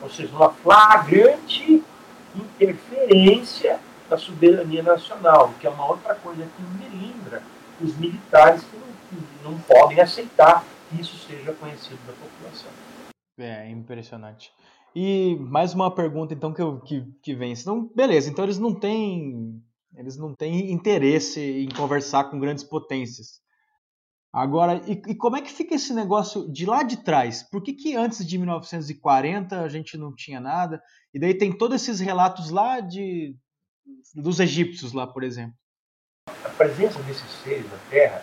Ou 0.00 0.08
seja, 0.08 0.34
uma 0.34 0.50
flagrante 0.50 1.82
interferência 2.34 3.78
da 4.08 4.16
soberania 4.16 4.82
nacional, 4.82 5.52
que 5.60 5.66
é 5.66 5.70
uma 5.70 5.86
outra 5.86 6.14
coisa 6.14 6.46
que 6.56 6.62
melindra 6.62 7.42
os 7.80 7.96
militares 7.96 8.62
que 8.62 8.76
não, 9.44 9.52
não 9.52 9.60
podem 9.60 10.00
aceitar 10.00 10.64
que 10.88 11.00
isso 11.00 11.16
seja 11.26 11.52
conhecido 11.52 11.98
da 12.06 12.12
população. 12.12 12.70
É, 13.38 13.70
impressionante. 13.70 14.52
E 14.94 15.36
mais 15.40 15.74
uma 15.74 15.94
pergunta 15.94 16.34
então 16.34 16.52
que, 16.52 16.60
eu, 16.60 16.80
que, 16.80 17.04
que 17.22 17.34
vem. 17.34 17.52
Então, 17.52 17.90
beleza, 17.94 18.30
então 18.30 18.44
eles 18.44 18.58
não 18.58 18.74
têm 18.74 19.62
eles 19.96 20.16
não 20.16 20.34
têm 20.34 20.70
interesse 20.72 21.40
em 21.40 21.68
conversar 21.68 22.24
com 22.24 22.38
grandes 22.38 22.62
potências. 22.62 23.40
Agora, 24.32 24.82
e, 24.86 24.92
e, 24.92 25.14
como 25.14 25.36
é 25.36 25.42
que 25.42 25.50
fica 25.50 25.74
esse 25.74 25.94
negócio 25.94 26.50
de 26.52 26.66
lá 26.66 26.82
de 26.82 26.98
trás? 27.02 27.42
Por 27.42 27.62
que, 27.62 27.72
que 27.72 27.96
antes 27.96 28.26
de 28.26 28.36
1940 28.36 29.60
a 29.60 29.68
gente 29.68 29.96
não 29.96 30.14
tinha 30.14 30.38
nada? 30.38 30.82
E 31.14 31.18
daí 31.18 31.34
tem 31.34 31.56
todos 31.56 31.82
esses 31.82 31.98
relatos 31.98 32.50
lá 32.50 32.80
de 32.80 33.34
dos 34.14 34.38
egípcios 34.38 34.92
lá, 34.92 35.06
por 35.06 35.24
exemplo. 35.24 35.56
Presença 36.58 36.98
desses 37.04 37.30
seres 37.42 37.64
na 37.70 37.78
Terra 37.88 38.22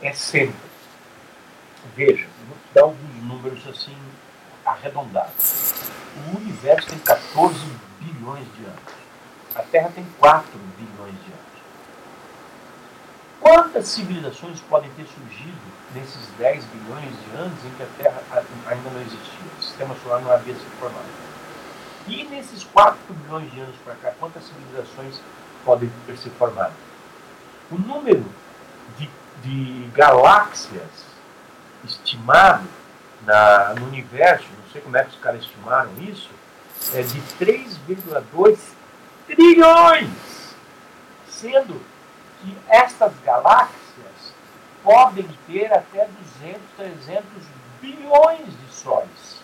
é 0.00 0.12
sempre 0.12 0.70
Veja, 1.96 2.26
vou 2.46 2.56
te 2.56 2.74
dar 2.74 2.82
alguns 2.82 3.22
números 3.22 3.66
assim 3.66 3.96
arredondados. 4.64 5.72
O 6.16 6.36
universo 6.36 6.88
tem 6.88 6.98
14 6.98 7.58
bilhões 7.98 8.46
de 8.56 8.64
anos. 8.64 8.92
A 9.54 9.62
Terra 9.62 9.90
tem 9.94 10.06
4 10.18 10.50
bilhões 10.76 11.14
de 11.24 11.32
anos. 11.32 11.40
Quantas 13.40 13.88
civilizações 13.88 14.60
podem 14.60 14.90
ter 14.90 15.06
surgido 15.06 15.58
nesses 15.94 16.26
10 16.38 16.64
bilhões 16.64 17.10
de 17.24 17.36
anos 17.36 17.64
em 17.64 17.70
que 17.70 17.82
a 17.82 17.88
Terra 17.98 18.22
ainda 18.66 18.90
não 18.90 19.00
existia? 19.00 19.46
O 19.58 19.62
sistema 19.62 19.96
solar 20.02 20.20
não 20.20 20.30
havia 20.30 20.54
se 20.54 20.64
formado. 20.78 21.08
E 22.06 22.24
nesses 22.24 22.64
4 22.64 22.98
bilhões 23.14 23.50
de 23.52 23.60
anos 23.60 23.76
para 23.84 23.94
cá, 23.94 24.12
quantas 24.18 24.44
civilizações 24.44 25.20
podem 25.64 25.90
ter 26.06 26.16
se 26.18 26.28
formado? 26.30 26.74
O 27.70 27.78
número 27.78 28.24
de, 28.98 29.08
de 29.42 29.90
galáxias 29.90 31.10
estimado 31.84 32.68
na, 33.22 33.74
no 33.74 33.86
universo, 33.86 34.46
não 34.58 34.72
sei 34.72 34.80
como 34.80 34.96
é 34.96 35.04
que 35.04 35.10
os 35.10 35.20
caras 35.20 35.40
estimaram 35.42 35.90
isso, 36.00 36.30
é 36.94 37.02
de 37.02 37.20
3,2 37.38 38.58
trilhões. 39.26 40.10
Sendo 41.28 41.80
que 42.40 42.56
estas 42.68 43.12
galáxias 43.24 44.34
podem 44.82 45.28
ter 45.46 45.72
até 45.72 46.08
200, 46.40 46.60
300 46.76 47.24
bilhões 47.80 48.46
de 48.46 48.72
sóis. 48.72 49.40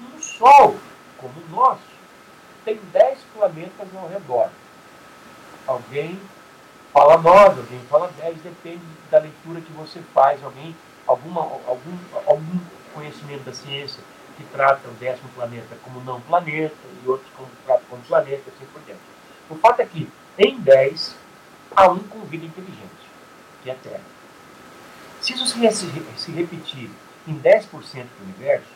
Um 0.00 0.20
Sol, 0.20 0.76
como 1.18 1.34
o 1.40 1.50
nosso, 1.50 1.98
tem 2.64 2.80
10 2.92 3.18
planetas 3.34 3.88
ao 3.94 4.08
redor. 4.08 4.48
Alguém 5.66 6.18
fala 6.92 7.18
9, 7.18 7.60
alguém 7.60 7.80
fala 7.88 8.10
10, 8.18 8.42
depende 8.42 8.82
da 9.10 9.18
leitura 9.18 9.60
que 9.60 9.72
você 9.72 10.00
faz. 10.14 10.42
Alguém 10.42 10.74
alguma, 11.06 11.40
algum, 11.40 11.98
algum 12.26 12.58
conhecimento 12.94 13.44
da 13.44 13.52
ciência 13.52 14.02
que 14.36 14.44
trata 14.44 14.86
o 14.88 14.92
décimo 14.92 15.28
planeta 15.34 15.76
como 15.82 16.00
não 16.00 16.20
planeta 16.20 16.76
e 17.02 17.08
outros 17.08 17.28
como 17.36 17.48
trata 17.64 17.82
como 17.88 18.02
planeta, 18.02 18.50
assim 18.54 18.66
por 18.72 18.80
diante. 18.82 19.00
O 19.50 19.56
fato 19.56 19.80
é 19.80 19.86
que, 19.86 20.08
em 20.38 20.60
10, 20.60 21.16
há 21.74 21.88
um 21.88 21.98
com 21.98 22.20
vida 22.20 22.44
inteligente, 22.44 23.08
que 23.62 23.70
é 23.70 23.72
a 23.72 23.76
Terra. 23.76 24.00
Se 25.20 25.32
isso 25.32 25.46
se 25.46 26.32
repetir 26.32 26.90
em 27.26 27.40
10% 27.40 27.66
do 27.70 28.24
universo, 28.24 28.68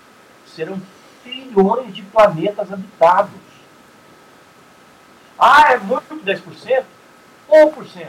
serão 0.46 0.80
trilhões 1.22 1.94
de 1.94 2.02
planetas 2.02 2.72
habitados. 2.72 3.30
Ah, 5.38 5.72
é 5.72 5.78
muito 5.78 6.24
10%? 6.24 6.84
1%. 7.52 8.08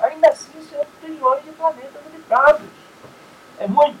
Ainda 0.00 0.28
assim 0.28 0.62
serão 0.68 0.84
trilhões 1.00 1.44
de 1.44 1.50
planetas 1.52 2.06
habitados 2.06 2.68
é 3.58 3.66
muito, 3.66 3.98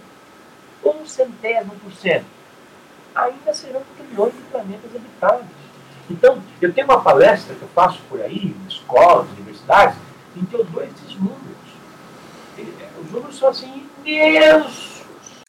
um 0.84 1.04
centésimo 1.04 1.74
por 1.76 1.92
cento, 1.92 2.26
ainda 3.14 3.52
serão 3.52 3.82
trilhões 3.96 4.32
de 4.32 4.42
planetas 4.42 4.94
habitados. 4.94 5.46
Então, 6.08 6.40
eu 6.62 6.72
tenho 6.72 6.86
uma 6.86 7.02
palestra 7.02 7.54
que 7.54 7.62
eu 7.62 7.68
faço 7.68 8.00
por 8.08 8.20
aí, 8.20 8.46
em 8.46 8.66
escolas, 8.66 9.28
universidades, 9.32 9.98
em 10.36 10.44
que 10.44 10.54
eu 10.54 10.64
dou 10.64 10.82
esses 10.82 11.14
números. 11.16 11.58
Os 13.04 13.10
números 13.10 13.36
são 13.36 13.48
assim 13.48 13.88
imensos. 14.04 15.02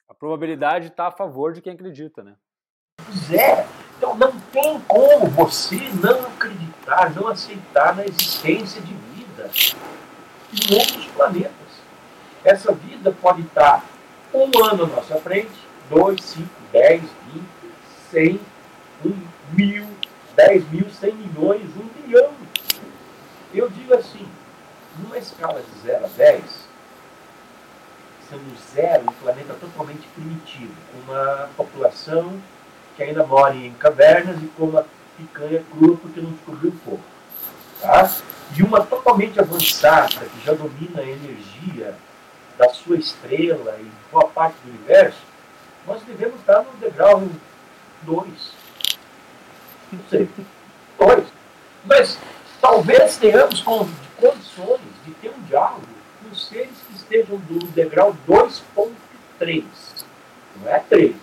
A 0.07 0.13
probabilidade 0.13 0.87
está 0.87 1.07
a 1.07 1.11
favor 1.11 1.53
de 1.53 1.61
quem 1.61 1.73
acredita, 1.73 2.23
né? 2.23 2.35
Pois 2.97 3.31
é. 3.31 3.65
Então 3.97 4.15
não 4.15 4.31
tem 4.51 4.79
como 4.81 5.27
você 5.27 5.75
não 6.01 6.27
acreditar, 6.27 7.13
não 7.13 7.27
aceitar 7.27 7.95
na 7.95 8.05
existência 8.05 8.81
de 8.81 8.93
em 10.53 10.73
outros 10.73 11.05
planetas. 11.07 11.53
Essa 12.43 12.71
vida 12.71 13.11
pode 13.21 13.41
estar 13.41 13.85
um 14.33 14.63
ano 14.63 14.83
à 14.83 14.87
nossa 14.87 15.15
frente, 15.17 15.51
2, 15.89 16.21
5, 16.21 16.49
10, 16.71 17.01
20, 17.01 17.43
100, 18.11 18.39
1 19.05 19.13
mil, 19.53 19.87
10 20.35 20.69
mil, 20.71 20.89
100 20.89 21.13
milhões, 21.13 21.61
1 21.75 22.01
bilhão. 22.01 22.31
Eu 23.53 23.69
digo 23.69 23.93
assim, 23.95 24.27
numa 24.99 25.17
escala 25.17 25.61
de 25.61 25.79
0 25.81 26.05
a 26.05 26.07
10, 26.07 26.69
sendo 28.29 28.55
zero 28.73 29.03
um 29.09 29.13
planeta 29.13 29.53
totalmente 29.55 30.07
primitivo, 30.09 30.73
com 30.91 31.11
uma 31.11 31.49
população 31.57 32.39
que 32.95 33.03
ainda 33.03 33.25
mora 33.25 33.55
em 33.55 33.73
cavernas 33.73 34.41
e 34.41 34.47
com 34.47 34.65
uma 34.65 34.85
picanha 35.17 35.63
crua 35.71 35.97
porque 35.97 36.21
não 36.21 36.31
descobriu 36.31 36.71
fogo. 36.85 37.01
Tá? 37.81 38.11
E 38.57 38.63
uma 38.63 38.85
totalmente 38.85 39.39
avançada, 39.39 40.25
que 40.25 40.45
já 40.45 40.53
domina 40.53 41.01
a 41.01 41.03
energia 41.03 41.95
da 42.57 42.69
sua 42.69 42.97
estrela 42.97 43.77
e 43.79 43.89
boa 44.11 44.27
parte 44.27 44.55
do 44.63 44.69
universo, 44.69 45.19
nós 45.87 46.01
devemos 46.03 46.39
estar 46.39 46.61
no 46.61 46.71
degrau 46.79 47.23
2. 48.03 48.25
Não 49.91 49.99
sei. 50.09 50.29
2. 50.99 51.23
Mas 51.85 52.17
talvez 52.59 53.17
tenhamos 53.17 53.61
condições 53.61 54.81
de 55.05 55.11
ter 55.21 55.29
um 55.29 55.41
diálogo 55.43 55.87
com 56.21 56.35
seres 56.35 56.75
que 56.87 56.95
estejam 56.95 57.37
do 57.37 57.59
degrau 57.67 58.15
2.3. 58.27 59.63
Não 60.57 60.69
é 60.69 60.79
3. 60.79 61.15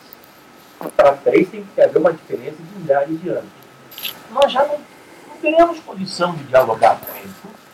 Para 0.96 1.12
3 1.12 1.48
tem 1.50 1.64
que 1.74 1.80
haver 1.80 1.98
uma 1.98 2.12
diferença 2.12 2.56
de 2.56 2.78
milhares 2.78 3.20
de 3.20 3.28
anos. 3.28 3.50
Nós 4.30 4.52
já 4.52 4.64
não, 4.64 4.80
não 5.36 5.52
teremos 5.52 5.80
condição 5.80 6.34
de 6.34 6.44
dialogar 6.44 6.98
com 6.98 7.14
eles. 7.16 7.32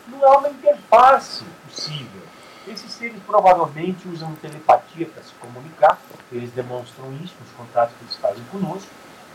Não 0.09 0.25
é 0.25 0.37
uma 0.37 0.49
interface 0.49 1.45
possível. 1.69 2.23
Esses 2.67 2.93
seres 2.93 3.21
provavelmente 3.27 4.09
usam 4.09 4.35
telepatia 4.37 5.07
para 5.07 5.23
se 5.23 5.33
comunicar, 5.35 5.99
eles 6.31 6.51
demonstram 6.53 7.13
isso 7.23 7.35
nos 7.41 7.51
contratos 7.57 7.95
que 7.97 8.05
eles 8.05 8.17
fazem 8.17 8.45
conosco. 8.51 8.89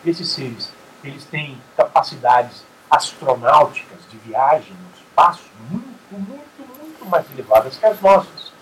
Esses 0.06 0.30
seres, 0.30 0.72
eles 1.04 1.26
têm 1.26 1.60
capacidades 1.76 2.64
astronáuticas 2.90 4.00
de 4.10 4.18
viagem 4.20 4.74
no 4.74 4.98
espaço 4.98 5.44
muito, 5.70 5.88
muito, 6.12 6.80
muito 6.80 7.06
mais 7.06 7.26
elevadas 7.32 7.78
que 7.78 7.86
as 7.86 8.00
nossas. 8.02 8.54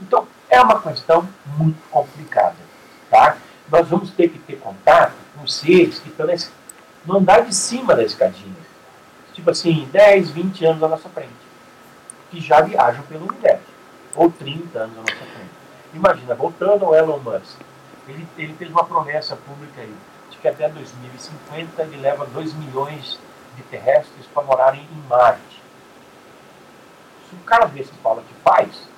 Então, 0.00 0.26
é 0.50 0.60
uma 0.60 0.80
questão 0.80 1.28
muito 1.56 1.80
complicada. 1.90 2.56
Tá? 3.10 3.36
Nós 3.70 3.88
vamos 3.88 4.10
ter 4.10 4.28
que 4.28 4.38
ter 4.38 4.58
contato 4.58 5.14
com 5.36 5.46
seres 5.46 5.98
que 5.98 6.08
estão 6.08 6.26
no 7.04 7.18
andar 7.18 7.42
de 7.42 7.54
cima 7.54 7.94
da 7.94 8.02
escadinha. 8.02 8.67
Tipo 9.38 9.52
assim, 9.52 9.88
10, 9.92 10.30
20 10.30 10.66
anos 10.66 10.82
à 10.82 10.88
nossa 10.88 11.08
frente. 11.10 11.30
Que 12.28 12.40
já 12.40 12.60
viajam 12.60 13.04
pelo 13.04 13.28
universo 13.28 13.68
ou 14.16 14.28
30 14.32 14.76
anos 14.76 14.96
na 14.96 15.02
nossa 15.02 15.14
frente. 15.14 15.50
Imagina, 15.94 16.34
voltando 16.34 16.84
ao 16.84 16.92
Elon 16.92 17.20
Musk, 17.20 17.60
ele, 18.08 18.26
ele 18.36 18.52
fez 18.54 18.68
uma 18.68 18.82
promessa 18.82 19.36
pública 19.36 19.80
aí, 19.80 19.94
de 20.28 20.38
que 20.38 20.48
até 20.48 20.68
2050 20.68 21.82
ele 21.82 21.98
leva 21.98 22.26
2 22.26 22.52
milhões 22.54 23.20
de 23.54 23.62
terrestres 23.62 24.26
para 24.34 24.42
morarem 24.42 24.80
em 24.80 25.08
Marte. 25.08 25.62
Se 27.30 27.36
um 27.36 27.44
cara 27.44 27.66
desse 27.66 27.92
fala 28.02 28.22
que 28.22 28.34
faz, 28.42 28.88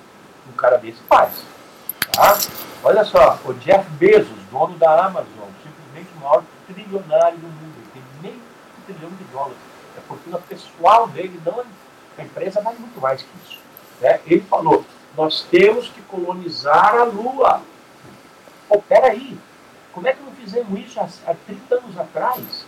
um 0.49 0.53
cara 0.53 0.77
desse 0.77 1.03
faz. 1.03 1.45
Tá? 2.13 2.35
Olha 2.83 3.05
só, 3.05 3.37
o 3.45 3.53
Jeff 3.53 3.87
Bezos, 3.91 4.39
dono 4.49 4.75
da 4.79 5.05
Amazon, 5.05 5.49
simplesmente 5.63 6.09
o 6.15 6.19
maior 6.19 6.43
trilionário 6.65 7.37
do 7.37 7.45
mundo, 7.45 7.75
ele 7.77 7.91
tem 7.93 8.03
meio 8.23 8.41
trilhão 8.87 9.11
de 9.11 9.23
dólares. 9.25 9.70
É 9.95 9.99
a 9.99 10.01
fortuna 10.03 10.37
pessoal 10.39 11.07
dele, 11.07 11.39
não 11.45 11.63
a 12.17 12.23
empresa 12.23 12.61
vale 12.61 12.79
muito 12.79 12.99
mais 12.99 13.21
que 13.21 13.29
isso. 13.45 13.59
Né? 13.99 14.19
Ele 14.25 14.41
falou, 14.41 14.85
nós 15.15 15.41
temos 15.49 15.89
que 15.89 16.01
colonizar 16.03 16.95
a 16.95 17.03
Lua. 17.03 17.61
Pô, 18.67 18.81
peraí, 18.81 19.37
como 19.91 20.07
é 20.07 20.13
que 20.13 20.23
não 20.23 20.31
fizemos 20.31 20.79
isso 20.79 20.99
há, 20.99 21.07
há 21.31 21.35
30 21.35 21.75
anos 21.75 21.97
atrás? 21.97 22.65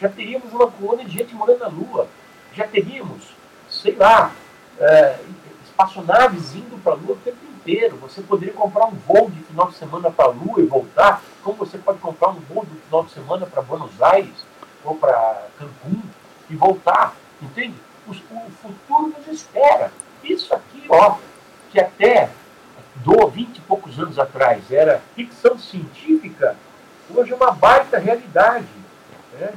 Já 0.00 0.08
teríamos 0.08 0.52
uma 0.52 0.70
colônia 0.70 1.04
de 1.04 1.12
gente 1.12 1.34
morando 1.34 1.60
na 1.60 1.68
Lua. 1.68 2.08
Já 2.52 2.66
teríamos, 2.66 3.22
sei 3.68 3.94
lá, 3.94 4.32
é, 4.78 5.18
espaçonaves 5.64 6.54
indo 6.54 6.82
para 6.82 6.92
a 6.92 6.96
Lua 6.96 7.12
o 7.12 7.16
tempo 7.16 7.38
inteiro. 7.54 7.96
Você 7.98 8.20
poderia 8.22 8.54
comprar 8.54 8.86
um 8.86 8.94
voo 9.06 9.30
de 9.30 9.42
final 9.42 9.68
de 9.68 9.76
semana 9.76 10.10
para 10.10 10.26
a 10.26 10.30
Lua 10.30 10.60
e 10.60 10.66
voltar, 10.66 11.22
como 11.42 11.56
você 11.56 11.78
pode 11.78 11.98
comprar 11.98 12.28
um 12.28 12.40
voo 12.40 12.64
de 12.64 12.78
final 12.80 13.04
de 13.04 13.10
semana 13.12 13.46
para 13.46 13.62
Buenos 13.62 14.00
Aires 14.02 14.44
ou 14.84 14.94
para 14.94 15.46
Cancún 15.58 16.02
e 16.50 16.56
voltar. 16.56 17.14
Entende? 17.40 17.76
O, 18.06 18.10
o 18.10 18.50
futuro 18.50 19.14
nos 19.16 19.26
espera. 19.28 19.92
Isso 20.22 20.54
aqui, 20.54 20.84
ó, 20.88 21.18
que 21.70 21.80
até 21.80 22.30
do 22.96 23.26
20 23.28 23.58
e 23.58 23.60
poucos 23.62 23.98
anos 23.98 24.18
atrás 24.18 24.70
era 24.70 25.00
ficção 25.14 25.58
científica, 25.58 26.56
hoje 27.14 27.32
é 27.32 27.36
uma 27.36 27.52
baita 27.52 27.98
realidade. 27.98 28.66
Né? 29.32 29.52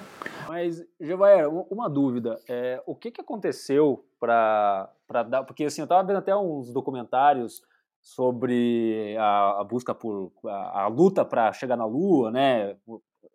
Mas, 0.48 0.84
Gevaer, 1.00 1.48
uma 1.48 1.90
dúvida. 1.90 2.40
É, 2.48 2.82
o 2.86 2.96
que, 2.96 3.12
que 3.12 3.22
aconteceu 3.22 4.04
para 4.20 4.90
dar. 5.28 5.44
Porque 5.44 5.66
assim, 5.66 5.82
eu 5.82 5.86
estava 5.86 6.06
vendo 6.06 6.18
até 6.18 6.36
uns 6.36 6.74
documentários 6.74 7.62
sobre 8.02 9.16
a, 9.18 9.62
a 9.62 9.64
busca 9.64 9.94
por. 9.94 10.32
a, 10.46 10.84
a 10.84 10.88
luta 10.88 11.24
para 11.24 11.54
chegar 11.54 11.78
na 11.78 11.86
Lua, 11.86 12.32
né? 12.32 12.76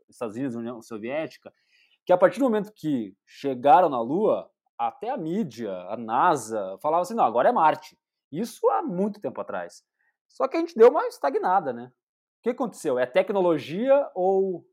Estados 0.09 0.37
Unidos, 0.37 0.55
União 0.55 0.83
Soviética, 0.83 1.53
que 2.05 2.13
a 2.13 2.19
partir 2.19 2.39
do 2.39 2.45
momento 2.45 2.73
que 2.73 3.17
chegaram 3.27 3.89
na 3.89 4.01
Lua, 4.01 4.51
até 4.79 5.11
a 5.11 5.17
mídia, 5.17 5.73
a 5.89 5.97
NASA, 5.97 6.79
falava 6.83 7.03
assim: 7.03 7.15
não, 7.15 7.25
agora 7.25 7.49
é 7.49 7.53
Marte. 7.53 7.99
Isso 8.31 8.69
há 8.71 8.83
muito 8.83 9.21
tempo 9.21 9.41
atrás. 9.41 9.83
Só 10.29 10.49
que 10.49 10.57
a 10.57 10.61
gente 10.61 10.75
deu 10.75 10.89
uma 10.89 11.07
estagnada, 11.07 11.73
né? 11.73 11.93
O 12.41 12.43
que 12.43 12.51
aconteceu? 12.51 12.99
É 12.99 13.07
tecnologia 13.07 14.11
ou. 14.15 14.67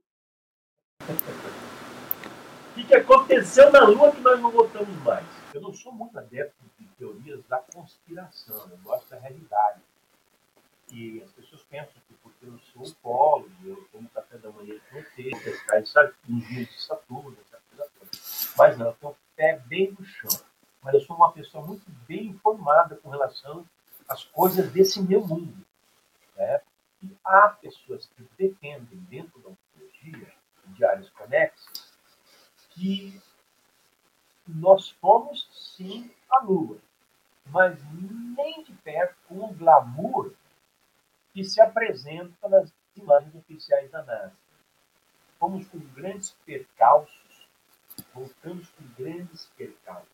O 1.01 2.73
que, 2.73 2.85
que 2.85 2.95
aconteceu 2.95 3.71
na 3.71 3.83
Lua 3.85 4.11
que 4.11 4.21
nós 4.21 4.39
não 4.39 4.49
voltamos 4.49 4.95
mais? 5.03 5.25
Eu 5.53 5.61
não 5.61 5.73
sou 5.73 5.91
muito 5.91 6.17
adepto 6.17 6.63
de 6.79 6.87
teorias 6.97 7.43
da 7.45 7.59
conspiração, 7.59 8.69
eu 8.71 8.77
gosto 8.77 9.09
da 9.09 9.19
realidade. 9.19 9.81
E 10.91 11.21
as 11.21 11.31
pessoas 11.31 11.63
pensam 11.63 12.01
eu 12.41 12.59
sou 12.73 12.87
um 12.87 12.91
polo, 13.01 13.51
eu 13.63 13.87
tomo 13.91 14.09
café 14.09 14.37
da 14.37 14.49
manhã 14.51 14.75
com 14.89 14.97
ET, 14.97 15.15
pescar 15.15 16.13
em 16.27 16.39
dias 16.39 16.69
de 16.69 16.81
Saturno, 16.81 17.37
essa 17.45 17.59
coisa 17.69 17.91
toda. 17.97 18.11
Mas 18.57 18.77
não, 18.77 18.87
eu 18.87 18.93
tenho 18.93 19.15
pé 19.35 19.59
bem 19.67 19.95
no 19.97 20.05
chão 20.05 20.29
mas 20.81 20.95
eu 20.95 21.01
sou 21.01 21.15
uma 21.15 21.31
pessoa 21.31 21.65
muito 21.65 21.89
bem 22.07 22.27
informada 22.27 22.95
com 22.97 23.09
relação 23.09 23.65
às 24.07 24.23
coisas 24.23 24.71
desse 24.71 25.01
meu 25.01 25.25
mundo. 25.25 25.65
Né? 26.35 26.61
E 27.03 27.15
há 27.23 27.49
pessoas 27.49 28.07
que 28.07 28.27
defendem 28.37 28.99
dentro 29.09 29.39
da 29.41 29.49
ontologia, 29.49 30.33
de 30.65 30.85
áreas 30.85 31.09
conexas, 31.11 31.93
que 32.71 33.21
nós 34.47 34.89
fomos 34.89 35.47
sim 35.51 36.11
a 36.29 36.43
Lua, 36.43 36.77
mas 37.45 37.79
nem 38.35 38.63
de 38.63 38.73
perto 38.73 39.15
com 39.27 39.45
o 39.45 39.53
glamour 39.53 40.33
que 41.33 41.43
se 41.43 41.61
apresenta 41.61 42.49
nas 42.49 42.73
imagens 42.95 43.33
oficiais 43.35 43.89
da 43.91 44.03
NASA. 44.03 44.35
Fomos 45.39 45.67
com 45.67 45.79
grandes 45.79 46.31
percalços, 46.45 47.47
voltamos 48.13 48.69
com 48.69 48.83
grandes 48.97 49.45
percalços. 49.57 50.09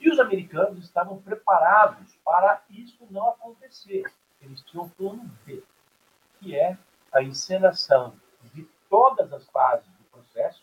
E 0.00 0.10
os 0.10 0.18
americanos 0.18 0.84
estavam 0.84 1.20
preparados 1.20 2.14
para 2.24 2.62
isso 2.70 3.06
não 3.10 3.30
acontecer. 3.30 4.04
Eles 4.40 4.62
tinham 4.62 4.84
um 4.84 4.88
plano 4.88 5.24
B, 5.44 5.62
que 6.38 6.56
é 6.56 6.76
a 7.12 7.22
encenação 7.22 8.14
de 8.52 8.64
todas 8.88 9.32
as 9.32 9.46
fases 9.48 9.88
do 9.88 10.04
processo, 10.04 10.62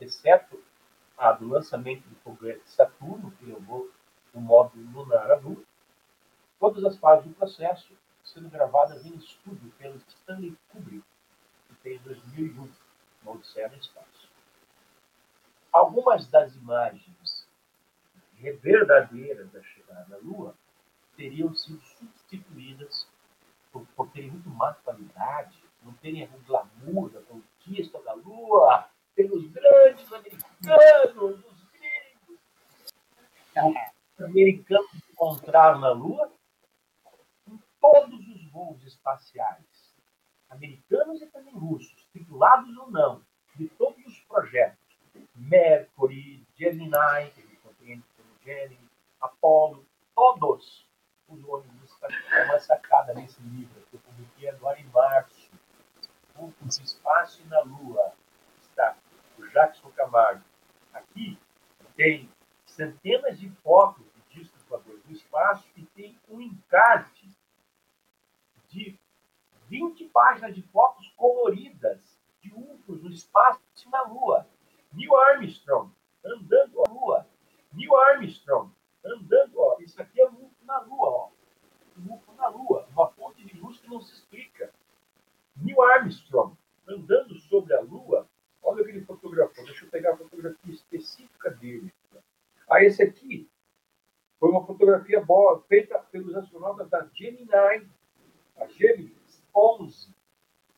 exceto 0.00 0.62
a 1.18 1.32
do 1.32 1.48
lançamento 1.48 2.08
do 2.08 2.14
foguete 2.16 2.62
Saturno, 2.70 3.30
que 3.32 3.44
levou 3.44 3.90
o 4.32 4.40
módulo 4.40 4.90
lunar 4.92 5.42
Lua, 5.42 5.62
todas 6.60 6.84
as 6.84 6.96
fases 6.98 7.26
do 7.26 7.34
processo 7.34 7.92
sendo 8.22 8.50
gravadas 8.50 9.04
em 9.04 9.16
estúdio 9.16 9.72
pelo 9.78 9.96
Stanley 9.96 10.56
Kubrick, 10.68 11.04
que 11.66 11.74
fez 11.76 12.00
2001, 12.02 12.68
uma 13.22 13.32
Odisseia 13.32 13.68
no 13.68 13.76
Espaço. 13.76 14.28
Algumas 15.72 16.28
das 16.28 16.54
imagens 16.54 17.48
verdadeiras 18.62 19.50
da 19.50 19.62
chegada 19.62 20.14
à 20.14 20.18
Lua 20.18 20.54
teriam 21.16 21.54
sido 21.54 21.80
substituídas 21.80 23.06
por, 23.72 23.86
por 23.96 24.10
terem 24.10 24.30
muito 24.30 24.48
má 24.48 24.74
qualidade, 24.74 25.58
não 25.82 25.92
terem 25.94 26.24
o 26.24 26.38
glamour 26.40 27.10
da 27.10 27.20
conquista 27.22 28.00
da 28.02 28.12
Lua, 28.14 28.88
pelos 29.14 29.46
grandes 29.50 30.12
americanos, 30.12 31.44
os 31.44 31.62
gringos. 31.72 32.40
Os 34.18 34.24
americanos 34.24 34.90
encontraram 35.10 35.80
na 35.80 35.90
Lua 35.90 36.30
todos 37.80 38.28
os 38.28 38.50
voos 38.50 38.84
espaciais, 38.84 39.94
americanos 40.48 41.22
e 41.22 41.26
também 41.26 41.54
russos, 41.54 42.06
titulados 42.12 42.76
ou 42.76 42.90
não, 42.90 43.24
de 43.56 43.68
todos 43.68 44.04
os 44.06 44.20
projetos, 44.20 44.78
Mercury, 45.34 46.46
Gemini, 46.56 47.30
que 47.34 47.40
ele 47.40 47.56
como 47.62 48.38
Gemini, 48.44 48.88
Apollo, 49.20 49.84
todos 50.14 50.86
os 51.28 51.44
ônibus 51.44 51.90
espaciais. 51.90 52.48
Uma 52.48 52.58
sacada 52.58 53.14
nesse 53.14 53.40
livro 53.42 53.80
que 53.90 53.96
eu 53.96 54.00
publiquei 54.00 54.48
agora 54.48 54.80
em 54.80 54.86
março, 54.86 55.50
O 56.36 56.52
Espaço 56.66 57.46
na 57.48 57.60
Lua, 57.60 58.14
está 58.60 58.96
o 59.38 59.46
Jackson 59.48 59.90
Camargo. 59.90 60.42
Aqui 60.92 61.38
tem 61.96 62.30
centenas 62.64 63.38
de 63.38 63.50
fotos 63.62 64.06
de 64.14 64.40
discos 64.40 64.62
voadores 64.64 65.02
do 65.04 65.12
espaço 65.12 65.66
e 65.76 65.84
tem 65.86 66.18
um 66.28 66.40
encarte 66.40 67.19
de 68.70 68.98
20 69.68 70.04
páginas 70.08 70.54
de 70.54 70.62
fotos 70.62 71.08
coloridas 71.16 72.00
de 72.40 72.52
UFOs 72.54 73.02
no 73.02 73.10
espaço 73.10 73.60
e 73.86 73.88
na 73.90 74.02
Lua. 74.02 74.46
Neil 74.92 75.14
Armstrong 75.14 75.92
andando 76.24 76.82
a 76.84 76.90
Lua. 76.90 77.26
Neil 77.72 77.94
Armstrong 77.96 78.72
andando, 79.04 79.58
ó. 79.58 79.76
Isso 79.80 80.00
aqui 80.00 80.20
é 80.20 80.28
um 80.28 80.46
UFO 80.46 80.64
na 80.64 80.80
Lua, 80.80 81.08
ó. 81.08 81.30
Um 81.98 82.14
UFO 82.14 82.32
na 82.34 82.48
Lua. 82.48 82.88
Uma 82.92 83.08
fonte 83.08 83.44
de 83.44 83.58
luz 83.60 83.78
que 83.78 83.88
não 83.88 84.00
se 84.00 84.14
explica. 84.14 84.72
Neil 85.56 85.80
Armstrong 85.82 86.56
andando 86.88 87.34
sobre 87.36 87.74
a 87.74 87.80
Lua. 87.80 88.26
Olha 88.62 88.82
o 88.82 88.84
que 88.84 88.90
ele 88.90 89.04
fotografou. 89.04 89.64
Deixa 89.64 89.84
eu 89.84 89.90
pegar 89.90 90.14
a 90.14 90.16
fotografia 90.16 90.72
específica 90.72 91.50
dele. 91.50 91.92
Ah, 92.68 92.82
esse 92.82 93.02
aqui 93.02 93.48
foi 94.38 94.50
uma 94.50 94.64
fotografia 94.64 95.22
boa, 95.22 95.60
feita 95.68 95.98
pelos 96.10 96.34
astronautas 96.34 96.88
da 96.88 97.06
Gemini, 97.12 97.90
a 98.60 98.66
Gemini 98.66 99.16
11. 99.54 100.08
Não 100.08 100.14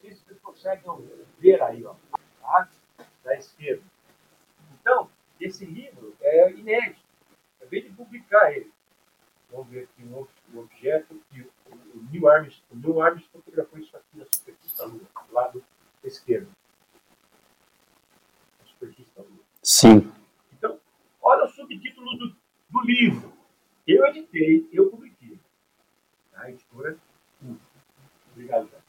sei 0.00 0.14
se 0.14 0.24
vocês 0.24 0.40
conseguem 0.40 1.10
ver 1.38 1.62
aí, 1.62 1.84
ó, 1.84 1.94
tá? 2.40 2.68
da 3.24 3.36
esquerda. 3.36 3.82
Então, 4.80 5.10
esse 5.40 5.64
livro 5.64 6.16
é 6.20 6.50
inédito. 6.52 7.02
Acabei 7.56 7.82
de 7.82 7.90
publicar 7.90 8.52
ele. 8.52 8.72
Vamos 9.50 9.68
ver 9.68 9.84
aqui 9.84 10.02
um, 10.04 10.26
um 10.54 10.60
objeto 10.60 11.20
que 11.30 11.42
o, 11.42 11.50
o 11.70 12.08
Neil 12.10 12.28
Armstrong, 12.28 12.66
o 12.70 12.76
Neil 12.76 13.02
Armstrong 13.02 13.44
fotografou 13.44 13.78
isso 13.78 13.96
aqui 13.96 14.18
na 14.18 14.24
superfície 14.24 14.76
da 14.76 14.86
Lua, 14.86 15.00
do 15.28 15.34
lado 15.34 15.64
esquerdo. 16.02 16.48
Na 18.60 18.66
superfície 18.66 19.10
da 19.14 19.22
Lua. 19.22 19.44
Sim. 19.62 20.12
Então, 20.52 20.80
olha 21.20 21.44
o 21.44 21.48
subtítulo 21.48 22.16
do, 22.16 22.36
do 22.70 22.80
livro. 22.82 23.32
Eu 23.86 24.06
editei, 24.06 24.68
eu 24.72 24.90
publiquei. 24.90 25.38
A 26.34 26.50
editora 26.50 26.98
Obrigado, 28.32 28.68
Jorge. 28.68 28.86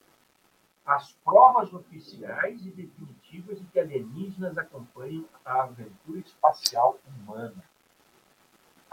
As 0.85 1.11
provas 1.23 1.73
oficiais 1.73 2.65
e 2.65 2.71
definitivas 2.71 3.59
de 3.59 3.65
que 3.67 3.79
alienígenas 3.79 4.57
acompanham 4.57 5.25
a 5.45 5.63
aventura 5.63 6.19
espacial 6.19 6.99
humana. 7.07 7.63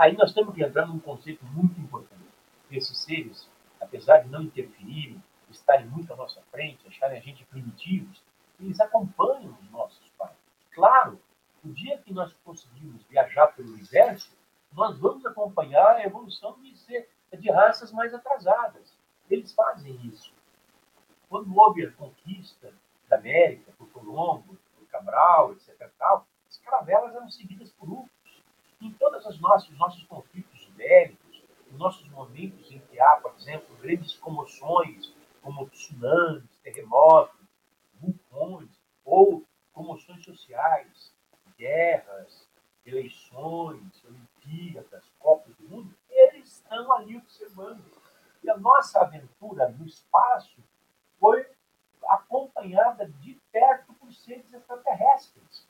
Aí 0.01 0.17
nós 0.17 0.33
temos 0.33 0.55
que 0.55 0.63
entrar 0.65 0.87
num 0.87 0.99
conceito 0.99 1.45
muito 1.45 1.79
importante. 1.79 2.25
Esses 2.71 2.97
seres, 3.01 3.47
apesar 3.79 4.21
de 4.21 4.31
não 4.31 4.41
interferirem, 4.41 5.23
estarem 5.51 5.85
muito 5.89 6.11
à 6.11 6.17
nossa 6.17 6.41
frente, 6.51 6.89
acharem 6.89 7.19
a 7.19 7.21
gente 7.21 7.45
primitivos, 7.45 8.23
eles 8.59 8.81
acompanham 8.81 9.55
os 9.61 9.71
nossos 9.71 10.09
pais. 10.17 10.39
Claro, 10.71 11.21
o 11.63 11.69
dia 11.69 11.99
que 11.99 12.15
nós 12.15 12.33
conseguimos 12.43 13.03
viajar 13.11 13.49
pelo 13.49 13.75
universo, 13.75 14.35
nós 14.73 14.99
vamos 14.99 15.27
acompanhar 15.27 15.97
a 15.97 16.07
evolução 16.07 16.59
de, 16.63 16.75
ser, 16.79 17.07
de 17.39 17.51
raças 17.51 17.93
mais 17.93 18.15
atrasadas. 18.15 18.97
Eles 19.29 19.53
fazem 19.53 19.95
isso. 20.07 20.33
Quando 21.29 21.55
houve 21.55 21.85
a 21.85 21.93
conquista 21.93 22.73
da 23.07 23.17
América 23.17 23.71
por 23.77 23.87
Colombo, 23.91 24.57
por 24.79 24.87
Cabral, 24.87 25.53
etc. 25.53 25.91
Tal, 25.99 26.27
as 26.49 26.57
caravelas 26.57 27.15
eram 27.15 27.29
seguidas 27.29 27.71
por 27.73 27.91
ursos. 27.91 28.21
Em 28.81 28.91
todos 28.95 29.27
os 29.27 29.39
nossos, 29.39 29.77
nossos 29.77 30.03
conflitos 30.05 30.67
bélicos, 30.75 31.43
em 31.71 31.77
nossos 31.77 32.09
momentos 32.09 32.73
em 32.73 32.79
que 32.79 32.99
há, 32.99 33.17
por 33.17 33.35
exemplo, 33.35 33.77
grandes 33.77 34.17
comoções, 34.17 35.15
como 35.43 35.69
tsunamis, 35.69 36.59
terremotos, 36.63 37.47
vulcões, 38.01 38.71
ou 39.05 39.45
comoções 39.75 40.25
sociais, 40.25 41.15
guerras, 41.59 42.49
eleições, 42.87 44.03
Olimpíadas, 44.03 45.05
Copas 45.19 45.55
do 45.57 45.69
Mundo, 45.69 45.95
eles 46.09 46.51
estão 46.51 46.91
ali 46.95 47.19
observando. 47.19 47.85
E 48.43 48.49
a 48.49 48.57
nossa 48.57 49.01
aventura 49.01 49.69
no 49.69 49.85
espaço 49.85 50.57
foi 51.19 51.47
acompanhada 52.09 53.07
de 53.07 53.39
perto 53.53 53.93
por 53.93 54.11
seres 54.15 54.51
extraterrestres. 54.55 55.69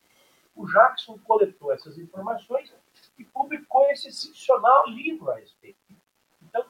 O 0.54 0.66
Jackson 0.66 1.18
coletou 1.20 1.72
essas 1.72 1.98
informações 1.98 2.72
e 3.18 3.24
publicou 3.24 3.88
esse 3.90 4.08
excepcional 4.08 4.86
livro 4.88 5.30
a 5.30 5.36
respeito. 5.36 5.78
Então, 6.42 6.66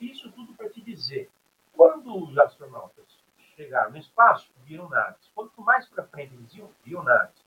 isso 0.00 0.30
tudo 0.32 0.54
para 0.54 0.68
te 0.68 0.80
dizer, 0.80 1.30
quando 1.72 2.14
os 2.16 2.36
astronautas 2.38 3.06
chegaram 3.54 3.92
no 3.92 3.98
espaço, 3.98 4.50
viram 4.76 4.88
naves. 4.88 5.30
Quanto 5.34 5.62
mais 5.62 5.86
para 5.86 6.04
frente 6.04 6.34
eles 6.34 6.54
iam, 6.54 6.70
viram 6.84 7.02
naves. 7.02 7.44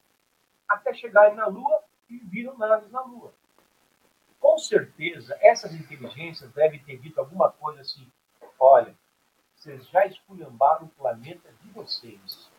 Até 0.68 0.94
chegarem 0.94 1.36
na 1.36 1.46
Lua 1.46 1.84
e 2.10 2.18
viram 2.18 2.58
naves 2.58 2.92
na 2.92 3.02
Lua. 3.02 3.32
Com 4.40 4.58
certeza, 4.58 5.38
essas 5.42 5.74
inteligências 5.74 6.52
devem 6.54 6.82
ter 6.84 6.98
dito 6.98 7.20
alguma 7.20 7.52
coisa 7.52 7.82
assim: 7.82 8.12
olha, 8.60 8.96
vocês 9.56 9.88
já 9.90 10.06
esculhambaram 10.06 10.86
o 10.86 10.90
planeta 10.90 11.52
de 11.62 11.70
vocês. 11.70 12.50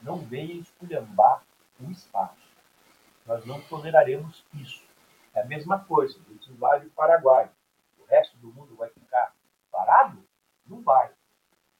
Não 0.00 0.18
venham 0.18 0.60
esculhambar 0.60 1.42
o 1.80 1.90
espaço. 1.90 2.44
Nós 3.26 3.44
não 3.46 3.60
toleraremos 3.62 4.44
isso. 4.54 4.84
É 5.34 5.40
a 5.40 5.46
mesma 5.46 5.82
coisa, 5.82 6.18
isso 6.30 6.54
vale 6.56 6.86
o 6.86 6.90
Paraguai. 6.90 7.50
O 7.98 8.04
resto 8.04 8.36
do 8.36 8.52
mundo 8.52 8.76
vai 8.76 8.90
ficar 8.90 9.34
parado? 9.72 10.22
Não 10.66 10.82
vai. 10.82 11.10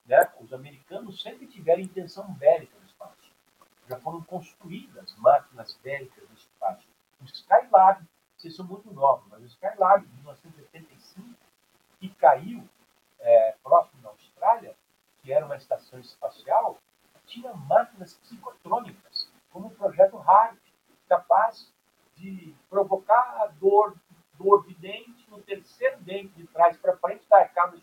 Né? 0.06 0.28
Os 0.40 0.52
americanos 0.52 1.22
sempre 1.22 1.46
intenção 2.14 2.32
bélica 2.34 2.78
no 2.78 2.86
espaço. 2.86 3.32
Já 3.88 3.98
foram 3.98 4.22
construídas 4.22 5.14
máquinas 5.16 5.76
bélicas 5.82 6.28
no 6.28 6.34
espaço. 6.36 6.88
O 7.20 7.24
Skylab, 7.24 8.04
vocês 8.36 8.54
são 8.54 8.64
muito 8.64 8.92
novos, 8.92 9.26
mas 9.28 9.42
o 9.42 9.46
Skylab, 9.46 10.06
de 10.06 10.14
1985, 10.16 11.34
que 11.98 12.08
caiu 12.10 12.68
é, 13.18 13.56
próximo 13.62 14.02
da 14.02 14.10
Austrália, 14.10 14.76
que 15.22 15.32
era 15.32 15.44
uma 15.44 15.56
estação 15.56 15.98
espacial, 15.98 16.78
tinha 17.26 17.52
máquinas 17.54 18.14
psicotrônicas, 18.14 19.30
como 19.50 19.68
o 19.68 19.74
projeto 19.74 20.18
HARP, 20.18 20.58
capaz 21.08 21.72
de 22.16 22.54
provocar 22.68 23.42
a 23.42 23.46
dor, 23.46 23.96
dor 24.34 24.66
de 24.66 24.74
dente 24.74 25.28
no 25.30 25.40
terceiro 25.42 26.00
dente 26.02 26.34
de 26.34 26.46
trás 26.48 26.76
para 26.76 26.96
frente 26.98 27.26
da 27.28 27.38
arcada 27.38 27.76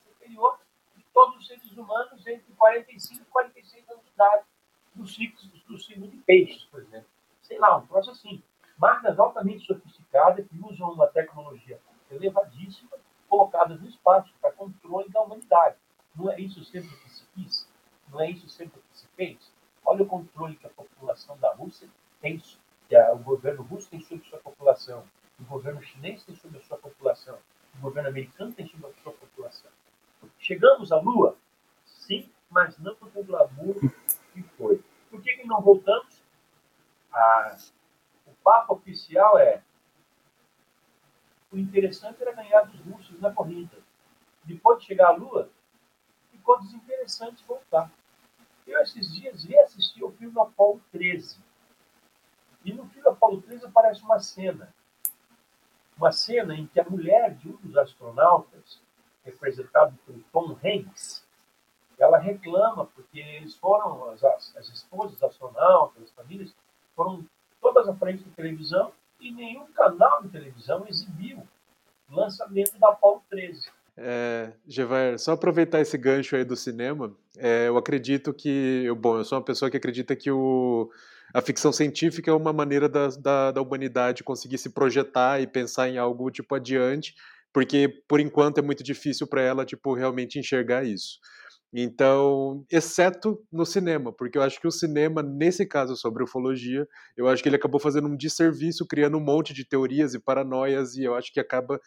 todos 1.13 1.37
os 1.37 1.47
seres 1.47 1.71
humanos 1.71 2.25
entre 2.25 2.53
45 2.53 3.21
e 3.21 3.25
46 3.25 3.89
anos 3.89 4.03
de 4.03 4.11
idade, 4.11 4.45
dos 4.93 5.15
ciclos 5.15 5.63
do 5.63 5.77
signo 5.79 6.07
de 6.07 6.17
peixes, 6.17 6.63
por 6.65 6.81
exemplo. 6.81 7.07
Sei 7.41 7.57
lá, 7.57 7.77
um 7.77 7.85
troço 7.85 8.11
assim. 8.11 8.43
Máquinas 8.77 9.19
altamente 9.19 9.65
sofisticadas 9.65 10.45
que 10.47 10.59
usam 10.59 10.91
uma 10.91 11.07
tecnologia 11.07 11.79
elevadíssima 12.09 12.97
colocadas 13.29 13.79
no 13.79 13.87
espaço 13.87 14.33
para 14.41 14.51
controle 14.51 15.09
da 15.09 15.21
humanidade. 15.21 15.77
Não 16.15 16.29
é 16.29 16.39
isso 16.39 16.63
sempre 16.65 16.89
que 16.89 17.09
se 17.09 17.25
quis? 17.33 17.67
Não 18.09 18.19
é 18.19 18.29
isso 18.29 18.49
sempre 18.49 18.81
que 18.81 18.97
se 18.97 19.07
fez? 19.15 19.51
Olha 19.85 20.03
o 20.03 20.05
controle 20.07 20.55
que 20.55 20.67
a 20.67 20.69
população 20.69 21.37
da 21.37 21.53
Rússia 21.53 21.87
tem, 22.19 22.37
que 22.37 22.57
o 23.13 23.17
governo 23.19 23.63
russo 23.63 23.89
tem 23.89 24.01
sobre 24.01 24.25
sua 24.25 24.39
população, 24.39 25.05
o 25.39 25.43
governo 25.45 25.81
chinês 25.81 26.23
tem 26.23 26.35
sobre 26.35 26.57
a 26.57 26.61
sua 26.61 26.77
população, 26.77 27.39
o 27.77 27.81
governo 27.81 28.09
americano 28.09 28.51
tem 28.51 28.67
sobre 28.67 28.87
a 28.87 28.93
sua 29.01 29.13
população. 29.13 29.71
Chegamos 30.39 30.91
à 30.91 30.99
Lua? 30.99 31.37
Sim, 31.85 32.29
mas 32.49 32.77
não 32.79 32.95
com 32.95 33.07
o 33.19 33.23
glamour 33.23 33.75
que 34.33 34.43
foi. 34.57 34.83
Por 35.09 35.21
que, 35.21 35.37
que 35.37 35.47
não 35.47 35.61
voltamos? 35.61 36.21
Ah, 37.13 37.57
o 38.25 38.31
papo 38.43 38.73
oficial 38.73 39.37
é 39.37 39.61
o 41.51 41.57
interessante 41.57 42.21
era 42.21 42.33
ganhar 42.33 42.61
dos 42.61 42.79
russos 42.79 43.19
na 43.19 43.31
corrida. 43.31 43.77
Depois 44.45 44.79
de 44.79 44.85
chegar 44.85 45.09
à 45.09 45.11
Lua, 45.11 45.49
ficou 46.31 46.59
desinteressante 46.61 47.43
voltar. 47.45 47.91
Eu, 48.65 48.79
esses 48.81 49.13
dias, 49.13 49.43
reassisti 49.43 50.01
ao 50.01 50.11
filme 50.11 50.39
Apolo 50.39 50.81
13. 50.91 51.39
E 52.63 52.73
no 52.73 52.87
filme 52.87 53.09
Apolo 53.09 53.41
13 53.41 53.65
aparece 53.65 54.01
uma 54.01 54.19
cena. 54.19 54.73
Uma 55.97 56.11
cena 56.11 56.55
em 56.55 56.65
que 56.67 56.79
a 56.79 56.89
mulher 56.89 57.35
de 57.35 57.49
um 57.49 57.57
dos 57.57 57.75
astronautas, 57.75 58.81
representado 59.23 59.97
por 60.05 60.15
Tom 60.31 60.57
Hanks, 60.63 61.23
ela 61.99 62.17
reclama 62.17 62.85
porque 62.87 63.19
eles 63.19 63.55
foram, 63.55 64.09
as, 64.09 64.23
as 64.23 64.69
esposas 64.69 65.21
astronautas, 65.21 66.03
as 66.03 66.11
famílias, 66.11 66.53
foram 66.95 67.23
todas 67.61 67.87
à 67.87 67.93
frente 67.95 68.23
da 68.23 68.35
televisão 68.35 68.91
e 69.19 69.31
nenhum 69.31 69.67
canal 69.67 70.23
de 70.23 70.29
televisão 70.29 70.85
exibiu 70.87 71.43
o 72.09 72.15
lançamento 72.15 72.77
da 72.79 72.89
Apollo 72.89 73.21
13. 73.29 73.69
É, 73.95 74.53
Gevaer, 74.67 75.19
só 75.19 75.33
aproveitar 75.33 75.79
esse 75.79 75.97
gancho 75.97 76.35
aí 76.35 76.43
do 76.43 76.55
cinema, 76.55 77.13
é, 77.37 77.67
eu 77.67 77.77
acredito 77.77 78.33
que, 78.33 78.83
eu, 78.85 78.95
bom, 78.95 79.17
eu 79.17 79.25
sou 79.25 79.37
uma 79.37 79.43
pessoa 79.43 79.69
que 79.69 79.77
acredita 79.77 80.15
que 80.15 80.31
o, 80.31 80.89
a 81.33 81.41
ficção 81.41 81.71
científica 81.71 82.31
é 82.31 82.33
uma 82.33 82.51
maneira 82.51 82.89
da, 82.89 83.07
da, 83.09 83.51
da 83.51 83.61
humanidade 83.61 84.23
conseguir 84.23 84.57
se 84.57 84.69
projetar 84.69 85.39
e 85.39 85.45
pensar 85.45 85.87
em 85.87 85.97
algo 85.97 86.31
tipo 86.31 86.55
adiante, 86.55 87.15
porque 87.53 88.03
por 88.07 88.19
enquanto 88.19 88.59
é 88.59 88.61
muito 88.61 88.83
difícil 88.83 89.27
para 89.27 89.41
ela 89.41 89.65
tipo 89.65 89.93
realmente 89.93 90.39
enxergar 90.39 90.83
isso. 90.83 91.19
Então, 91.73 92.65
exceto 92.69 93.41
no 93.49 93.65
cinema, 93.65 94.11
porque 94.11 94.37
eu 94.37 94.41
acho 94.41 94.59
que 94.59 94.67
o 94.67 94.71
cinema, 94.71 95.23
nesse 95.23 95.65
caso 95.65 95.95
sobre 95.95 96.21
ufologia, 96.21 96.85
eu 97.15 97.29
acho 97.29 97.41
que 97.41 97.47
ele 97.47 97.55
acabou 97.55 97.79
fazendo 97.79 98.09
um 98.09 98.17
desserviço, 98.17 98.85
criando 98.85 99.17
um 99.17 99.23
monte 99.23 99.53
de 99.53 99.63
teorias 99.63 100.13
e 100.13 100.19
paranoias, 100.19 100.95
e 100.95 101.03
eu 101.03 101.15
acho 101.15 101.31
que 101.31 101.39
acaba 101.39 101.79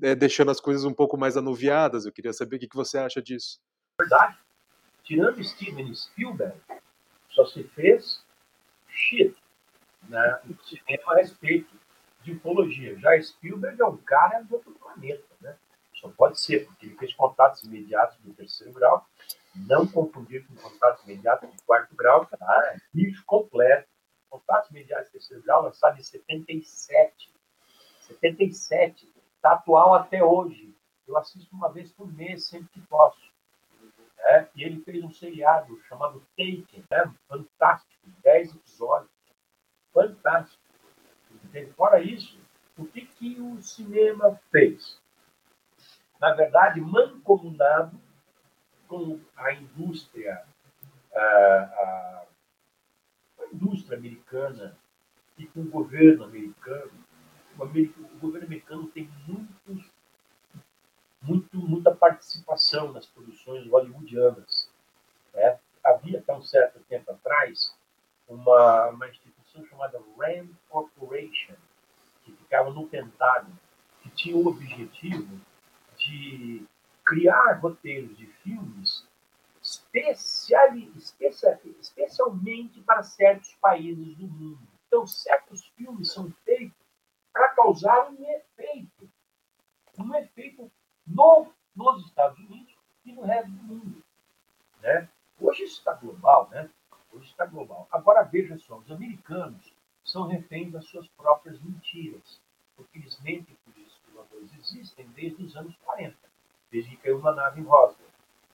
é, 0.00 0.14
deixando 0.14 0.52
as 0.52 0.60
coisas 0.60 0.84
um 0.84 0.94
pouco 0.94 1.18
mais 1.18 1.36
anuviadas. 1.36 2.06
Eu 2.06 2.12
queria 2.12 2.32
saber 2.32 2.56
o 2.56 2.58
que, 2.60 2.68
que 2.68 2.76
você 2.76 2.96
acha 2.96 3.20
disso. 3.20 3.58
Verdade. 4.00 4.38
Tirando 5.02 5.42
Steven 5.42 5.92
Spielberg, 5.92 6.56
só 7.30 7.44
se 7.44 7.64
fez 7.74 8.22
shit 8.88 9.34
né, 10.08 10.40
no 10.44 10.56
cinema 10.64 11.12
a 11.12 11.16
respeito 11.16 11.68
de 12.24 12.32
ufologia. 12.32 12.98
Já 12.98 13.20
Spielberg 13.20 13.80
é 13.80 13.86
um 13.86 13.96
cara 13.98 14.40
de 14.40 14.54
outro 14.54 14.72
planeta, 14.72 15.24
né? 15.40 15.56
Só 15.94 16.08
pode 16.08 16.40
ser, 16.40 16.66
porque 16.66 16.86
ele 16.86 16.96
fez 16.96 17.14
contatos 17.14 17.62
imediatos 17.62 18.16
do 18.18 18.32
terceiro 18.34 18.72
grau, 18.72 19.06
não 19.54 19.86
confundir 19.86 20.46
com 20.46 20.54
contatos 20.56 21.04
imediatos 21.04 21.50
de 21.50 21.62
quarto 21.62 21.94
grau, 21.94 22.26
cara, 22.26 22.74
é 22.74 22.78
bicho 22.92 23.22
completo. 23.26 23.88
Contatos 24.28 24.70
imediatos 24.70 25.06
de 25.06 25.12
terceiro 25.12 25.42
grau, 25.44 25.62
lançado 25.62 25.98
em 25.98 26.02
77. 26.02 27.32
77. 28.00 29.08
Está 29.36 29.52
atual 29.52 29.94
até 29.94 30.24
hoje. 30.24 30.74
Eu 31.06 31.16
assisto 31.16 31.54
uma 31.54 31.70
vez 31.70 31.92
por 31.92 32.12
mês, 32.12 32.48
sempre 32.48 32.68
que 32.70 32.80
posso. 32.80 33.32
É, 34.18 34.48
e 34.56 34.64
ele 34.64 34.80
fez 34.80 35.04
um 35.04 35.10
seriado 35.10 35.78
chamado 35.82 36.20
Taken, 36.30 36.84
né? 36.90 37.14
fantástico, 37.28 38.10
10 38.22 38.56
episódios. 38.56 39.10
Fantástico. 39.92 40.63
Fora 41.76 42.00
isso, 42.00 42.38
o 42.76 42.84
que, 42.84 43.02
que 43.02 43.40
o 43.40 43.62
cinema 43.62 44.40
fez? 44.50 45.00
Na 46.20 46.34
verdade, 46.34 46.80
mancomunado 46.80 47.98
com 48.88 49.20
a 49.36 49.52
indústria, 49.52 50.44
a, 51.14 51.20
a, 51.20 52.26
a 53.40 53.46
indústria 53.52 53.96
americana 53.96 54.76
e 55.38 55.46
com 55.46 55.60
o 55.60 55.70
governo 55.70 56.24
americano, 56.24 56.92
o, 57.58 57.62
o 57.62 58.18
governo 58.18 58.46
americano 58.46 58.88
tem 58.88 59.08
muitos, 59.26 59.90
muito, 61.22 61.56
muita 61.58 61.94
participação 61.94 62.92
nas 62.92 63.06
produções 63.06 63.66
hollywoodianas. 63.68 64.68
Né? 65.32 65.58
Havia, 65.84 66.18
até 66.18 66.34
um 66.34 66.42
certo 66.42 66.80
tempo 66.88 67.12
atrás, 67.12 67.76
uma, 68.28 68.88
uma 68.88 69.08
instituição 69.08 69.33
chamada 69.62 70.02
Rand 70.18 70.48
Corporation, 70.68 71.54
que 72.22 72.32
ficava 72.32 72.70
no 72.70 72.88
Pentágono, 72.88 73.58
que 74.02 74.10
tinha 74.10 74.36
o 74.36 74.46
objetivo 74.46 75.40
de 75.96 76.66
criar 77.04 77.60
roteiros 77.60 78.16
de 78.16 78.26
filmes 78.26 79.06
especial, 79.62 80.76
especial, 80.96 81.58
especialmente 81.80 82.80
para 82.82 83.02
certos 83.02 83.54
países 83.54 84.16
do 84.16 84.26
mundo. 84.26 84.66
Então, 84.86 85.06
certos 85.06 85.66
filmes 85.76 86.12
são 86.12 86.30
feitos 86.44 86.76
para 87.32 87.48
causar 87.50 88.10
um 88.10 88.30
efeito. 88.30 89.10
Um 89.98 90.14
efeito 90.14 90.70
no, 91.06 91.52
nos 91.74 92.06
Estados 92.06 92.38
Unidos 92.38 92.74
e 93.04 93.12
no 93.12 93.22
resto 93.22 93.50
do 93.50 93.62
mundo. 93.62 94.04
Né? 94.80 95.08
Hoje 95.40 95.64
isso 95.64 95.78
está 95.78 95.94
global, 95.94 96.48
né? 96.50 96.70
Hoje 97.14 97.30
está 97.30 97.46
global. 97.46 97.86
Agora 97.90 98.22
veja 98.22 98.58
só, 98.58 98.76
os 98.76 98.90
americanos 98.90 99.72
são 100.04 100.26
reféns 100.26 100.72
das 100.72 100.84
suas 100.86 101.06
próprias 101.08 101.60
mentiras, 101.62 102.40
porque 102.76 102.98
eles 102.98 103.18
mentem 103.20 103.56
que 103.64 103.70
os 103.70 103.86
exploradores 103.86 104.52
existem 104.58 105.06
desde 105.14 105.42
os 105.42 105.56
anos 105.56 105.74
40 105.84 106.16
desde 106.74 106.90
que 106.90 106.96
caiu 106.96 107.18
uma 107.18 107.32
nave 107.32 107.60
em 107.60 107.64
Roswell. 107.64 108.08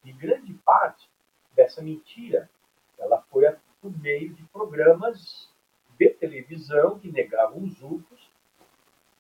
E 0.05 0.13
grande 0.13 0.53
parte 0.63 1.09
dessa 1.55 1.81
mentira 1.81 2.51
ela 2.99 3.23
foi 3.31 3.51
por 3.81 3.99
meio 3.99 4.35
de 4.35 4.43
programas 4.49 5.49
de 5.99 6.11
televisão 6.11 6.99
que 6.99 7.11
negavam 7.11 7.65
os 7.65 7.81
UFOs, 7.83 8.31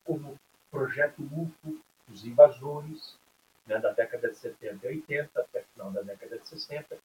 como 0.04 0.38
Projeto 0.70 1.22
UFO, 1.22 1.80
Os 2.10 2.26
Invasores, 2.26 3.18
né, 3.66 3.78
da 3.78 3.90
década 3.92 4.28
de 4.28 4.36
70 4.36 4.86
e 4.86 4.88
80, 4.90 5.40
até 5.40 5.60
o 5.60 5.64
final 5.72 5.90
da 5.92 6.02
década 6.02 6.38
de 6.38 6.46
60, 6.46 6.98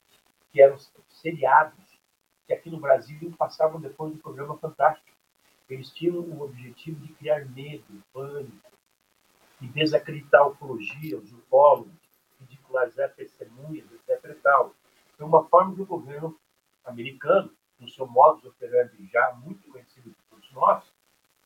que 0.52 0.60
eram 0.60 0.76
seriados 1.08 1.95
que 2.46 2.52
aqui 2.52 2.70
no 2.70 2.78
Brasil 2.78 3.34
passavam 3.36 3.80
depois 3.80 4.12
do 4.12 4.20
programa 4.20 4.56
Fantástico. 4.58 5.16
Eles 5.68 5.90
tinham 5.90 6.20
o 6.20 6.42
objetivo 6.42 7.00
de 7.04 7.12
criar 7.14 7.44
medo, 7.46 8.02
pânico, 8.12 8.70
e 9.60 9.66
desacreditar 9.66 10.42
a 10.42 10.48
ufologia, 10.48 11.18
os 11.18 11.32
ufólogos, 11.32 11.92
ridicularizar 12.40 13.12
testemunhas, 13.14 13.86
etc. 13.90 14.38
Foi 15.16 15.26
uma 15.26 15.44
forma 15.48 15.74
que 15.74 15.82
o 15.82 15.86
governo 15.86 16.38
americano, 16.84 17.50
no 17.78 17.88
seu 17.88 18.06
modus 18.06 18.44
operandi 18.44 19.06
já 19.06 19.34
muito 19.34 19.68
conhecido 19.70 20.10
por 20.10 20.38
todos 20.38 20.52
nós, 20.52 20.84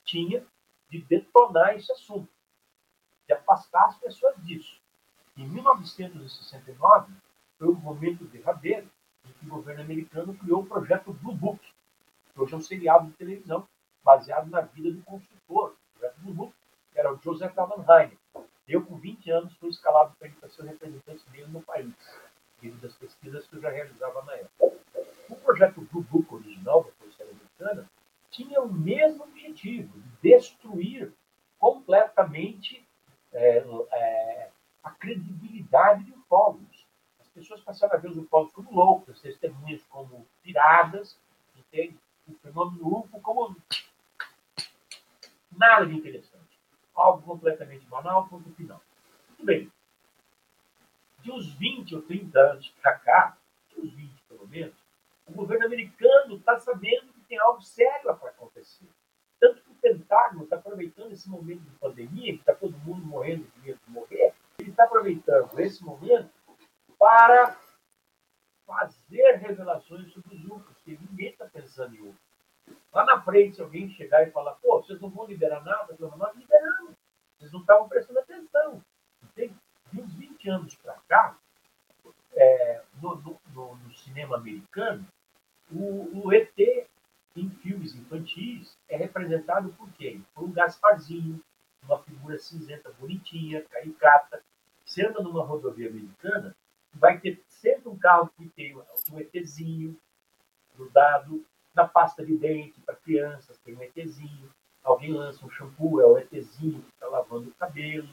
tinha 0.05 0.45
de 0.89 1.01
detonar 1.03 1.77
esse 1.77 1.91
assunto, 1.93 2.29
de 3.27 3.33
afastar 3.33 3.87
as 3.87 3.99
pessoas 3.99 4.37
disso. 4.45 4.81
Em 5.37 5.49
1969, 5.49 7.13
foi 7.59 7.69
o 7.69 7.75
momento 7.75 8.25
derradeiro 8.25 8.91
o 9.47 9.49
governo 9.49 9.83
americano 9.83 10.35
criou 10.35 10.63
o 10.63 10.67
projeto 10.67 11.13
Blue 11.13 11.35
Book, 11.35 11.61
que 12.33 12.41
hoje 12.41 12.55
é 12.55 12.57
um 12.57 12.61
seriado 12.61 13.07
de 13.07 13.13
televisão 13.13 13.67
baseado 14.03 14.51
na 14.51 14.61
vida 14.61 14.91
do 14.91 15.03
construtor. 15.03 15.75
O 15.75 15.99
projeto 15.99 16.21
Blue 16.21 16.35
Book 16.35 16.55
era 16.95 17.13
o 17.13 17.19
Joseph 17.23 17.57
Allenheim. 17.59 18.17
Eu, 18.67 18.85
com 18.85 18.97
20 18.97 19.31
anos, 19.31 19.57
fui 19.57 19.71
escalado 19.71 20.15
para 20.19 20.49
ser 20.49 20.65
representante 20.65 21.29
dele 21.31 21.49
no 21.49 21.61
país, 21.63 21.93
devido 22.61 22.87
às 22.87 22.95
pesquisas 22.95 23.47
que 23.47 23.57
eu 23.57 23.61
já 23.61 23.71
realizava 23.71 24.23
na 24.23 24.35
época. 24.35 24.77
O 25.29 25.37
projeto 25.37 25.81
Blue 25.93 26.03
Book 26.03 26.35
original 26.35 26.85
da 26.85 26.91
Polícia 26.93 27.25
Americana 27.25 27.91
tinha 28.31 28.61
o 28.61 28.73
mesmo 28.73 29.25
objetivo, 29.25 29.99
de 29.99 30.31
destruir 30.31 31.13
completamente 31.59 32.87
é, 33.33 33.59
é, 33.93 34.51
a 34.83 34.91
credibilidade 34.91 36.05
de 36.05 36.13
ufólogos. 36.13 36.70
As 37.41 37.49
pessoas 37.49 37.63
passaram 37.63 37.95
a 37.95 37.99
ver 37.99 38.11
os 38.11 38.19
ufólogos 38.19 38.53
como 38.53 38.71
loucos, 38.71 39.17
as 39.17 39.21
testemunhas 39.21 39.83
como 39.85 40.27
piradas, 40.43 41.19
entende? 41.57 41.99
o 42.29 42.35
fenômeno 42.35 42.99
UFO 42.99 43.19
como 43.21 43.57
nada 45.51 45.87
de 45.87 45.95
interessante 45.97 46.51
algo 46.95 47.23
completamente 47.23 47.87
banal, 47.87 48.29
ponto 48.29 48.51
final. 48.51 48.81
Muito 49.29 49.45
bem. 49.45 49.73
De 51.21 51.33
uns 51.33 51.55
20 51.55 51.97
ou 51.97 52.03
30 52.03 52.39
anos 52.39 52.69
para 52.83 52.99
cá, 52.99 53.39
de 53.71 53.81
uns 53.81 53.93
20 53.95 54.23
pelo 54.29 54.47
menos, 54.47 54.75
o 55.27 55.33
governo 55.33 55.65
americano 55.65 56.37
está 56.37 56.59
sabendo 56.59 57.13
que 57.15 57.21
tem 57.23 57.39
algo 57.39 57.63
sério 57.63 58.15
para 58.17 58.31
acontecer. 58.31 58.87
Tanto 59.39 59.63
que 59.63 59.71
o 59.71 59.75
Pentágono 59.77 60.45
está 60.45 60.57
aproveitando 60.57 61.13
esse 61.13 61.29
momento 61.29 61.63
de 61.63 61.71
pandemia, 61.79 62.35
que 62.35 62.41
está 62.41 62.55
todo 62.55 62.77
mundo 62.79 63.03
morrendo 63.07 63.45
de 63.45 63.67
medo 63.67 63.81
de 63.87 63.93
morrer, 63.93 64.35
ele 64.59 64.71
está 64.71 64.85
aproveitando 64.85 65.59
esse 65.59 65.83
momento 65.83 66.31
para 67.01 67.57
fazer 68.67 69.37
revelações 69.37 70.13
sobre 70.13 70.37
os 70.37 70.45
UFOs, 70.45 70.77
que 70.85 70.99
ninguém 71.01 71.31
está 71.31 71.47
pensando 71.47 71.97
em 71.97 72.03
UFOs. 72.03 72.31
Lá 72.93 73.05
na 73.07 73.23
frente, 73.23 73.57
se 73.57 73.63
alguém 73.63 73.89
chegar 73.89 74.23
e 74.23 74.31
falar, 74.31 74.53
pô, 74.57 74.83
vocês 74.83 75.01
não 75.01 75.09
vão 75.09 75.27
liberar 75.27 75.65
nada, 75.65 75.97
nós 75.99 76.37
liberamos. 76.37 76.95
Vocês 77.39 77.51
não 77.51 77.61
estavam 77.61 77.89
prestando 77.89 78.19
atenção. 78.19 78.85
Entende? 79.25 79.57
De 79.91 80.01
uns 80.03 80.13
20 80.15 80.51
anos 80.51 80.77
para 80.77 80.95
cá, 81.09 81.39
é, 82.35 82.83
no, 83.01 83.17
no, 83.17 83.77
no, 83.77 83.93
cinema 83.95 84.37
americano, 84.37 85.07
o, 85.73 86.27
o, 86.27 86.33
ET 86.33 86.59
em 87.35 87.51
filmes 87.63 87.95
infantis 87.95 88.77
é 88.89 88.97
representado 88.97 89.73
por 89.73 89.91
quem? 89.93 90.25
Por 90.35 90.45
um 90.45 90.53
Gasparzinho, 90.53 91.43
uma 91.83 92.03
figura 92.03 92.39
cinzenta 92.39 92.93
bonitinha, 92.99 93.65
caricata. 93.65 94.43
Você 94.85 95.07
anda 95.07 95.23
numa 95.23 95.45
rodovia 95.45 95.89
americana, 95.89 96.55
vai 96.95 97.19
ter 97.19 97.43
sempre 97.49 97.89
um 97.89 97.99
carro 97.99 98.31
que 98.37 98.49
tem 98.51 98.77
um 98.77 99.21
ETzinho 99.21 99.99
grudado, 100.75 101.45
na 101.75 101.87
pasta 101.87 102.25
de 102.25 102.37
dente 102.37 102.81
para 102.81 102.97
crianças, 102.97 103.59
tem 103.59 103.77
um 103.77 103.83
ETzinho. 103.83 104.51
Alguém 104.83 105.13
lança 105.13 105.45
um 105.45 105.51
shampoo, 105.51 106.01
é 106.01 106.07
o 106.07 106.19
ETzinho 106.19 106.83
que 106.83 106.91
está 106.91 107.07
lavando 107.07 107.51
o 107.51 107.55
cabelo. 107.55 108.09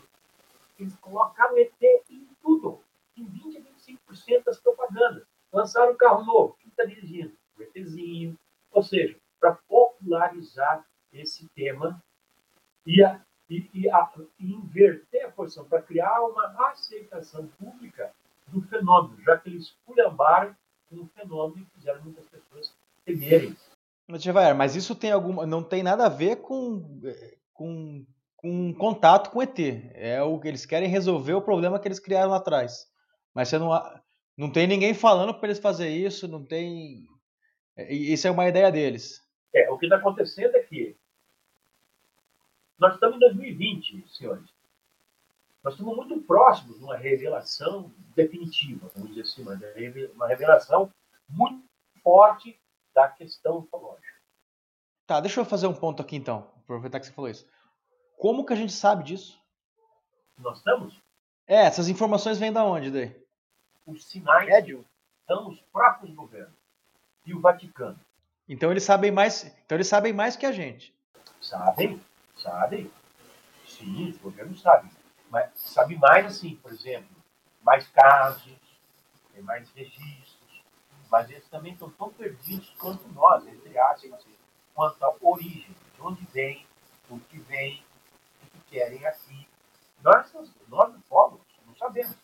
Eles 0.77 0.95
colocaram 0.97 1.57
ET 1.57 1.73
em 1.81 2.27
tudo, 2.41 2.81
em 3.15 3.25
20 3.25 3.57
a 3.57 3.61
25% 3.61 4.43
das 4.43 4.59
propagandas. 4.59 5.23
Lançaram 5.51 5.93
um 5.93 5.97
carro 5.97 6.23
novo, 6.23 6.57
quem 6.59 6.69
está 6.69 6.83
dirigindo? 6.83 7.33
O 7.57 7.63
ETzinho. 7.63 8.37
Ou 8.71 8.83
seja, 8.83 9.17
para 9.39 9.53
popularizar 9.67 10.85
esse 11.11 11.47
tema 11.49 12.01
e, 12.85 13.03
a, 13.03 13.21
e, 13.49 13.69
e, 13.73 13.89
a, 13.89 14.11
e 14.37 14.53
inverter 14.53 15.25
a 15.25 15.31
posição, 15.31 15.65
para 15.65 15.81
criar 15.81 16.21
uma 16.21 16.69
aceitação 16.69 17.47
pública 17.47 18.13
do 18.47 18.61
fenômeno, 18.63 19.21
já 19.23 19.37
que 19.37 19.49
eles 19.49 19.75
culhambaram 19.85 20.55
um 20.91 21.07
fenômeno 21.07 21.65
e 21.65 21.77
fizeram 21.77 22.01
muitas 22.01 22.25
pessoas 22.25 22.73
temerem. 23.05 23.55
Mas 24.55 24.75
isso 24.75 24.95
tem 24.95 25.11
alguma, 25.11 25.45
não 25.45 25.61
tem 25.61 25.83
nada 25.83 26.05
a 26.05 26.09
ver 26.09 26.37
com, 26.37 27.01
com, 27.53 28.05
com 28.37 28.73
contato 28.73 29.31
com 29.31 29.41
ET. 29.41 29.59
É 29.93 30.21
o 30.21 30.39
que 30.39 30.47
eles 30.47 30.65
querem 30.65 30.87
resolver 30.87 31.33
o 31.33 31.41
problema 31.41 31.79
que 31.79 31.87
eles 31.87 31.99
criaram 31.99 32.31
lá 32.31 32.37
atrás. 32.37 32.89
Mas 33.33 33.49
você 33.49 33.59
não, 33.59 33.69
Não 34.37 34.51
tem 34.51 34.65
ninguém 34.65 34.93
falando 34.93 35.33
para 35.33 35.49
eles 35.49 35.59
fazer 35.59 35.89
isso, 35.89 36.27
não 36.27 36.45
tem. 36.45 37.05
É, 37.75 37.93
isso 37.93 38.27
é 38.27 38.31
uma 38.31 38.47
ideia 38.47 38.71
deles. 38.71 39.21
É, 39.53 39.69
o 39.69 39.77
que 39.77 39.87
está 39.87 39.97
acontecendo 39.97 40.55
é 40.55 40.61
que 40.61 40.95
nós 42.79 42.93
estamos 42.93 43.17
em 43.17 43.19
2020, 43.19 44.05
senhores. 44.09 44.56
Nós 45.63 45.73
estamos 45.73 45.95
muito 45.95 46.21
próximos 46.21 46.77
de 46.77 46.83
uma 46.83 46.95
revelação 46.95 47.91
definitiva, 48.15 48.89
vamos 48.95 49.09
dizer 49.09 49.21
assim, 49.21 49.43
uma 50.13 50.27
revelação 50.27 50.91
muito 51.29 51.63
forte 52.01 52.59
da 52.93 53.07
questão 53.07 53.59
ufológica. 53.59 54.07
Tá, 55.05 55.19
deixa 55.19 55.39
eu 55.39 55.45
fazer 55.45 55.67
um 55.67 55.73
ponto 55.73 56.01
aqui 56.01 56.15
então, 56.15 56.49
aproveitar 56.63 56.99
que 56.99 57.05
você 57.05 57.11
falou 57.11 57.29
isso. 57.29 57.47
Como 58.17 58.45
que 58.45 58.53
a 58.53 58.55
gente 58.55 58.73
sabe 58.73 59.03
disso? 59.03 59.39
Nós 60.37 60.57
estamos? 60.57 61.01
É, 61.47 61.65
essas 61.65 61.87
informações 61.87 62.37
vêm 62.37 62.51
da 62.51 62.63
onde 62.63 62.91
daí? 62.91 63.15
Os 63.85 64.05
sinais 64.05 64.49
é, 64.49 64.61
são 65.25 65.49
os 65.49 65.59
próprios 65.71 66.13
governos 66.13 66.57
e 67.25 67.33
o 67.33 67.39
Vaticano. 67.39 67.99
Então 68.49 68.71
eles 68.71 68.83
sabem 68.83 69.11
mais, 69.11 69.45
então 69.65 69.75
eles 69.75 69.87
sabem 69.87 70.13
mais 70.13 70.35
que 70.35 70.45
a 70.45 70.51
gente. 70.51 70.93
Sabem, 71.41 72.01
sabem. 72.37 72.91
Sim, 73.65 74.09
os 74.09 74.17
governos 74.17 74.61
sabem. 74.61 74.89
Mas 75.29 75.51
sabe 75.55 75.95
mais 75.97 76.25
assim, 76.25 76.55
por 76.57 76.71
exemplo, 76.71 77.09
mais 77.61 77.87
casos, 77.87 78.55
tem 79.33 79.43
mais 79.43 79.69
registros, 79.71 80.63
mas 81.11 81.29
eles 81.29 81.47
também 81.49 81.73
estão 81.73 81.89
tão 81.91 82.09
perdidos 82.09 82.69
quanto 82.79 83.07
nós, 83.09 83.45
entre 83.45 83.77
aspas, 83.77 84.25
quanto 84.73 85.03
à 85.03 85.13
origem, 85.21 85.75
de 85.95 86.01
onde 86.01 86.25
vem, 86.27 86.65
o 87.09 87.19
que 87.19 87.39
vem, 87.39 87.83
o 88.43 88.47
que 88.47 88.59
querem 88.69 89.05
aqui. 89.05 89.47
Nós, 90.01 90.31
nós 90.67 90.93
do 90.93 90.99
povo, 91.01 91.41
não 91.65 91.75
sabemos. 91.75 92.15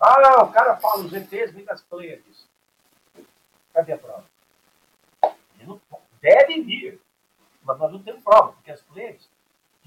Ah, 0.00 0.42
o 0.42 0.52
cara 0.52 0.76
fala, 0.76 1.04
os 1.04 1.12
ETs 1.12 1.52
vêm 1.52 1.64
das 1.64 1.82
Pleiades. 1.82 2.48
Cadê 3.72 3.92
a 3.92 3.98
prova? 3.98 4.24
Ele 5.58 5.80
deve 6.20 6.62
vir, 6.62 7.00
mas 7.62 7.78
nós 7.78 7.92
não 7.92 8.02
temos 8.02 8.22
prova, 8.22 8.52
porque 8.52 8.70
as 8.70 8.82
Pleiades, 8.82 9.28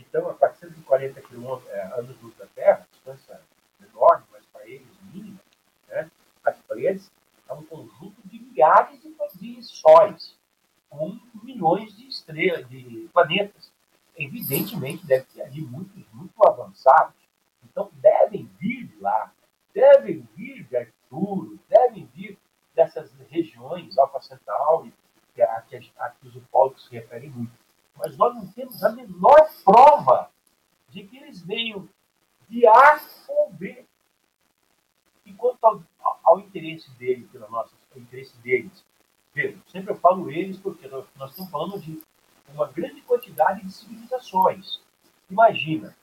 estão 0.07 0.29
a 0.29 0.33
440 0.33 1.21
quilômetros, 1.21 1.69
é, 1.69 1.81
anos 1.99 2.19
luz 2.21 2.35
da 2.37 2.45
Terra, 2.47 2.87
distância 2.91 3.39
enorme, 3.81 4.25
mas 4.31 4.43
para 4.51 4.67
eles 4.67 4.87
mínima, 5.13 5.39
né? 5.87 6.09
as 6.43 6.57
Pleiades 6.61 7.11
é 7.47 7.53
um 7.53 7.63
conjunto 7.63 8.15
de 8.25 8.39
milhares 8.39 9.01
de, 9.01 9.63
sóis 9.63 10.35
com 10.89 11.19
milhões 11.43 11.95
de 11.95 12.07
estrelas, 12.07 12.67
de 12.69 13.09
planetas. 13.13 13.71
Evidentemente, 14.15 15.05
deve 15.05 15.25
ter 15.25 15.43
ali 15.43 15.61
muitos 15.61 16.03
muito 16.11 16.33
avançados. 16.45 17.13
Então, 17.63 17.91
devem 17.95 18.49
vir 18.59 18.87
de 18.87 18.99
lá, 18.99 19.31
devem 19.73 20.27
vir 20.35 20.63
de 20.63 20.77
Arturo, 20.77 21.59
devem 21.69 22.05
vir 22.15 22.37
dessas 22.73 23.11
regiões, 23.29 23.97
Alfa 23.97 24.21
Centauri, 24.21 24.93
que, 25.35 25.41
a, 25.41 25.61
que, 25.61 25.91
a, 25.97 26.09
que 26.09 26.27
os 26.27 26.35
ufólogos 26.35 26.85
se 26.85 26.91
referem 26.95 27.29
muito. 27.29 27.51
Mas 27.97 28.15
nós 28.17 28.35
não 28.35 28.47
temos 28.47 28.83
a 28.83 28.91
menor 28.91 29.49
prova 29.63 30.31
de 30.89 31.03
que 31.03 31.17
eles 31.17 31.41
venham 31.41 31.87
de 32.47 32.67
A 32.67 33.01
ou 33.27 33.51
B. 33.51 33.85
E 35.25 35.33
quanto 35.33 35.63
ao, 35.63 35.83
ao 36.23 36.39
interesse 36.39 36.89
dele, 36.91 37.27
pela 37.31 37.49
nossa, 37.49 37.73
interesse 37.95 38.37
deles 38.37 38.85
Veja, 39.37 39.55
sempre 39.67 39.91
eu 39.91 39.97
falo 39.97 40.31
eles 40.31 40.57
porque 40.57 40.87
nós, 40.87 41.05
nós 41.15 41.29
estamos 41.29 41.51
falando 41.51 41.79
de 41.79 42.01
uma 42.49 42.65
grande 42.71 43.01
quantidade 43.01 43.61
de 43.61 43.71
civilizações. 43.71 44.81
Imagina, 45.29 45.95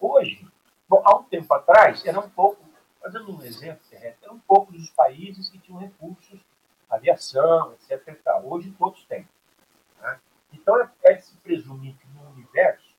hoje, 0.00 0.48
bom, 0.88 1.02
há 1.04 1.18
um 1.18 1.22
tempo 1.24 1.52
atrás, 1.52 2.02
era 2.06 2.18
um 2.18 2.30
pouco, 2.30 2.64
fazendo 2.98 3.30
um 3.30 3.42
exemplo 3.42 3.82
era 3.92 4.32
um 4.32 4.38
pouco 4.38 4.72
dos 4.72 4.88
países 4.88 5.50
que 5.50 5.58
tinham 5.58 5.78
recursos, 5.78 6.40
aviação, 6.88 7.74
etc. 7.74 8.18
Hoje 8.42 8.74
todos 8.78 9.04
têm. 9.04 9.28
Então 10.52 10.80
é, 10.80 10.90
é 11.04 11.14
de 11.14 11.24
se 11.24 11.36
presumir 11.38 11.94
que 11.96 12.06
no 12.08 12.30
universo 12.30 12.92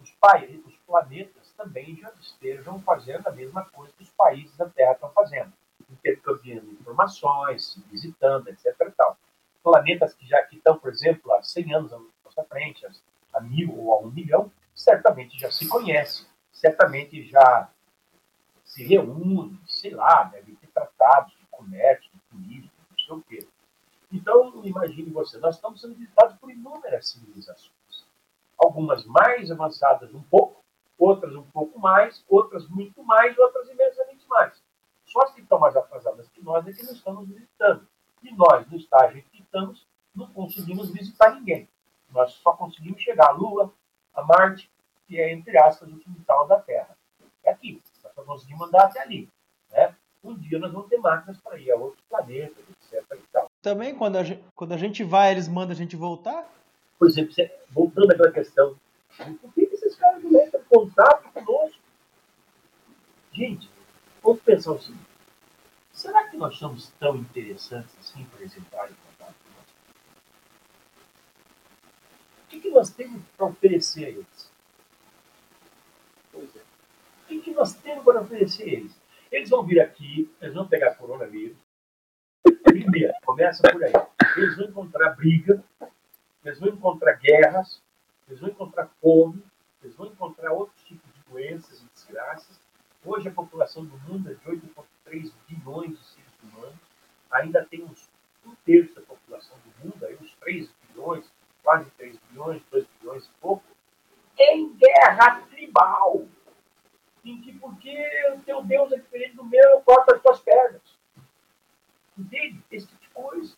os, 0.00 0.10
países, 0.12 0.64
os 0.66 0.76
planetas 0.86 1.52
também 1.56 1.96
já 1.96 2.12
estejam 2.20 2.80
fazendo 2.82 3.26
a 3.26 3.32
mesma 3.32 3.64
coisa 3.64 3.92
que 3.96 4.02
os 4.02 4.10
países 4.10 4.56
da 4.56 4.68
Terra 4.68 4.92
estão 4.92 5.10
fazendo 5.10 5.52
intercambiando 5.90 6.70
informações, 6.72 7.78
visitando, 7.90 8.48
etc. 8.48 8.74
Tal. 8.96 9.16
Planetas 9.62 10.14
que 10.14 10.26
já 10.26 10.42
que 10.44 10.56
estão, 10.56 10.78
por 10.78 10.90
exemplo, 10.90 11.32
há 11.32 11.42
100 11.42 11.74
anos 11.74 11.92
à 11.92 11.98
nossa 12.24 12.44
frente, 12.44 12.86
a 13.32 13.40
mil 13.40 13.76
ou 13.78 13.94
a 13.94 13.98
um 14.00 14.10
milhão, 14.10 14.50
certamente 14.74 15.38
já 15.38 15.50
se 15.50 15.66
conhecem, 15.68 16.26
certamente 16.52 17.24
já 17.24 17.70
se 18.64 18.84
reúnem, 18.84 19.58
sei 19.66 19.92
lá, 19.92 20.24
devem 20.24 20.54
ter 20.56 20.68
tratados 20.68 21.32
de 21.32 21.46
comércio, 21.50 22.10
de 22.12 22.20
turismo, 22.30 22.70
não 22.90 22.98
sei 22.98 23.14
o 23.16 23.22
quê. 23.22 23.48
Então, 24.14 24.64
imagine 24.64 25.10
você, 25.10 25.38
nós 25.38 25.56
estamos 25.56 25.80
sendo 25.80 25.96
visitados 25.96 26.36
por 26.36 26.48
inúmeras 26.48 27.08
civilizações. 27.08 28.06
Algumas 28.56 29.04
mais 29.04 29.50
avançadas 29.50 30.14
um 30.14 30.22
pouco, 30.22 30.62
outras 30.96 31.34
um 31.34 31.42
pouco 31.42 31.80
mais, 31.80 32.24
outras 32.28 32.68
muito 32.68 33.02
mais, 33.02 33.36
outras 33.36 33.68
imensamente 33.68 34.24
mais. 34.28 34.62
Só 35.04 35.22
as 35.22 35.34
que 35.34 35.40
estão 35.40 35.58
mais 35.58 35.76
atrasadas 35.76 36.28
que 36.28 36.40
nós 36.44 36.64
é 36.64 36.72
que 36.72 36.84
não 36.84 36.92
estamos 36.92 37.28
visitando. 37.28 37.88
E 38.22 38.32
nós, 38.36 38.64
no 38.70 38.76
estágio 38.76 39.24
que 39.32 39.42
estamos, 39.42 39.84
não 40.14 40.28
conseguimos 40.28 40.90
visitar 40.92 41.34
ninguém. 41.34 41.68
Nós 42.10 42.34
só 42.34 42.52
conseguimos 42.52 43.02
chegar 43.02 43.30
à 43.30 43.32
Lua, 43.32 43.74
a 44.14 44.22
Marte, 44.22 44.70
que 45.08 45.20
é, 45.20 45.32
entre 45.32 45.58
aspas, 45.58 45.88
o 45.92 45.98
quintal 45.98 46.46
da 46.46 46.60
Terra. 46.60 46.96
É 47.42 47.50
aqui. 47.50 47.82
Nós 48.04 48.14
só 48.14 48.22
conseguimos 48.22 48.68
andar 48.68 48.84
até 48.84 49.00
ali. 49.00 49.28
Né? 49.72 49.92
Um 50.22 50.36
dia 50.36 50.60
nós 50.60 50.72
vamos 50.72 50.88
ter 50.88 50.98
máquinas 50.98 51.40
para 51.40 51.58
ir 51.58 51.72
a 51.72 51.76
outros 51.76 52.02
planetas, 52.08 52.64
etc. 52.70 53.04
E 53.12 53.26
tal. 53.32 53.50
Também, 53.64 53.96
quando 53.96 54.16
a, 54.16 54.22
gente, 54.22 54.44
quando 54.54 54.72
a 54.72 54.76
gente 54.76 55.02
vai, 55.02 55.32
eles 55.32 55.48
mandam 55.48 55.72
a 55.72 55.74
gente 55.74 55.96
voltar? 55.96 56.48
Por 56.98 57.08
exemplo, 57.08 57.34
voltando 57.70 58.12
àquela 58.12 58.30
questão, 58.30 58.78
por 59.16 59.52
que 59.54 59.62
esses 59.62 59.96
caras 59.96 60.22
não 60.22 60.30
entram 60.30 60.60
em 60.60 60.64
contato 60.64 61.32
conosco? 61.32 61.80
Gente, 63.32 63.68
Vamos 64.24 64.40
pensar 64.40 64.72
o 64.72 64.80
seguinte: 64.80 65.04
será 65.92 66.26
que 66.28 66.36
nós 66.38 66.56
somos 66.56 66.90
tão 66.98 67.14
interessantes 67.14 67.94
assim 68.00 68.24
para 68.24 68.40
eles 68.40 68.56
entrarem 68.56 68.92
em 68.92 68.96
contato 68.96 69.34
conosco? 69.44 69.74
O 72.42 72.48
que, 72.48 72.60
que 72.60 72.70
nós 72.70 72.90
temos 72.90 73.22
para 73.36 73.46
oferecer 73.46 74.06
a 74.06 74.08
eles? 74.08 74.50
Pois 76.32 76.56
é. 76.56 76.60
O 76.60 77.26
que, 77.28 77.38
que 77.40 77.50
nós 77.50 77.74
temos 77.74 78.02
para 78.02 78.22
oferecer 78.22 78.62
a 78.62 78.66
eles? 78.66 78.98
Eles 79.30 79.50
vão 79.50 79.62
vir 79.62 79.78
aqui, 79.78 80.30
eles 80.40 80.54
vão 80.54 80.66
pegar 80.66 80.94
coronavírus. 80.94 81.58
Primeiro, 82.74 83.14
começa 83.24 83.62
por 83.62 83.84
aí. 83.84 83.92
Eles 84.36 84.56
vão 84.56 84.66
encontrar 84.66 85.10
briga, 85.10 85.62
eles 86.44 86.58
vão 86.58 86.70
encontrar 86.70 87.12
guerras, 87.14 87.80
eles 88.26 88.40
vão 88.40 88.50
encontrar 88.50 88.88
fome, 89.00 89.44
eles 89.82 89.94
vão 89.94 90.06
encontrar 90.08 90.52
outros 90.52 90.82
tipos 90.82 91.08
de 91.14 91.20
doenças 91.30 91.80
e 91.80 91.86
desgraças, 91.94 92.58
Hoje 93.06 93.28
a 93.28 93.32
população 93.32 93.84
do 93.84 93.98
mundo 93.98 94.30
é 94.30 94.34
de 94.34 94.40
8,3 94.46 95.30
bilhões 95.46 95.90
de 95.90 96.04
seres 96.06 96.32
humanos. 96.42 96.78
Ainda 97.30 97.62
temos 97.66 98.08
um 98.46 98.54
terço 98.64 98.94
da 98.94 99.02
população 99.02 99.58
do 99.58 99.84
mundo, 99.84 100.06
aí 100.06 100.16
uns 100.16 100.34
3 100.36 100.70
bilhões, 100.88 101.30
quase 101.62 101.90
3 101.98 102.16
bilhões, 102.30 102.62
2 102.70 102.86
bilhões 102.98 103.26
e 103.26 103.30
pouco, 103.42 103.62
em 104.38 104.74
guerra 104.74 105.42
tribal. 105.50 106.26
Em 107.22 107.42
que 107.42 107.52
porque 107.58 107.94
o 108.34 108.40
teu 108.40 108.62
Deus 108.62 108.90
é 108.92 108.96
diferente 108.96 109.36
do 109.36 109.44
meu, 109.44 109.70
eu 109.70 109.82
corto 109.82 110.14
as 110.14 110.22
tuas 110.22 110.40
pernas. 110.40 110.93
Entende? 112.16 112.62
Esse 112.70 112.86
tipo 112.86 113.00
de 113.02 113.08
coisa. 113.10 113.56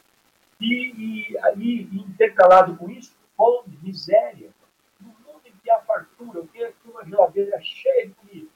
E, 0.60 1.30
e 1.30 1.38
aí, 1.38 1.88
intercalado 1.92 2.76
com 2.76 2.90
isso, 2.90 3.14
fome, 3.36 3.78
miséria. 3.82 4.50
No 5.00 5.08
mundo 5.08 5.42
em 5.44 5.52
que 5.52 5.70
há 5.70 5.80
fartura, 5.80 6.40
o 6.40 6.48
que 6.48 6.62
é 6.62 6.72
uma 6.84 7.04
geladeira 7.04 7.60
cheia 7.60 8.08
de 8.08 8.14
comida 8.14 8.48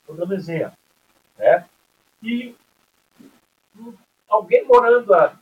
Estou 0.00 0.16
dando 0.16 0.34
exemplo. 0.34 0.78
Né? 1.36 1.68
E 2.22 2.56
alguém 4.28 4.64
morando 4.64 5.12
a 5.14 5.38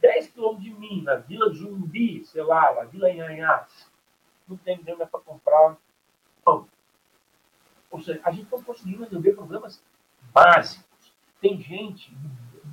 10 0.00 0.30
quilômetros 0.30 0.64
de 0.64 0.74
mim, 0.74 1.02
na 1.02 1.16
Vila 1.16 1.52
Zumbi, 1.52 2.24
sei 2.24 2.42
lá, 2.42 2.74
na 2.74 2.84
Vila 2.84 3.10
Inhanhás, 3.10 3.88
não 4.48 4.56
tem 4.56 4.78
dinheiro 4.78 5.06
para 5.06 5.20
comprar 5.20 5.76
pão. 6.44 6.66
Ou 7.90 8.00
seja, 8.00 8.20
a 8.24 8.30
gente 8.30 8.50
não 8.50 8.62
conseguiu 8.62 9.00
resolver 9.00 9.32
problemas 9.32 9.82
básicos. 10.32 10.84
Tem 11.40 11.60
gente, 11.60 12.12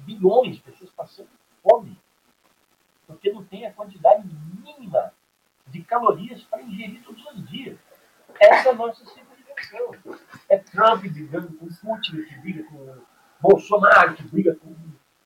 bilhões 0.05 0.55
de 0.55 0.61
pessoas 0.61 0.89
passando 0.91 1.29
fome, 1.61 1.97
porque 3.05 3.31
não 3.31 3.43
tem 3.43 3.65
a 3.65 3.73
quantidade 3.73 4.27
mínima 4.27 5.13
de 5.67 5.83
calorias 5.83 6.43
para 6.43 6.61
ingerir 6.63 7.03
todos 7.03 7.25
os 7.25 7.49
dias. 7.49 7.77
Essa 8.39 8.69
é 8.69 8.71
a 8.71 8.75
nossa 8.75 9.03
civilização. 9.05 10.19
É 10.49 10.57
Trump 10.57 11.01
brigando 11.01 11.53
com 11.57 11.67
Putin, 11.67 12.23
que 12.23 12.37
briga 12.39 12.63
com 12.65 13.01
Bolsonaro, 13.41 14.15
que 14.15 14.23
briga 14.23 14.55
com 14.55 14.75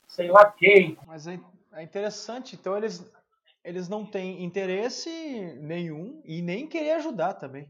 sei 0.07 0.29
lá 0.29 0.51
quem. 0.51 0.97
Mas 1.07 1.27
é, 1.27 1.39
é 1.73 1.83
interessante, 1.83 2.55
então 2.55 2.77
eles, 2.77 3.09
eles 3.63 3.87
não 3.87 4.05
têm 4.05 4.43
interesse 4.43 5.09
nenhum 5.59 6.21
e 6.25 6.41
nem 6.41 6.67
querer 6.67 6.91
ajudar 6.91 7.35
também. 7.35 7.67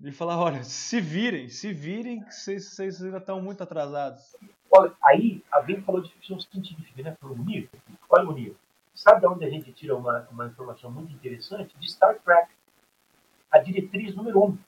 Ele 0.00 0.12
fala, 0.12 0.36
olha, 0.36 0.64
se 0.64 1.00
virem, 1.00 1.48
se 1.48 1.72
virem, 1.72 2.24
vocês, 2.24 2.70
vocês 2.70 3.02
ainda 3.02 3.18
estão 3.18 3.40
muito 3.40 3.62
atrasados. 3.62 4.34
Olha, 4.74 4.96
aí 5.04 5.44
alguém 5.50 5.82
falou 5.82 6.00
de 6.00 6.10
ficção 6.12 6.40
científica, 6.40 7.02
né? 7.02 7.14
Falou 7.20 7.36
Munir. 7.36 7.68
Olha, 8.08 8.24
Munir, 8.24 8.56
sabe 8.94 9.20
de 9.20 9.26
onde 9.26 9.44
a 9.44 9.50
gente 9.50 9.70
tira 9.72 9.94
uma, 9.94 10.26
uma 10.30 10.46
informação 10.46 10.90
muito 10.90 11.12
interessante? 11.12 11.76
De 11.78 11.90
Star 11.90 12.18
Trek. 12.20 12.50
A 13.50 13.58
diretriz 13.58 14.14
número 14.14 14.42
um. 14.42 14.58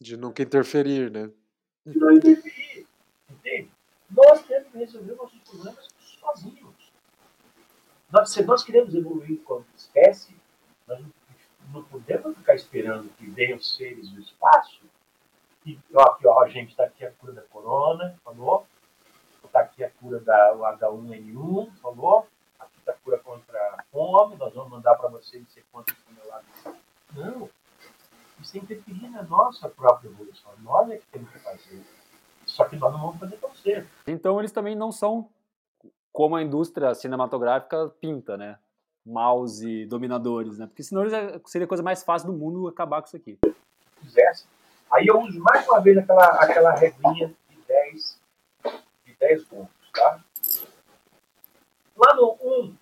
De 0.00 0.16
nunca 0.16 0.42
interferir, 0.42 1.12
né? 1.12 1.30
De 1.86 1.96
não 1.96 2.12
interferir. 2.12 2.86
Entende? 3.30 3.70
Nós 4.10 4.42
temos 4.42 4.68
que 4.72 4.78
resolver 4.78 5.14
nossos 5.14 5.38
problemas 5.38 5.88
sozinhos. 5.98 6.92
Nós, 8.10 8.30
se 8.30 8.42
nós 8.44 8.64
queremos 8.64 8.94
evoluir 8.94 9.40
como 9.42 9.64
espécie, 9.76 10.34
nós 10.88 11.00
não 11.72 11.84
podemos 11.84 12.36
ficar 12.36 12.54
esperando 12.56 13.08
que 13.10 13.26
venham 13.26 13.60
seres 13.60 14.08
do 14.10 14.20
espaço. 14.20 14.80
E, 15.64 15.78
ó, 15.94 16.02
aqui, 16.02 16.26
ó, 16.26 16.42
a 16.42 16.48
gente 16.48 16.70
está 16.70 16.84
aqui 16.84 17.04
a 17.04 17.12
cura 17.12 17.32
da 17.32 17.42
corona, 17.42 18.18
falou. 18.24 18.66
Está 19.56 19.64
aqui 19.64 19.84
a 19.84 19.90
cura 19.90 20.20
da 20.20 20.54
H1N1, 20.54 21.70
falou. 21.80 22.26
Aqui 22.60 22.78
está 22.78 22.92
a 22.92 22.94
cura 22.96 23.16
contra 23.16 23.58
a 23.58 23.82
fome, 23.90 24.36
nós 24.36 24.52
vamos 24.52 24.70
mandar 24.70 24.94
para 24.96 25.08
vocês 25.08 25.42
não 25.42 25.48
sei 25.48 25.64
quantas 25.72 25.96
toneladas. 25.96 26.44
Não. 27.14 27.48
Isso 28.38 28.54
é 28.54 28.60
interferir 28.60 29.08
na 29.08 29.22
nossa 29.22 29.66
própria 29.66 30.08
evolução. 30.08 30.52
Nós 30.58 30.90
é 30.90 30.98
que 30.98 31.06
temos 31.06 31.30
que 31.30 31.38
fazer. 31.38 31.82
Só 32.44 32.66
que 32.66 32.76
nós 32.76 32.92
não 32.92 33.00
vamos 33.00 33.18
fazer 33.18 33.38
tão 33.38 33.54
cedo. 33.54 33.88
Então 34.06 34.38
eles 34.38 34.52
também 34.52 34.76
não 34.76 34.92
são 34.92 35.26
como 36.12 36.36
a 36.36 36.42
indústria 36.42 36.94
cinematográfica 36.94 37.88
pinta, 37.98 38.36
né? 38.36 38.58
Maus 39.06 39.62
e 39.62 39.86
dominadores, 39.86 40.58
né? 40.58 40.66
Porque 40.66 40.82
senão 40.82 41.04
seria 41.46 41.64
a 41.64 41.68
coisa 41.68 41.82
mais 41.82 42.02
fácil 42.02 42.30
do 42.30 42.36
mundo 42.36 42.68
acabar 42.68 43.00
com 43.00 43.06
isso 43.06 43.16
aqui. 43.16 43.38
Se 43.42 44.00
quisesse. 44.02 44.44
Aí 44.92 45.06
eu 45.06 45.18
uso 45.18 45.40
mais 45.40 45.66
uma 45.66 45.80
vez 45.80 45.96
aquela, 45.96 46.26
aquela 46.42 46.74
regrinha 46.74 47.28
de 47.28 47.34
10, 47.34 47.38
de 47.45 47.45
10 49.18 49.44
pontos, 49.44 49.90
tá? 49.92 50.22
Lá 51.96 52.14
no 52.14 52.36
1 52.42 52.76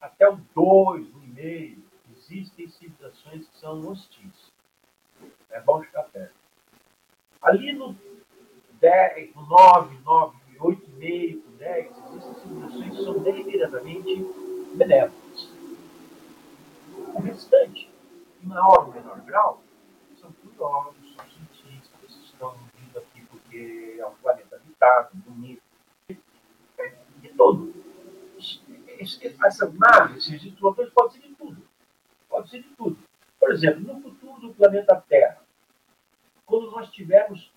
até 0.00 0.28
o 0.28 0.36
2, 0.54 1.06
1,5, 1.06 1.78
existem 2.16 2.68
civilizações 2.68 3.46
que 3.48 3.58
são 3.58 3.86
hostis. 3.86 4.52
É 5.50 5.60
bom 5.60 5.80
ficar 5.82 6.02
perto. 6.04 6.34
Ali 7.40 7.72
no 7.72 7.96
10, 8.80 9.34
no 9.34 9.46
9, 9.46 9.98
9, 10.04 10.36
8,5, 10.58 11.42
10, 11.58 11.90
existem 12.08 12.34
civilizações 12.34 12.96
que 12.96 13.04
são 13.04 13.18
deliberadamente 13.20 14.26
benévolas. 14.74 15.48
O 17.14 17.20
restante, 17.20 17.90
em 18.42 18.46
maior 18.46 18.86
ou 18.86 18.92
menor 18.92 19.20
grau, 19.20 19.62
são 20.20 20.32
curiosos, 20.32 21.14
são 21.14 21.24
cientistas, 21.30 22.10
estão 22.24 22.56
vindo 22.76 22.98
aqui 22.98 23.20
porque 23.26 23.96
é 23.98 24.06
um 24.06 24.14
planeta 24.14 24.43
habitado, 24.84 25.10
bonito, 25.14 25.62
de 26.08 27.28
tudo. 27.36 27.74
Essas 28.98 29.74
naves, 29.74 30.28
esses 30.28 30.44
instrutores, 30.44 30.92
pode 30.92 31.14
ser 31.14 31.20
de 31.20 31.34
tudo. 31.34 31.62
Pode 32.28 32.50
ser 32.50 32.62
de 32.62 32.68
tudo. 32.70 32.98
Por 33.38 33.52
exemplo, 33.52 33.80
no 33.80 34.00
futuro 34.00 34.40
do 34.40 34.54
planeta 34.54 35.02
Terra, 35.08 35.40
quando 36.46 36.70
nós 36.70 36.90
tivermos 36.90 37.52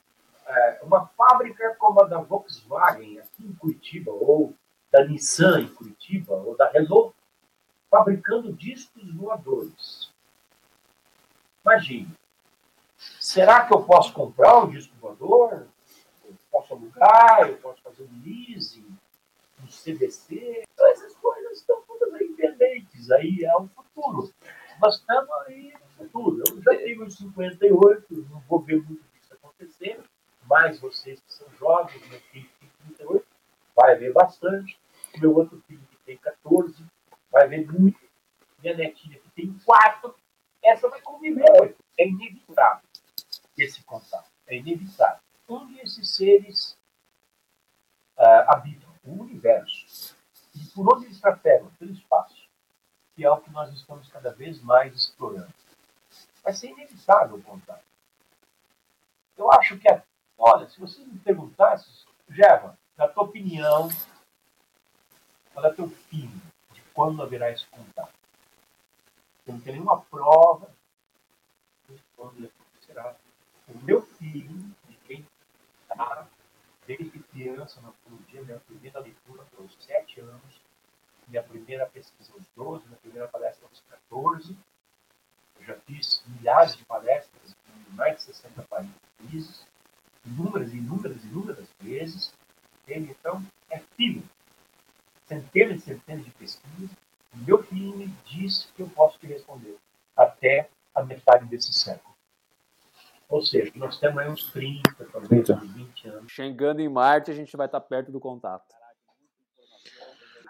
é, 0.46 0.80
uma 0.84 1.08
fábrica 1.08 1.76
como 1.78 2.02
a 2.02 2.06
da 2.06 2.20
Volkswagen 2.20 3.20
aqui 3.20 3.46
em 3.46 3.54
Curitiba, 3.54 4.12
ou 4.12 4.54
da 4.92 5.06
Nissan 5.06 5.62
em 5.62 5.68
Curitiba, 5.68 6.34
ou 6.34 6.56
da 6.56 6.70
Renault, 6.70 7.14
fabricando 7.90 8.54
discos 8.54 9.14
voadores. 9.14 10.12
Imagine, 11.64 12.14
será 13.20 13.66
que 13.66 13.74
eu 13.74 13.84
posso 13.84 14.14
comprar 14.14 14.60
um 14.60 14.70
disco 14.70 14.96
voador? 15.00 15.47
Alugar? 16.98 17.50
Eu 17.50 17.58
posso 17.58 17.82
fazer 17.82 18.04
um 18.04 18.22
leasing? 18.24 18.98
Um 19.64 19.68
CDC? 19.68 20.64
Então, 20.72 20.88
essas 20.88 21.16
coisas 21.16 21.60
estão 21.60 21.82
todas 21.84 22.14
aí 22.14 22.28
pendentes. 22.30 23.12
Aí 23.12 23.44
é 23.44 23.56
o 23.56 23.68
futuro. 23.68 24.34
Nós 24.82 24.96
estamos 24.96 25.32
aí 25.48 25.74
no 25.74 26.06
futuro. 26.06 26.44
Eu 26.48 26.62
já 26.62 26.78
tenho 26.78 27.04
uns 27.04 27.18
58, 27.18 28.28
não 28.30 28.40
vou 28.42 28.60
ver 28.62 28.84
muito 28.84 29.04
disso 29.14 29.34
acontecer, 29.34 30.00
mas 30.48 30.80
vocês 30.80 31.20
que 31.20 31.34
são 31.34 31.48
jovens, 31.58 32.08
meu 32.10 32.20
filho 32.20 32.50
tem 32.60 32.70
38, 32.96 33.26
vai 33.76 33.96
ver 33.96 34.14
bastante. 34.14 34.80
Meu 35.18 35.36
outro 35.36 35.62
filho 35.68 35.82
que 35.90 35.98
tem 36.06 36.18
14, 36.18 36.84
vai 37.32 37.48
ver 37.48 37.66
muito. 37.72 38.00
Minha 38.62 38.76
netinha 38.76 39.20
que 39.20 39.30
tem 39.32 39.58
4, 39.66 40.16
essa 40.64 40.88
vai 40.90 41.02
conviver. 41.02 41.76
É 41.98 42.08
inevitável 42.08 42.88
esse 43.58 43.84
contato. 43.84 44.30
É 44.46 44.58
inevitável. 44.58 45.20
Onde 45.48 45.80
esses 45.80 46.16
seres 46.16 46.77
uh, 48.18 48.52
habitam? 48.52 48.90
O 49.04 49.22
universo. 49.22 50.16
E 50.54 50.66
por 50.70 50.94
onde 50.94 51.06
eles 51.06 51.22
trafegam? 51.22 51.72
Pelo 51.80 51.92
espaço. 51.92 52.48
Que 53.16 53.24
é 53.24 53.32
o 53.32 53.40
que 53.40 53.52
nós 53.52 53.74
estamos 53.74 54.10
cada 54.10 54.32
vez 54.32 54.62
mais 54.62 54.96
explorando. 54.96 55.54
Vai 56.44 56.54
ser 56.54 56.70
inevitável 56.70 57.38
o 57.38 57.44
contato. 57.44 57.84
Eu 59.38 59.52
acho 59.52 59.78
que, 59.78 59.88
olha, 60.38 60.68
se 60.70 60.80
você 60.80 61.00
me 61.02 61.20
perguntasse, 61.20 61.88
Jeva, 62.30 62.78
na 62.98 63.08
tua 63.08 63.24
opinião, 63.24 63.90
qual 65.54 65.66
é 65.66 65.70
o 65.70 65.76
teu 65.76 65.90
fim 65.90 66.30
de 66.74 66.82
quando 66.94 67.22
haverá 67.22 67.52
esse 67.52 67.66
contato? 67.68 68.14
Eu 69.46 69.54
não 69.54 69.62
tem 69.62 69.74
nenhuma 69.74 70.02
prova 70.02 70.70
de 71.88 72.02
quando 72.16 72.38
ele 72.38 72.48
acontecerá. 72.48 73.16
O 73.68 73.78
meu 73.80 74.02
filho, 74.02 74.54
de 74.88 74.96
quem 75.06 75.26
está, 75.84 76.28
desde 76.88 77.20
criança, 77.20 77.82
na 77.82 77.92
dia, 78.28 78.42
minha 78.42 78.60
primeira 78.60 79.00
leitura 79.00 79.46
aos 79.60 79.76
7 79.84 80.22
anos, 80.22 80.62
minha 81.28 81.44
primeira 81.44 81.86
pesquisa 81.86 82.34
aos 82.34 82.48
12, 82.56 82.86
minha 82.86 82.98
primeira 82.98 83.28
palestra 83.28 83.68
aos 83.68 83.82
14. 83.82 84.58
Eu 85.60 85.66
já 85.66 85.76
fiz 85.82 86.24
milhares 86.28 86.76
de 86.76 86.86
palestras 86.86 87.56
em 87.70 87.94
mais 87.94 88.16
de 88.16 88.22
60 88.24 88.64
países, 88.64 89.68
inúmeras, 90.26 90.74
inúmeras, 90.74 91.24
inúmeras 91.26 91.68
vezes. 91.82 92.34
Ele, 92.88 93.12
então, 93.12 93.46
é 93.70 93.80
filho 93.98 94.24
centenas 95.28 95.82
e 95.82 95.86
centenas 95.86 96.26
de 96.26 96.32
pesquisas, 96.32 96.90
o 97.34 97.38
meu 97.38 97.62
filho 97.64 97.96
me 97.96 98.08
diz 98.26 98.72
que 98.76 98.82
eu 98.82 98.90
posso 98.90 99.20
te 99.20 99.28
responder 99.28 99.78
até 100.16 100.70
a 100.96 101.04
metade 101.04 101.46
desse 101.46 101.74
século. 101.74 102.07
Ou 103.30 103.42
seja, 103.42 103.72
nós 103.76 104.00
temos 104.00 104.18
aí 104.18 104.30
uns 104.30 104.52
30, 104.52 105.06
talvez 105.12 105.50
uns 105.50 105.74
20 105.74 106.08
anos. 106.08 106.32
Chegando 106.32 106.80
em 106.80 106.88
Marte, 106.88 107.30
a 107.30 107.34
gente 107.34 107.56
vai 107.58 107.66
estar 107.66 107.82
perto 107.82 108.12
do 108.12 108.20
contato. 108.20 108.74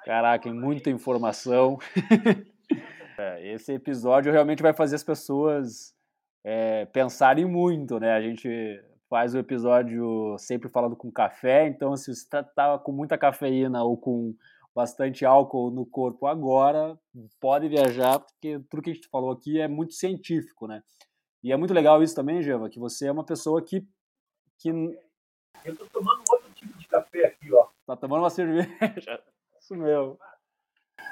Caraca, 0.06 0.54
muita 0.54 0.90
informação. 0.90 1.80
é, 3.18 3.54
esse 3.54 3.74
episódio 3.74 4.32
realmente 4.32 4.62
vai 4.62 4.74
fazer 4.74 4.96
as 4.96 5.04
pessoas 5.04 5.94
é, 6.46 6.86
pensarem 6.86 7.46
muito, 7.46 8.00
né? 8.00 8.14
A 8.14 8.22
gente 8.22 8.48
faz 9.10 9.34
o 9.34 9.40
episódio 9.40 10.38
sempre 10.38 10.70
falando 10.70 10.96
com 10.96 11.12
café, 11.12 11.68
então 11.68 11.96
se 11.98 12.14
você 12.14 12.22
está 12.22 12.44
tá 12.44 12.78
com 12.78 12.92
muita 12.92 13.18
cafeína 13.18 13.84
ou 13.84 13.98
com 13.98 14.36
bastante 14.76 15.26
álcool 15.26 15.72
no 15.72 15.86
corpo 15.86 16.28
agora, 16.28 16.98
pode 17.40 17.68
viajar, 17.68 18.20
porque 18.20 18.60
tudo 18.70 18.84
que 18.84 18.92
a 18.92 18.94
gente 18.94 19.10
falou 19.10 19.32
aqui 19.32 19.60
é 19.60 19.68
muito 19.68 19.94
científico, 19.94 20.68
né? 20.68 20.84
E 21.44 21.52
é 21.52 21.58
muito 21.58 21.74
legal 21.74 22.02
isso 22.02 22.16
também, 22.16 22.42
Geva, 22.42 22.70
que 22.70 22.80
você 22.80 23.08
é 23.08 23.12
uma 23.12 23.24
pessoa 23.24 23.62
que. 23.62 23.86
que... 24.58 24.70
Eu 25.64 25.76
tô 25.76 25.86
tomando 25.88 26.24
outro 26.30 26.50
tipo 26.54 26.78
de 26.78 26.88
café 26.88 27.26
aqui, 27.26 27.54
ó. 27.54 27.68
Tá 27.86 27.96
tomando 27.96 28.22
uma 28.22 28.30
cerveja. 28.32 29.22
Isso 29.60 29.76
mesmo. 29.76 30.18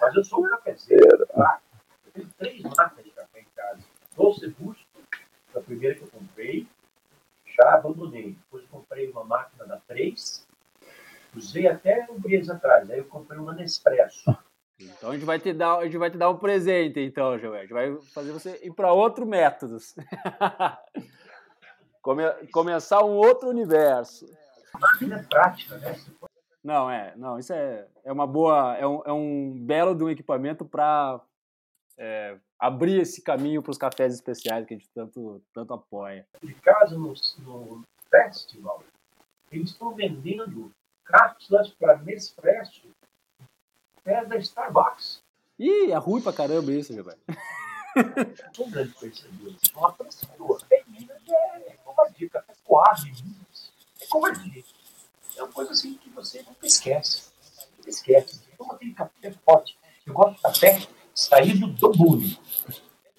Mas 0.02 0.16
eu 0.16 0.24
sou 0.24 0.46
um 0.46 0.50
cafezeiro, 0.50 1.26
tá? 1.28 1.62
Eu 2.06 2.12
tenho 2.12 2.30
três 2.38 2.62
marcas 2.62 3.04
de 3.04 3.12
café 3.12 3.42
em 3.42 3.48
casa. 3.56 3.82
Doce 4.16 4.48
Busto, 4.50 4.86
a 5.56 5.60
primeira 5.60 5.96
que 5.96 6.02
eu 6.02 6.08
comprei, 6.08 6.68
já 7.46 7.76
abandonei. 7.76 8.32
Depois 8.34 8.66
comprei 8.68 9.10
uma 9.10 9.24
máquina 9.24 9.66
da 9.66 9.78
3, 9.88 10.46
Usei 11.36 11.68
até 11.68 12.08
um 12.10 12.20
mês 12.20 12.50
atrás. 12.50 12.90
Aí 12.90 13.00
eu 13.00 13.06
comprei 13.06 13.38
uma 13.38 13.54
Nespresso. 13.54 14.36
Então 14.80 15.12
a 15.12 15.14
gente 15.14 15.26
vai 15.26 15.40
te 15.40 15.54
dar, 15.54 15.78
a 15.78 15.86
gente 15.86 15.98
vai 15.98 16.12
te 16.12 16.18
dar 16.18 16.30
um 16.30 16.38
presente, 16.38 17.00
então, 17.00 17.38
Joel. 17.40 17.56
A 17.56 17.62
gente 17.62 17.74
vai 17.74 17.96
fazer 18.14 18.32
você 18.32 18.60
ir 18.64 18.74
para 18.74 18.92
outro 18.92 19.26
métodos. 19.26 19.96
Come, 22.02 22.24
começar 22.52 23.04
um 23.04 23.16
outro 23.16 23.50
universo. 23.50 24.26
Máquina 24.80 25.20
é 25.20 25.24
prática, 25.24 25.78
né? 25.78 25.96
Não, 26.64 26.90
é, 26.90 27.14
não, 27.16 27.40
isso 27.40 27.54
é, 27.54 27.88
é 28.04 28.12
uma 28.12 28.26
boa, 28.26 28.76
é 28.76 28.86
um, 28.86 29.02
é 29.06 29.14
um 29.14 29.54
belo 29.60 29.96
de 29.96 30.04
um 30.04 30.10
equipamento 30.10 30.66
para 30.66 31.22
é, 31.98 32.38
abrir 32.60 33.00
esse 33.00 33.22
caminho 33.22 33.62
para 33.62 33.72
os 33.72 33.78
cafés 33.78 34.14
especiais 34.14 34.66
que 34.66 34.74
a 34.74 34.78
gente 34.78 34.90
tanto, 34.94 35.42
tanto 35.54 35.74
apoia. 35.74 36.28
De 36.42 36.54
casa 36.56 36.98
no, 36.98 37.14
no 37.40 37.84
festival, 38.10 38.84
eles 39.52 39.70
estão 39.70 39.94
vendendo 39.94 40.72
cápsulas 41.06 41.70
para 41.70 41.98
Nespresso 41.98 42.90
é 44.06 44.24
da 44.24 44.38
Starbucks. 44.38 45.22
Ih, 45.58 45.92
é 45.92 45.98
ruim 45.98 46.22
pra 46.22 46.34
caramba 46.34 46.72
isso, 46.72 46.94
velho. 46.94 47.18
Um 48.60 48.70
grande 48.70 48.94
uma 49.74 49.90
apreciador. 49.90 50.62
Tem 50.68 50.84
é, 51.30 51.72
é 51.72 51.78
covardia, 51.84 52.30
café 52.30 52.54
coado 52.64 53.02
é 54.02 54.06
covardia. 54.08 54.64
É 55.38 55.44
uma 55.44 55.52
coisa 55.52 55.72
assim 55.72 55.96
que 55.96 56.10
você 56.10 56.44
nunca 56.44 56.66
esquece. 56.66 57.32
Nunca 57.78 57.90
esquece. 57.90 58.42
Toma 58.58 58.74
aquele 58.74 58.94
café 58.94 59.32
forte. 59.46 59.78
Eu 60.06 60.14
gosto 60.14 60.36
de 60.36 60.42
café 60.42 60.88
saído 61.14 61.68
do 61.68 61.92
bule. 61.92 62.38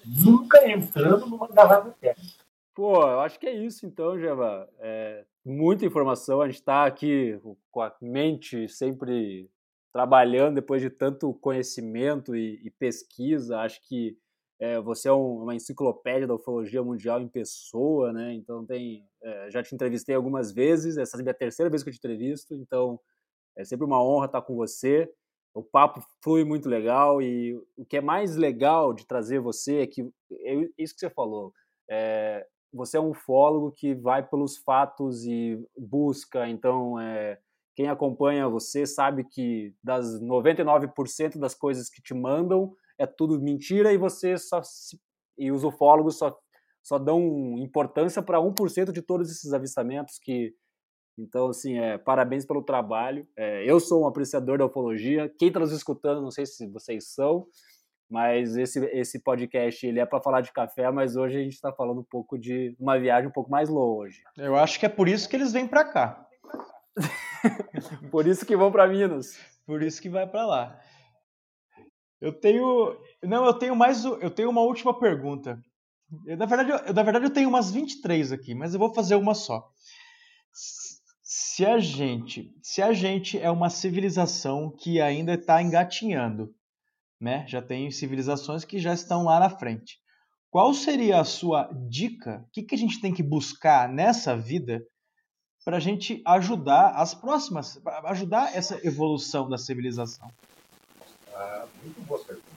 Nunca 0.05 0.69
entrando 0.69 1.25
numa 1.25 1.47
garrafa 1.47 1.89
térmica. 1.99 2.45
Pô, 2.73 3.01
eu 3.01 3.19
acho 3.21 3.39
que 3.39 3.47
é 3.47 3.53
isso 3.53 3.85
então, 3.85 4.19
Jeva. 4.19 4.69
É, 4.79 5.25
muita 5.43 5.85
informação. 5.85 6.41
A 6.41 6.47
gente 6.47 6.59
está 6.59 6.85
aqui 6.85 7.39
com 7.71 7.81
a 7.81 7.91
mente 7.99 8.69
sempre 8.69 9.49
trabalhando 9.93 10.55
depois 10.55 10.81
de 10.81 10.89
tanto 10.89 11.33
conhecimento 11.35 12.35
e, 12.35 12.61
e 12.65 12.71
pesquisa. 12.71 13.59
Acho 13.59 13.81
que 13.87 14.17
é, 14.59 14.79
você 14.81 15.07
é 15.07 15.13
um, 15.13 15.43
uma 15.43 15.55
enciclopédia 15.55 16.27
da 16.27 16.35
ufologia 16.35 16.83
mundial 16.83 17.21
em 17.21 17.27
pessoa, 17.27 18.11
né? 18.11 18.33
Então 18.33 18.65
tem, 18.65 19.03
é, 19.21 19.51
já 19.51 19.61
te 19.61 19.73
entrevistei 19.73 20.15
algumas 20.15 20.51
vezes. 20.51 20.97
Essa 20.97 21.17
é 21.17 21.19
a 21.19 21.23
minha 21.23 21.33
terceira 21.33 21.69
vez 21.69 21.83
que 21.83 21.89
eu 21.89 21.93
te 21.93 21.97
entrevisto. 21.97 22.55
Então 22.55 22.99
é 23.55 23.63
sempre 23.63 23.85
uma 23.85 24.03
honra 24.03 24.25
estar 24.25 24.41
com 24.41 24.55
você. 24.55 25.11
O 25.53 25.63
papo 25.63 26.01
flui 26.23 26.43
muito 26.43 26.69
legal 26.69 27.21
e 27.21 27.55
o 27.75 27.85
que 27.85 27.97
é 27.97 28.01
mais 28.01 28.35
legal 28.35 28.93
de 28.93 29.05
trazer 29.07 29.39
você 29.39 29.81
é 29.81 29.87
que 29.87 30.01
é 30.31 30.53
isso 30.77 30.93
que 30.93 30.99
você 30.99 31.09
falou. 31.09 31.51
É, 31.89 32.45
você 32.71 32.97
é 32.97 32.99
um 33.01 33.09
ufólogo 33.09 33.71
que 33.71 33.95
vai 33.95 34.27
pelos 34.27 34.57
fatos 34.57 35.25
e 35.25 35.59
busca, 35.77 36.47
então 36.47 36.99
é, 36.99 37.39
quem 37.77 37.87
acompanha 37.87 38.49
você 38.49 38.87
sabe 38.87 39.23
que 39.23 39.71
das 39.83 40.19
99% 40.19 41.37
das 41.37 41.53
coisas 41.53 41.91
que 41.91 42.01
te 42.01 42.11
mandam 42.11 42.75
é 42.97 43.05
tudo 43.05 43.39
mentira 43.39 43.93
e 43.93 43.97
você 43.97 44.35
só 44.35 44.63
se, 44.63 44.99
e 45.37 45.51
os 45.51 45.63
ufólogos 45.63 46.17
só 46.17 46.35
só 46.83 46.97
dão 46.97 47.55
importância 47.59 48.21
para 48.21 48.39
1% 48.39 48.91
de 48.91 49.01
todos 49.03 49.29
esses 49.29 49.53
avistamentos 49.53 50.17
que 50.17 50.55
então 51.19 51.49
assim 51.49 51.77
é 51.77 51.99
parabéns 51.99 52.45
pelo 52.47 52.63
trabalho 52.63 53.27
é, 53.37 53.63
eu 53.69 53.79
sou 53.79 54.03
um 54.03 54.07
apreciador 54.07 54.57
da 54.57 54.65
ufologia 54.65 55.31
quem 55.37 55.49
está 55.49 55.59
nos 55.59 55.71
escutando 55.71 56.19
não 56.19 56.31
sei 56.31 56.47
se 56.47 56.65
vocês 56.67 57.13
são 57.13 57.45
mas 58.09 58.57
esse, 58.57 58.83
esse 58.85 59.19
podcast 59.19 59.85
ele 59.85 59.99
é 59.99 60.05
para 60.05 60.21
falar 60.21 60.39
de 60.39 60.53
café, 60.53 60.89
mas 60.89 61.17
hoje 61.17 61.35
a 61.35 61.41
gente 61.41 61.55
está 61.55 61.73
falando 61.73 61.99
um 61.99 62.05
pouco 62.09 62.39
de 62.39 62.73
uma 62.79 62.97
viagem 62.97 63.27
um 63.27 63.33
pouco 63.33 63.51
mais 63.51 63.67
longe. 63.67 64.23
Eu 64.37 64.55
acho 64.55 64.79
que 64.79 64.85
é 64.85 64.89
por 64.89 65.09
isso 65.09 65.27
que 65.27 65.35
eles 65.35 65.51
vêm 65.51 65.67
para 65.67 65.83
cá. 65.83 66.25
por 68.11 68.27
isso 68.27 68.45
que 68.45 68.55
vão 68.55 68.71
para 68.71 68.87
Minas. 68.87 69.37
Por 69.65 69.83
isso 69.83 70.01
que 70.01 70.09
vai 70.09 70.27
para 70.27 70.45
lá. 70.45 70.79
Eu 72.19 72.33
tenho, 72.33 72.97
não, 73.23 73.45
eu 73.45 73.53
tenho 73.53 73.75
mais, 73.75 74.03
eu 74.03 74.29
tenho 74.31 74.49
uma 74.49 74.61
última 74.61 74.97
pergunta. 74.97 75.61
Eu, 76.25 76.37
na 76.37 76.45
verdade, 76.45 76.71
eu, 76.71 76.93
na 76.93 77.03
verdade 77.03 77.25
eu 77.25 77.33
tenho 77.33 77.49
umas 77.49 77.71
23 77.71 78.31
aqui, 78.31 78.55
mas 78.55 78.73
eu 78.73 78.79
vou 78.79 78.93
fazer 78.93 79.15
uma 79.15 79.35
só. 79.35 79.69
Se 81.21 81.65
a 81.65 81.77
gente, 81.77 82.51
se 82.61 82.81
a 82.81 82.93
gente 82.93 83.37
é 83.37 83.51
uma 83.51 83.69
civilização 83.69 84.73
que 84.75 84.99
ainda 85.01 85.33
está 85.33 85.61
engatinhando, 85.61 86.53
né? 87.19 87.45
Já 87.47 87.61
tem 87.61 87.91
civilizações 87.91 88.63
que 88.63 88.79
já 88.79 88.93
estão 88.93 89.23
lá 89.23 89.39
na 89.39 89.49
frente. 89.49 89.99
Qual 90.49 90.73
seria 90.73 91.19
a 91.19 91.25
sua 91.25 91.69
dica? 91.89 92.43
O 92.47 92.51
que, 92.51 92.63
que 92.63 92.75
a 92.75 92.77
gente 92.77 93.01
tem 93.01 93.13
que 93.13 93.21
buscar 93.21 93.89
nessa 93.89 94.35
vida 94.35 94.81
para 95.67 95.75
a 95.75 95.81
gente 95.81 96.21
ajudar 96.25 96.91
as 96.95 97.13
próximas, 97.13 97.77
ajudar 98.05 98.55
essa 98.55 98.79
evolução 98.87 99.49
da 99.49 99.57
civilização? 99.57 100.31
Ah, 101.35 101.67
muito 101.83 102.01
boa 102.03 102.23
pergunta. 102.23 102.47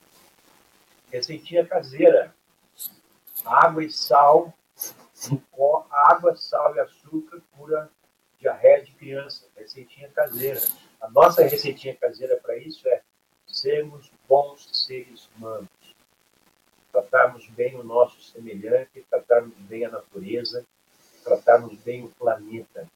Receitinha 1.10 1.66
caseira. 1.66 2.32
Água 3.44 3.82
e 3.82 3.90
sal, 3.90 4.54
água, 5.90 6.36
sal 6.36 6.76
e 6.76 6.78
açúcar 6.78 7.42
cura 7.56 7.90
diarreia 8.38 8.84
de 8.84 8.92
criança. 8.92 9.44
Receitinha 9.56 10.08
caseira. 10.10 10.60
A 11.00 11.10
nossa 11.10 11.42
receitinha 11.42 11.96
caseira 11.96 12.36
para 12.36 12.58
isso 12.58 12.86
é 12.86 13.02
sermos 13.44 14.08
bons 14.28 14.68
seres 14.86 15.28
humanos, 15.34 15.68
tratarmos 16.92 17.44
bem 17.48 17.74
o 17.74 17.82
nosso 17.82 18.22
semelhante, 18.22 19.04
tratarmos 19.10 19.58
bem 19.62 19.84
a 19.84 19.90
natureza, 19.90 20.64
tratarmos 21.24 21.76
bem 21.80 22.04
o 22.04 22.08
planeta, 22.10 22.86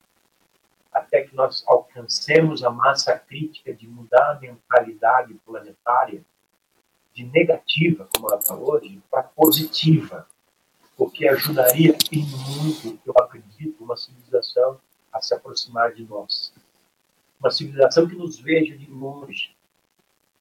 até 0.95 1.23
que 1.23 1.35
nós 1.35 1.65
alcancemos 1.67 2.63
a 2.63 2.71
massa 2.71 3.19
crítica 3.19 3.75
de 3.75 3.89
mudar 3.89 4.31
a 4.31 4.41
mentalidade 4.41 5.35
planetária 5.45 6.25
de 7.13 7.25
negativa, 7.25 8.09
como 8.15 8.29
ela 8.29 8.39
está 8.39 8.55
hoje, 8.55 9.03
para 9.11 9.25
positiva, 9.25 10.27
porque 10.97 11.27
ajudaria 11.27 11.97
em 12.13 12.25
muito, 12.25 13.01
eu 13.05 13.15
acredito, 13.19 13.83
uma 13.83 13.97
civilização 13.97 14.81
a 15.13 15.21
se 15.21 15.35
aproximar 15.35 15.93
de 15.93 16.05
nós. 16.05 16.55
Uma 17.41 17.51
civilização 17.51 18.09
que 18.09 18.15
nos 18.15 18.39
veja 18.39 18.77
de 18.77 18.87
longe, 18.87 19.55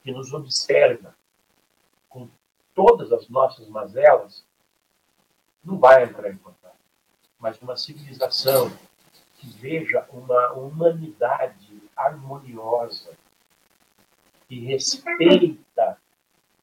que 0.04 0.12
nos 0.12 0.34
observa 0.34 1.16
com 2.08 2.30
todas 2.76 3.12
as 3.12 3.28
nossas 3.28 3.68
mazelas, 3.68 4.45
não 5.64 5.80
vai 5.80 6.04
entrar 6.04 6.30
em 6.30 6.38
contato. 6.38 6.78
Mas 7.39 7.60
uma 7.62 7.76
civilização 7.76 8.72
veja 9.47 10.05
uma 10.11 10.51
humanidade 10.53 11.81
harmoniosa, 11.95 13.11
que 14.47 14.59
respeita 14.59 15.97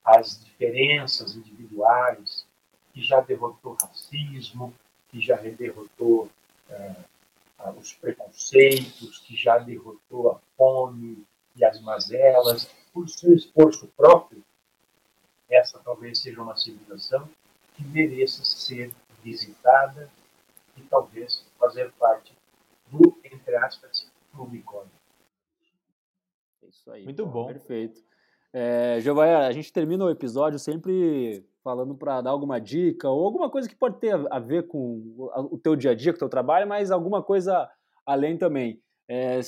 as 0.05 0.45
diferenças 0.45 1.35
individuais, 1.35 2.47
que 2.93 3.03
já 3.03 3.21
derrotou 3.21 3.77
racismo, 3.81 4.75
que 5.09 5.21
já 5.21 5.37
derrotou 5.37 6.29
é, 6.69 6.95
os 7.77 7.93
preconceitos, 7.93 9.19
que 9.19 9.37
já 9.37 9.59
derrotou 9.59 10.33
a 10.33 10.41
fome 10.57 11.25
e 11.57 11.65
as 11.65 11.81
mazelas, 11.81 12.71
por 12.93 13.09
seu 13.09 13.35
esforço 13.35 13.87
próprio, 13.97 14.43
essa 15.49 15.79
talvez 15.81 16.21
seja 16.21 16.41
uma 16.41 16.57
civilização 16.57 17.29
que 17.75 17.85
mereça 17.85 18.45
ser 18.45 18.93
visitada 19.23 20.11
e 20.77 20.83
talvez 20.83 21.45
fazer 21.59 21.91
parte 21.93 22.33
do, 22.91 23.19
entre 23.25 23.57
aspas, 23.57 24.11
unicórnio. 24.39 24.91
É 26.63 26.69
isso 26.69 26.91
aí. 26.91 27.05
Muito 27.05 27.27
bom. 27.27 27.47
Perfeito. 27.47 28.03
É, 28.53 28.99
Giovanni, 29.01 29.33
a 29.33 29.53
gente 29.53 29.73
termina 29.73 30.05
o 30.05 30.11
episódio 30.11 30.59
sempre 30.59 31.45
falando 31.63 31.95
para 31.95 32.21
dar 32.21 32.31
alguma 32.31 32.61
dica 32.61 33.09
ou 33.09 33.25
alguma 33.25 33.51
coisa 33.51 33.69
que 33.69 33.77
pode 33.77 34.01
ter 34.01 34.15
a 34.31 34.39
ver 34.39 34.67
com 34.67 35.15
o 35.51 35.59
teu 35.59 35.77
dia 35.77 35.93
a 35.93 35.95
dia, 35.95 36.13
com 36.13 36.17
o 36.17 36.21
teu 36.21 36.29
trabalho, 36.29 36.67
mas 36.67 36.91
alguma 36.91 37.23
coisa 37.23 37.71
além 38.05 38.37
também. 38.37 38.83
É, 39.09 39.41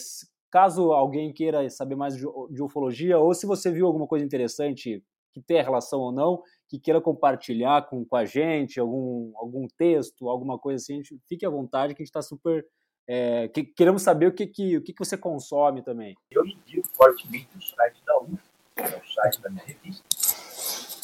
Caso 0.53 0.93
alguém 0.93 1.33
queira 1.33 1.67
saber 1.71 1.95
mais 1.95 2.15
de, 2.15 2.63
ufologia, 2.63 3.19
ou 3.19 3.33
se 3.33 3.47
você 3.47 3.73
viu 3.73 3.87
alguma 3.87 4.07
coisa 4.07 4.23
interessante 4.23 5.03
que 5.33 5.41
tenha 5.41 5.63
relação 5.63 5.99
ou 5.99 6.13
não, 6.13 6.43
que 6.69 6.79
queira 6.79 7.01
compartilhar 7.01 7.89
com, 7.89 8.05
com 8.05 8.17
a 8.17 8.27
gente, 8.27 8.79
algum, 8.79 9.33
algum 9.37 9.67
texto, 9.79 10.29
alguma 10.29 10.59
coisa 10.59 10.77
assim, 10.77 11.01
fique 11.27 11.47
à 11.47 11.49
vontade, 11.49 11.95
que 11.95 12.03
a 12.03 12.05
gente 12.05 12.11
está 12.11 12.21
super. 12.21 12.67
É, 13.07 13.49
que, 13.49 13.65
queremos 13.65 14.03
saber 14.03 14.27
o 14.27 14.33
que, 14.33 14.47
que, 14.47 14.77
o 14.77 14.83
que, 14.83 14.93
que 14.93 14.99
você 14.99 15.17
consome 15.17 15.83
também. 15.83 16.17
Eu 16.31 16.47
indico 16.47 16.89
fortemente 16.95 17.49
o 17.57 17.63
site 17.63 17.97
da 18.07 18.19
UF, 18.19 18.39
que 18.77 18.83
é 18.83 19.03
o 19.05 19.13
site 19.13 19.41
da 19.41 19.51
minha 19.51 19.65
revista. 19.65 20.05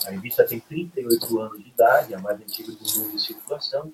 A 0.06 0.10
revista 0.10 0.46
tem 0.46 0.60
38 0.60 1.40
anos 1.40 1.62
de 1.62 1.68
idade, 1.68 2.14
a 2.14 2.18
mais 2.18 2.40
antiga 2.40 2.72
do 2.72 2.78
mundo 2.78 3.12
de 3.12 3.20
circulação. 3.20 3.92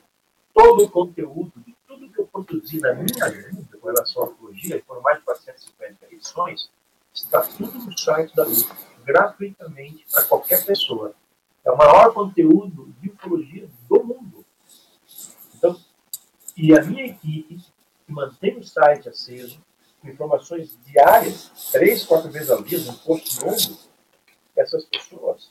Todo 0.52 0.85
o 0.85 0.90
conteúdo 0.90 1.52
de 1.66 1.74
tudo 1.86 2.09
que 2.09 2.20
eu 2.20 2.26
produzi 2.26 2.81
na 2.81 2.94
minha 2.94 3.31
vida 3.31 3.78
com 3.78 3.89
relação 3.89 4.22
à 4.22 4.26
ufologia, 4.26 4.82
foram 4.86 5.02
mais 5.02 5.18
de 5.18 5.24
450 5.24 6.06
edições, 6.12 6.70
está 7.12 7.40
tudo 7.43 7.78
no 7.78 7.98
site 7.98 8.35
da 8.35 8.47
UF, 8.47 8.70
gratuitamente 9.05 10.06
para 10.12 10.24
qualquer 10.24 10.64
pessoa. 10.64 11.14
É 11.64 11.70
o 11.70 11.76
maior 11.76 12.12
conteúdo 12.12 12.94
de 13.01 13.10
ufologia 13.10 13.68
do 13.89 14.05
mundo. 14.05 14.44
Então, 15.56 15.81
e 16.56 16.76
a 16.76 16.82
minha 16.82 17.06
equipe, 17.06 17.59
que 18.06 18.12
mantém 18.12 18.59
o 18.59 18.64
site 18.64 19.09
aceso, 19.09 19.60
com 20.01 20.09
informações 20.09 20.78
diárias, 20.85 21.70
três, 21.72 22.05
quatro 22.05 22.31
vezes 22.31 22.51
ao 22.51 22.62
dia, 22.62 22.78
um 22.78 22.94
post 22.94 23.44
novo, 23.44 23.78
essas 24.56 24.85
pessoas, 24.85 25.51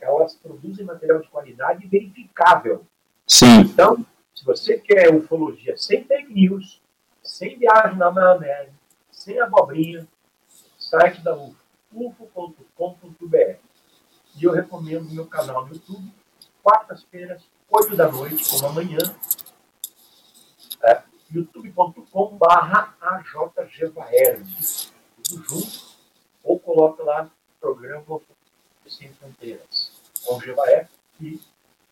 elas 0.00 0.34
produzem 0.34 0.84
material 0.84 1.20
de 1.20 1.28
qualidade 1.28 1.86
verificável. 1.86 2.84
Sim. 3.26 3.60
Então, 3.60 4.04
se 4.34 4.44
você 4.44 4.78
quer 4.78 5.14
ufologia 5.14 5.76
sem 5.76 6.04
fake 6.04 6.32
news, 6.32 6.80
sem 7.22 7.58
viagem 7.58 7.96
na 7.96 8.10
maionese, 8.10 8.72
sem 9.10 9.40
abobrinha, 9.40 10.06
site 10.78 11.22
da 11.22 11.34
UFO, 11.34 11.56
ufo.com.br. 11.92 13.56
E 14.36 14.44
eu 14.44 14.52
recomendo 14.52 15.10
meu 15.10 15.26
canal 15.26 15.66
no 15.66 15.74
YouTube, 15.74 16.12
quartas-feiras, 16.62 17.42
8 17.70 17.96
da 17.96 18.10
noite, 18.10 18.48
como 18.50 18.66
amanhã, 18.66 18.98
youtube.com.br 21.32 22.46
ajgvaerd, 23.56 24.44
tudo 25.22 25.44
junto, 25.44 25.96
ou 26.42 26.58
coloca 26.58 27.02
lá 27.02 27.30
programa 27.60 28.20
Sem 28.86 29.08
Fronteiras, 29.14 29.92
com 30.24 30.40
Gevaer, 30.40 30.88
e 31.20 31.40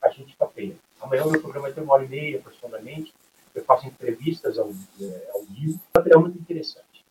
a 0.00 0.08
gente 0.10 0.36
papeia. 0.36 0.76
Amanhã 1.00 1.24
o 1.24 1.30
meu 1.30 1.40
programa 1.40 1.68
uma 1.68 1.82
uma 1.82 1.94
hora 1.94 2.04
e 2.04 2.08
meia 2.08 2.38
aproximadamente. 2.38 3.12
Eu 3.54 3.64
faço 3.64 3.86
entrevistas 3.86 4.58
ao, 4.58 4.70
é, 5.00 5.30
ao 5.32 5.42
vivo. 5.44 5.80
É 5.94 6.16
muito 6.16 6.38
interessante. 6.38 7.04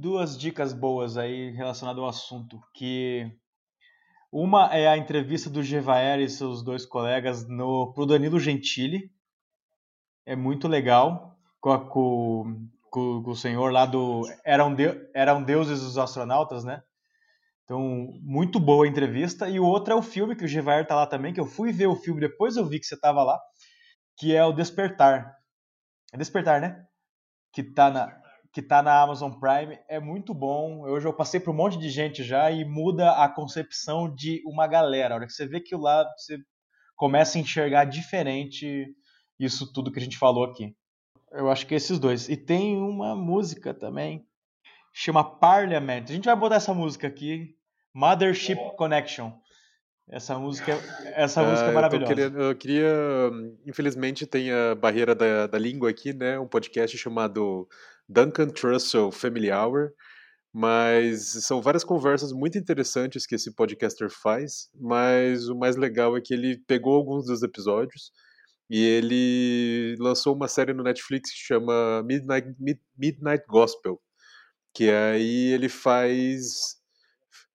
Duas 0.00 0.36
dicas 0.36 0.72
boas 0.72 1.16
aí 1.16 1.50
relacionadas 1.50 2.02
ao 2.02 2.08
assunto, 2.08 2.62
que 2.72 3.30
uma 4.32 4.66
é 4.74 4.88
a 4.88 4.96
entrevista 4.96 5.50
do 5.50 5.62
Gevaer 5.62 6.20
e 6.20 6.30
seus 6.30 6.62
dois 6.62 6.86
colegas 6.86 7.46
no 7.46 7.92
pro 7.92 8.06
Danilo 8.06 8.38
Gentili. 8.38 9.10
É 10.24 10.36
muito 10.36 10.68
legal 10.68 11.29
com, 11.60 11.78
com, 11.88 12.68
com, 12.90 13.30
o 13.30 13.36
senhor 13.36 13.72
lá 13.72 13.86
do 13.86 14.22
eram, 14.44 14.74
de, 14.74 15.08
eram 15.14 15.42
deuses 15.42 15.82
os 15.82 15.98
astronautas, 15.98 16.64
né? 16.64 16.82
Então, 17.64 18.18
muito 18.22 18.58
boa 18.58 18.84
a 18.84 18.88
entrevista. 18.88 19.48
E 19.48 19.60
o 19.60 19.64
outro 19.64 19.92
é 19.92 19.96
o 19.96 20.02
filme, 20.02 20.34
que 20.34 20.44
o 20.44 20.48
Gevaer 20.48 20.86
tá 20.86 20.96
lá 20.96 21.06
também, 21.06 21.32
que 21.32 21.38
eu 21.38 21.46
fui 21.46 21.70
ver 21.72 21.86
o 21.86 21.94
filme, 21.94 22.20
depois 22.20 22.56
eu 22.56 22.66
vi 22.66 22.80
que 22.80 22.86
você 22.86 22.98
tava 22.98 23.22
lá, 23.22 23.40
que 24.18 24.34
é 24.34 24.44
o 24.44 24.52
Despertar. 24.52 25.36
É 26.12 26.16
Despertar, 26.16 26.60
né? 26.60 26.84
Que 27.52 27.62
tá 27.62 27.90
na, 27.90 28.20
que 28.52 28.60
tá 28.60 28.82
na 28.82 29.00
Amazon 29.00 29.32
Prime. 29.32 29.78
É 29.88 30.00
muito 30.00 30.34
bom. 30.34 30.82
Hoje 30.82 31.06
eu 31.06 31.12
passei 31.12 31.38
por 31.38 31.50
um 31.50 31.56
monte 31.56 31.78
de 31.78 31.88
gente 31.88 32.24
já 32.24 32.50
e 32.50 32.64
muda 32.64 33.12
a 33.12 33.28
concepção 33.28 34.12
de 34.12 34.42
uma 34.44 34.66
galera. 34.66 35.14
A 35.14 35.16
hora 35.18 35.26
que 35.26 35.32
você 35.32 35.46
vê 35.46 35.60
que 35.60 35.76
lá 35.76 36.04
você 36.16 36.38
começa 36.96 37.38
a 37.38 37.40
enxergar 37.40 37.84
diferente 37.84 38.86
isso 39.38 39.72
tudo 39.72 39.92
que 39.92 39.98
a 39.98 40.02
gente 40.02 40.18
falou 40.18 40.44
aqui. 40.44 40.74
Eu 41.32 41.50
acho 41.50 41.66
que 41.66 41.74
esses 41.74 41.98
dois. 41.98 42.28
E 42.28 42.36
tem 42.36 42.76
uma 42.76 43.14
música 43.14 43.72
também, 43.72 44.26
chama 44.92 45.24
Parliament. 45.38 46.04
A 46.08 46.12
gente 46.12 46.24
vai 46.24 46.36
botar 46.36 46.56
essa 46.56 46.74
música 46.74 47.06
aqui 47.06 47.56
Mothership 47.94 48.58
Connection. 48.76 49.32
Essa 50.08 50.36
música, 50.36 50.72
essa 51.14 51.40
música 51.44 51.68
é 51.68 51.70
ah, 51.70 51.72
maravilhosa. 51.72 52.12
Eu, 52.12 52.16
querendo, 52.16 52.42
eu, 52.42 52.56
queria, 52.56 53.30
infelizmente 53.64 54.26
tem 54.26 54.50
a 54.50 54.74
barreira 54.74 55.14
da, 55.14 55.46
da 55.46 55.56
língua 55.56 55.88
aqui, 55.88 56.12
né? 56.12 56.36
Um 56.36 56.48
podcast 56.48 56.98
chamado 56.98 57.68
Duncan 58.08 58.48
Trussell 58.48 59.12
Family 59.12 59.52
Hour, 59.52 59.92
mas 60.52 61.28
são 61.44 61.62
várias 61.62 61.84
conversas 61.84 62.32
muito 62.32 62.58
interessantes 62.58 63.24
que 63.24 63.36
esse 63.36 63.54
podcaster 63.54 64.10
faz, 64.10 64.68
mas 64.74 65.48
o 65.48 65.56
mais 65.56 65.76
legal 65.76 66.16
é 66.16 66.20
que 66.20 66.34
ele 66.34 66.58
pegou 66.66 66.96
alguns 66.96 67.26
dos 67.26 67.44
episódios 67.44 68.10
e 68.70 68.84
ele 68.84 69.96
lançou 69.98 70.34
uma 70.34 70.48
série 70.48 70.72
no 70.72 70.84
Netflix 70.84 71.32
que 71.32 71.38
chama 71.38 72.02
Midnight, 72.04 72.54
Midnight 72.96 73.44
Gospel, 73.48 74.00
que 74.74 74.90
aí 74.90 75.52
ele 75.52 75.68
faz 75.68 76.78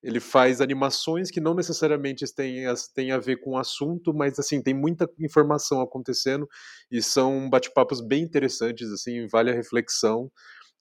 ele 0.03 0.19
faz 0.19 0.61
animações 0.61 1.31
que 1.31 1.41
não 1.41 1.55
necessariamente 1.55 2.23
têm, 2.35 2.65
têm 2.93 3.11
a 3.11 3.17
ver 3.17 3.37
com 3.37 3.51
o 3.51 3.57
assunto, 3.57 4.13
mas 4.13 4.37
assim, 4.37 4.61
tem 4.61 4.73
muita 4.73 5.09
informação 5.19 5.81
acontecendo 5.81 6.47
e 6.91 7.01
são 7.01 7.49
bate-papos 7.49 8.01
bem 8.01 8.21
interessantes, 8.23 8.91
assim, 8.91 9.27
vale 9.27 9.49
a 9.49 9.55
reflexão. 9.55 10.31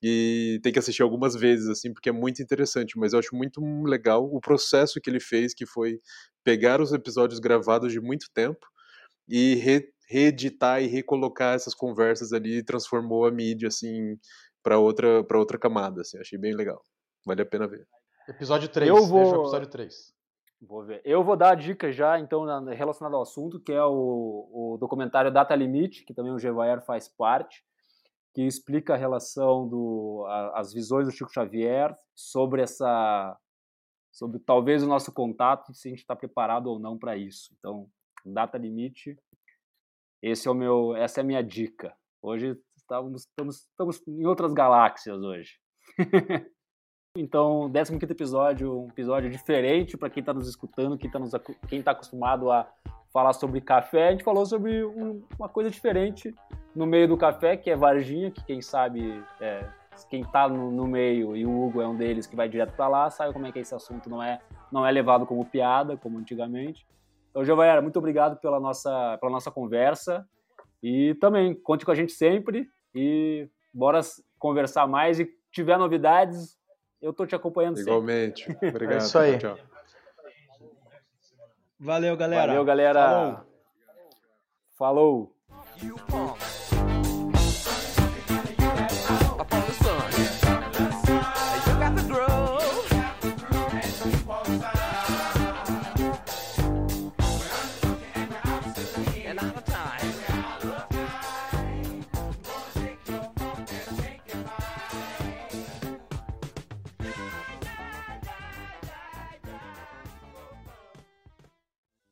E 0.03 0.61
tem 0.63 0.71
que 0.71 0.79
assistir 0.79 1.03
algumas 1.03 1.35
vezes, 1.35 1.69
assim, 1.69 1.91
porque 1.95 2.11
é 2.11 2.13
muito 2.13 2.43
interessante, 2.43 2.99
mas 2.99 3.15
eu 3.15 3.19
acho 3.19 3.35
muito 3.35 3.63
legal 3.85 4.25
o 4.31 4.41
processo 4.41 5.01
que 5.01 5.09
ele 5.09 5.21
fez, 5.21 5.55
que 5.55 5.65
foi 5.65 5.99
pegar 6.45 6.81
os 6.83 6.93
episódios 6.93 7.41
gravados 7.41 7.91
de 7.93 8.01
muito 8.01 8.27
tempo 8.35 8.67
e 9.29 9.55
re 9.55 9.94
reeditar 10.09 10.83
e 10.83 10.87
recolocar 10.87 11.55
essas 11.55 11.75
conversas 11.75 12.33
ali 12.33 12.59
e 12.59 12.65
transformou 12.65 13.27
a 13.27 13.31
mídia, 13.31 13.69
assim, 13.69 14.19
para 14.63 14.79
outra, 14.79 15.25
outra 15.33 15.59
camada, 15.59 16.01
assim, 16.01 16.19
achei 16.19 16.39
bem 16.39 16.55
legal. 16.55 16.83
Vale 17.27 17.43
a 17.43 17.47
pena 17.47 17.67
ver. 17.67 17.87
Episódio 18.29 18.69
3, 18.69 18.89
eu 18.89 19.07
vou... 19.07 19.43
episódio 19.43 19.69
3. 19.69 20.15
Vou 20.67 20.85
ver. 20.85 21.03
Eu 21.05 21.23
vou 21.23 21.37
dar 21.37 21.51
a 21.51 21.55
dica 21.55 21.93
já, 21.93 22.19
então, 22.19 22.45
relacionada 22.67 23.17
ao 23.17 23.23
assunto, 23.23 23.61
que 23.61 23.73
é 23.73 23.85
o, 23.85 24.49
o 24.51 24.79
documentário 24.79 25.33
Data 25.33 25.55
Limite, 25.55 26.05
que 26.05 26.15
também 26.15 26.33
o 26.33 26.39
Gevaer 26.39 26.81
faz 26.85 27.07
parte, 27.07 27.63
que 28.35 28.43
explica 28.43 28.95
a 28.95 28.97
relação 28.97 29.69
do 29.69 30.25
a, 30.27 30.61
as 30.61 30.73
visões 30.73 31.07
do 31.07 31.13
Chico 31.13 31.33
Xavier 31.33 31.95
sobre 32.15 32.63
essa 32.63 33.39
sobre 34.11 34.39
talvez 34.39 34.83
o 34.83 34.89
nosso 34.89 35.13
contato 35.13 35.75
se 35.75 35.89
a 35.89 35.91
gente 35.91 36.01
está 36.01 36.15
preparado 36.15 36.69
ou 36.69 36.79
não 36.79 36.99
para 36.99 37.17
isso. 37.17 37.55
Então, 37.59 37.89
Data 38.25 38.57
Limite, 38.57 39.19
esse 40.25 40.49
é 40.49 40.51
o 40.51 40.55
meu, 40.55 40.97
essa 40.97 41.21
é 41.21 41.23
a 41.23 41.25
minha 41.25 41.43
dica. 41.43 41.95
Hoje 42.23 42.57
estamos, 42.75 43.27
estamos, 43.27 43.57
estamos 43.59 44.09
em 44.09 44.27
outras 44.27 44.53
galáxias 44.55 45.21
hoje. 45.23 45.59
Então, 47.17 47.71
15 47.73 47.95
episódio, 48.11 48.77
um 48.77 48.89
episódio 48.89 49.31
diferente 49.31 49.97
para 49.97 50.11
quem 50.11 50.21
está 50.21 50.35
nos 50.35 50.49
escutando, 50.49 50.99
quem 50.99 51.07
está 51.07 51.21
tá 51.85 51.91
acostumado 51.93 52.51
a 52.51 52.69
falar 53.13 53.33
sobre 53.35 53.61
café. 53.61 54.09
A 54.09 54.11
gente 54.11 54.25
falou 54.25 54.45
sobre 54.45 54.85
um, 54.85 55.25
uma 55.39 55.49
coisa 55.49 55.71
diferente 55.71 56.35
no 56.75 56.85
meio 56.85 57.07
do 57.07 57.17
café, 57.17 57.57
que 57.57 57.71
é 57.71 57.77
Varginha, 57.77 58.33
que 58.33 58.45
quem 58.45 58.61
sabe, 58.61 59.23
é, 59.41 59.65
quem 60.11 60.23
está 60.23 60.49
no, 60.49 60.73
no, 60.73 60.89
meio, 60.89 61.37
e 61.37 61.47
o 61.47 61.67
Hugo 61.67 61.81
é 61.81 61.87
um 61.87 61.95
deles 61.95 62.27
que 62.27 62.35
vai 62.35 62.49
direto 62.49 62.75
para 62.75 62.89
lá, 62.89 63.09
sabe 63.11 63.33
como 63.33 63.47
é 63.47 63.53
que 63.53 63.61
esse 63.61 63.77
assunto 63.77 64.11
não 64.11 64.21
é, 64.21 64.41
não 64.73 64.85
é 64.85 64.91
levado 64.91 65.25
como 65.25 65.45
piada, 65.45 65.97
como 65.97 66.19
antigamente. 66.19 66.85
Então, 67.35 67.45
Giovanni, 67.45 67.81
muito 67.81 67.99
obrigado 67.99 68.37
pela 68.37 68.61
nossa, 68.61 69.19
pela 69.19 69.33
nossa 69.33 69.51
conversa. 69.51 70.25
E 70.81 71.17
também, 71.17 71.53
conte 71.53 71.85
com 71.85 71.91
a 71.91 71.95
gente 71.95 72.13
sempre 72.13 72.69
e 72.95 73.49
bora 73.73 74.01
conversar 74.39 74.87
mais 74.87 75.19
e 75.19 75.29
tiver 75.51 75.77
novidades, 75.77 76.57
eu 77.03 77.13
tô 77.13 77.27
te 77.27 77.35
acompanhando 77.35 77.81
Igualmente. 77.81 78.45
sempre. 78.45 78.69
Obrigado. 78.71 78.95
É 78.95 78.99
isso 78.99 79.19
aí. 79.19 79.37
Tchau. 79.37 79.59
Valeu, 81.77 82.17
galera. 82.17 82.47
Valeu, 82.47 82.65
galera. 82.65 83.45
Falou. 84.77 85.35
Falou. 85.77 86.24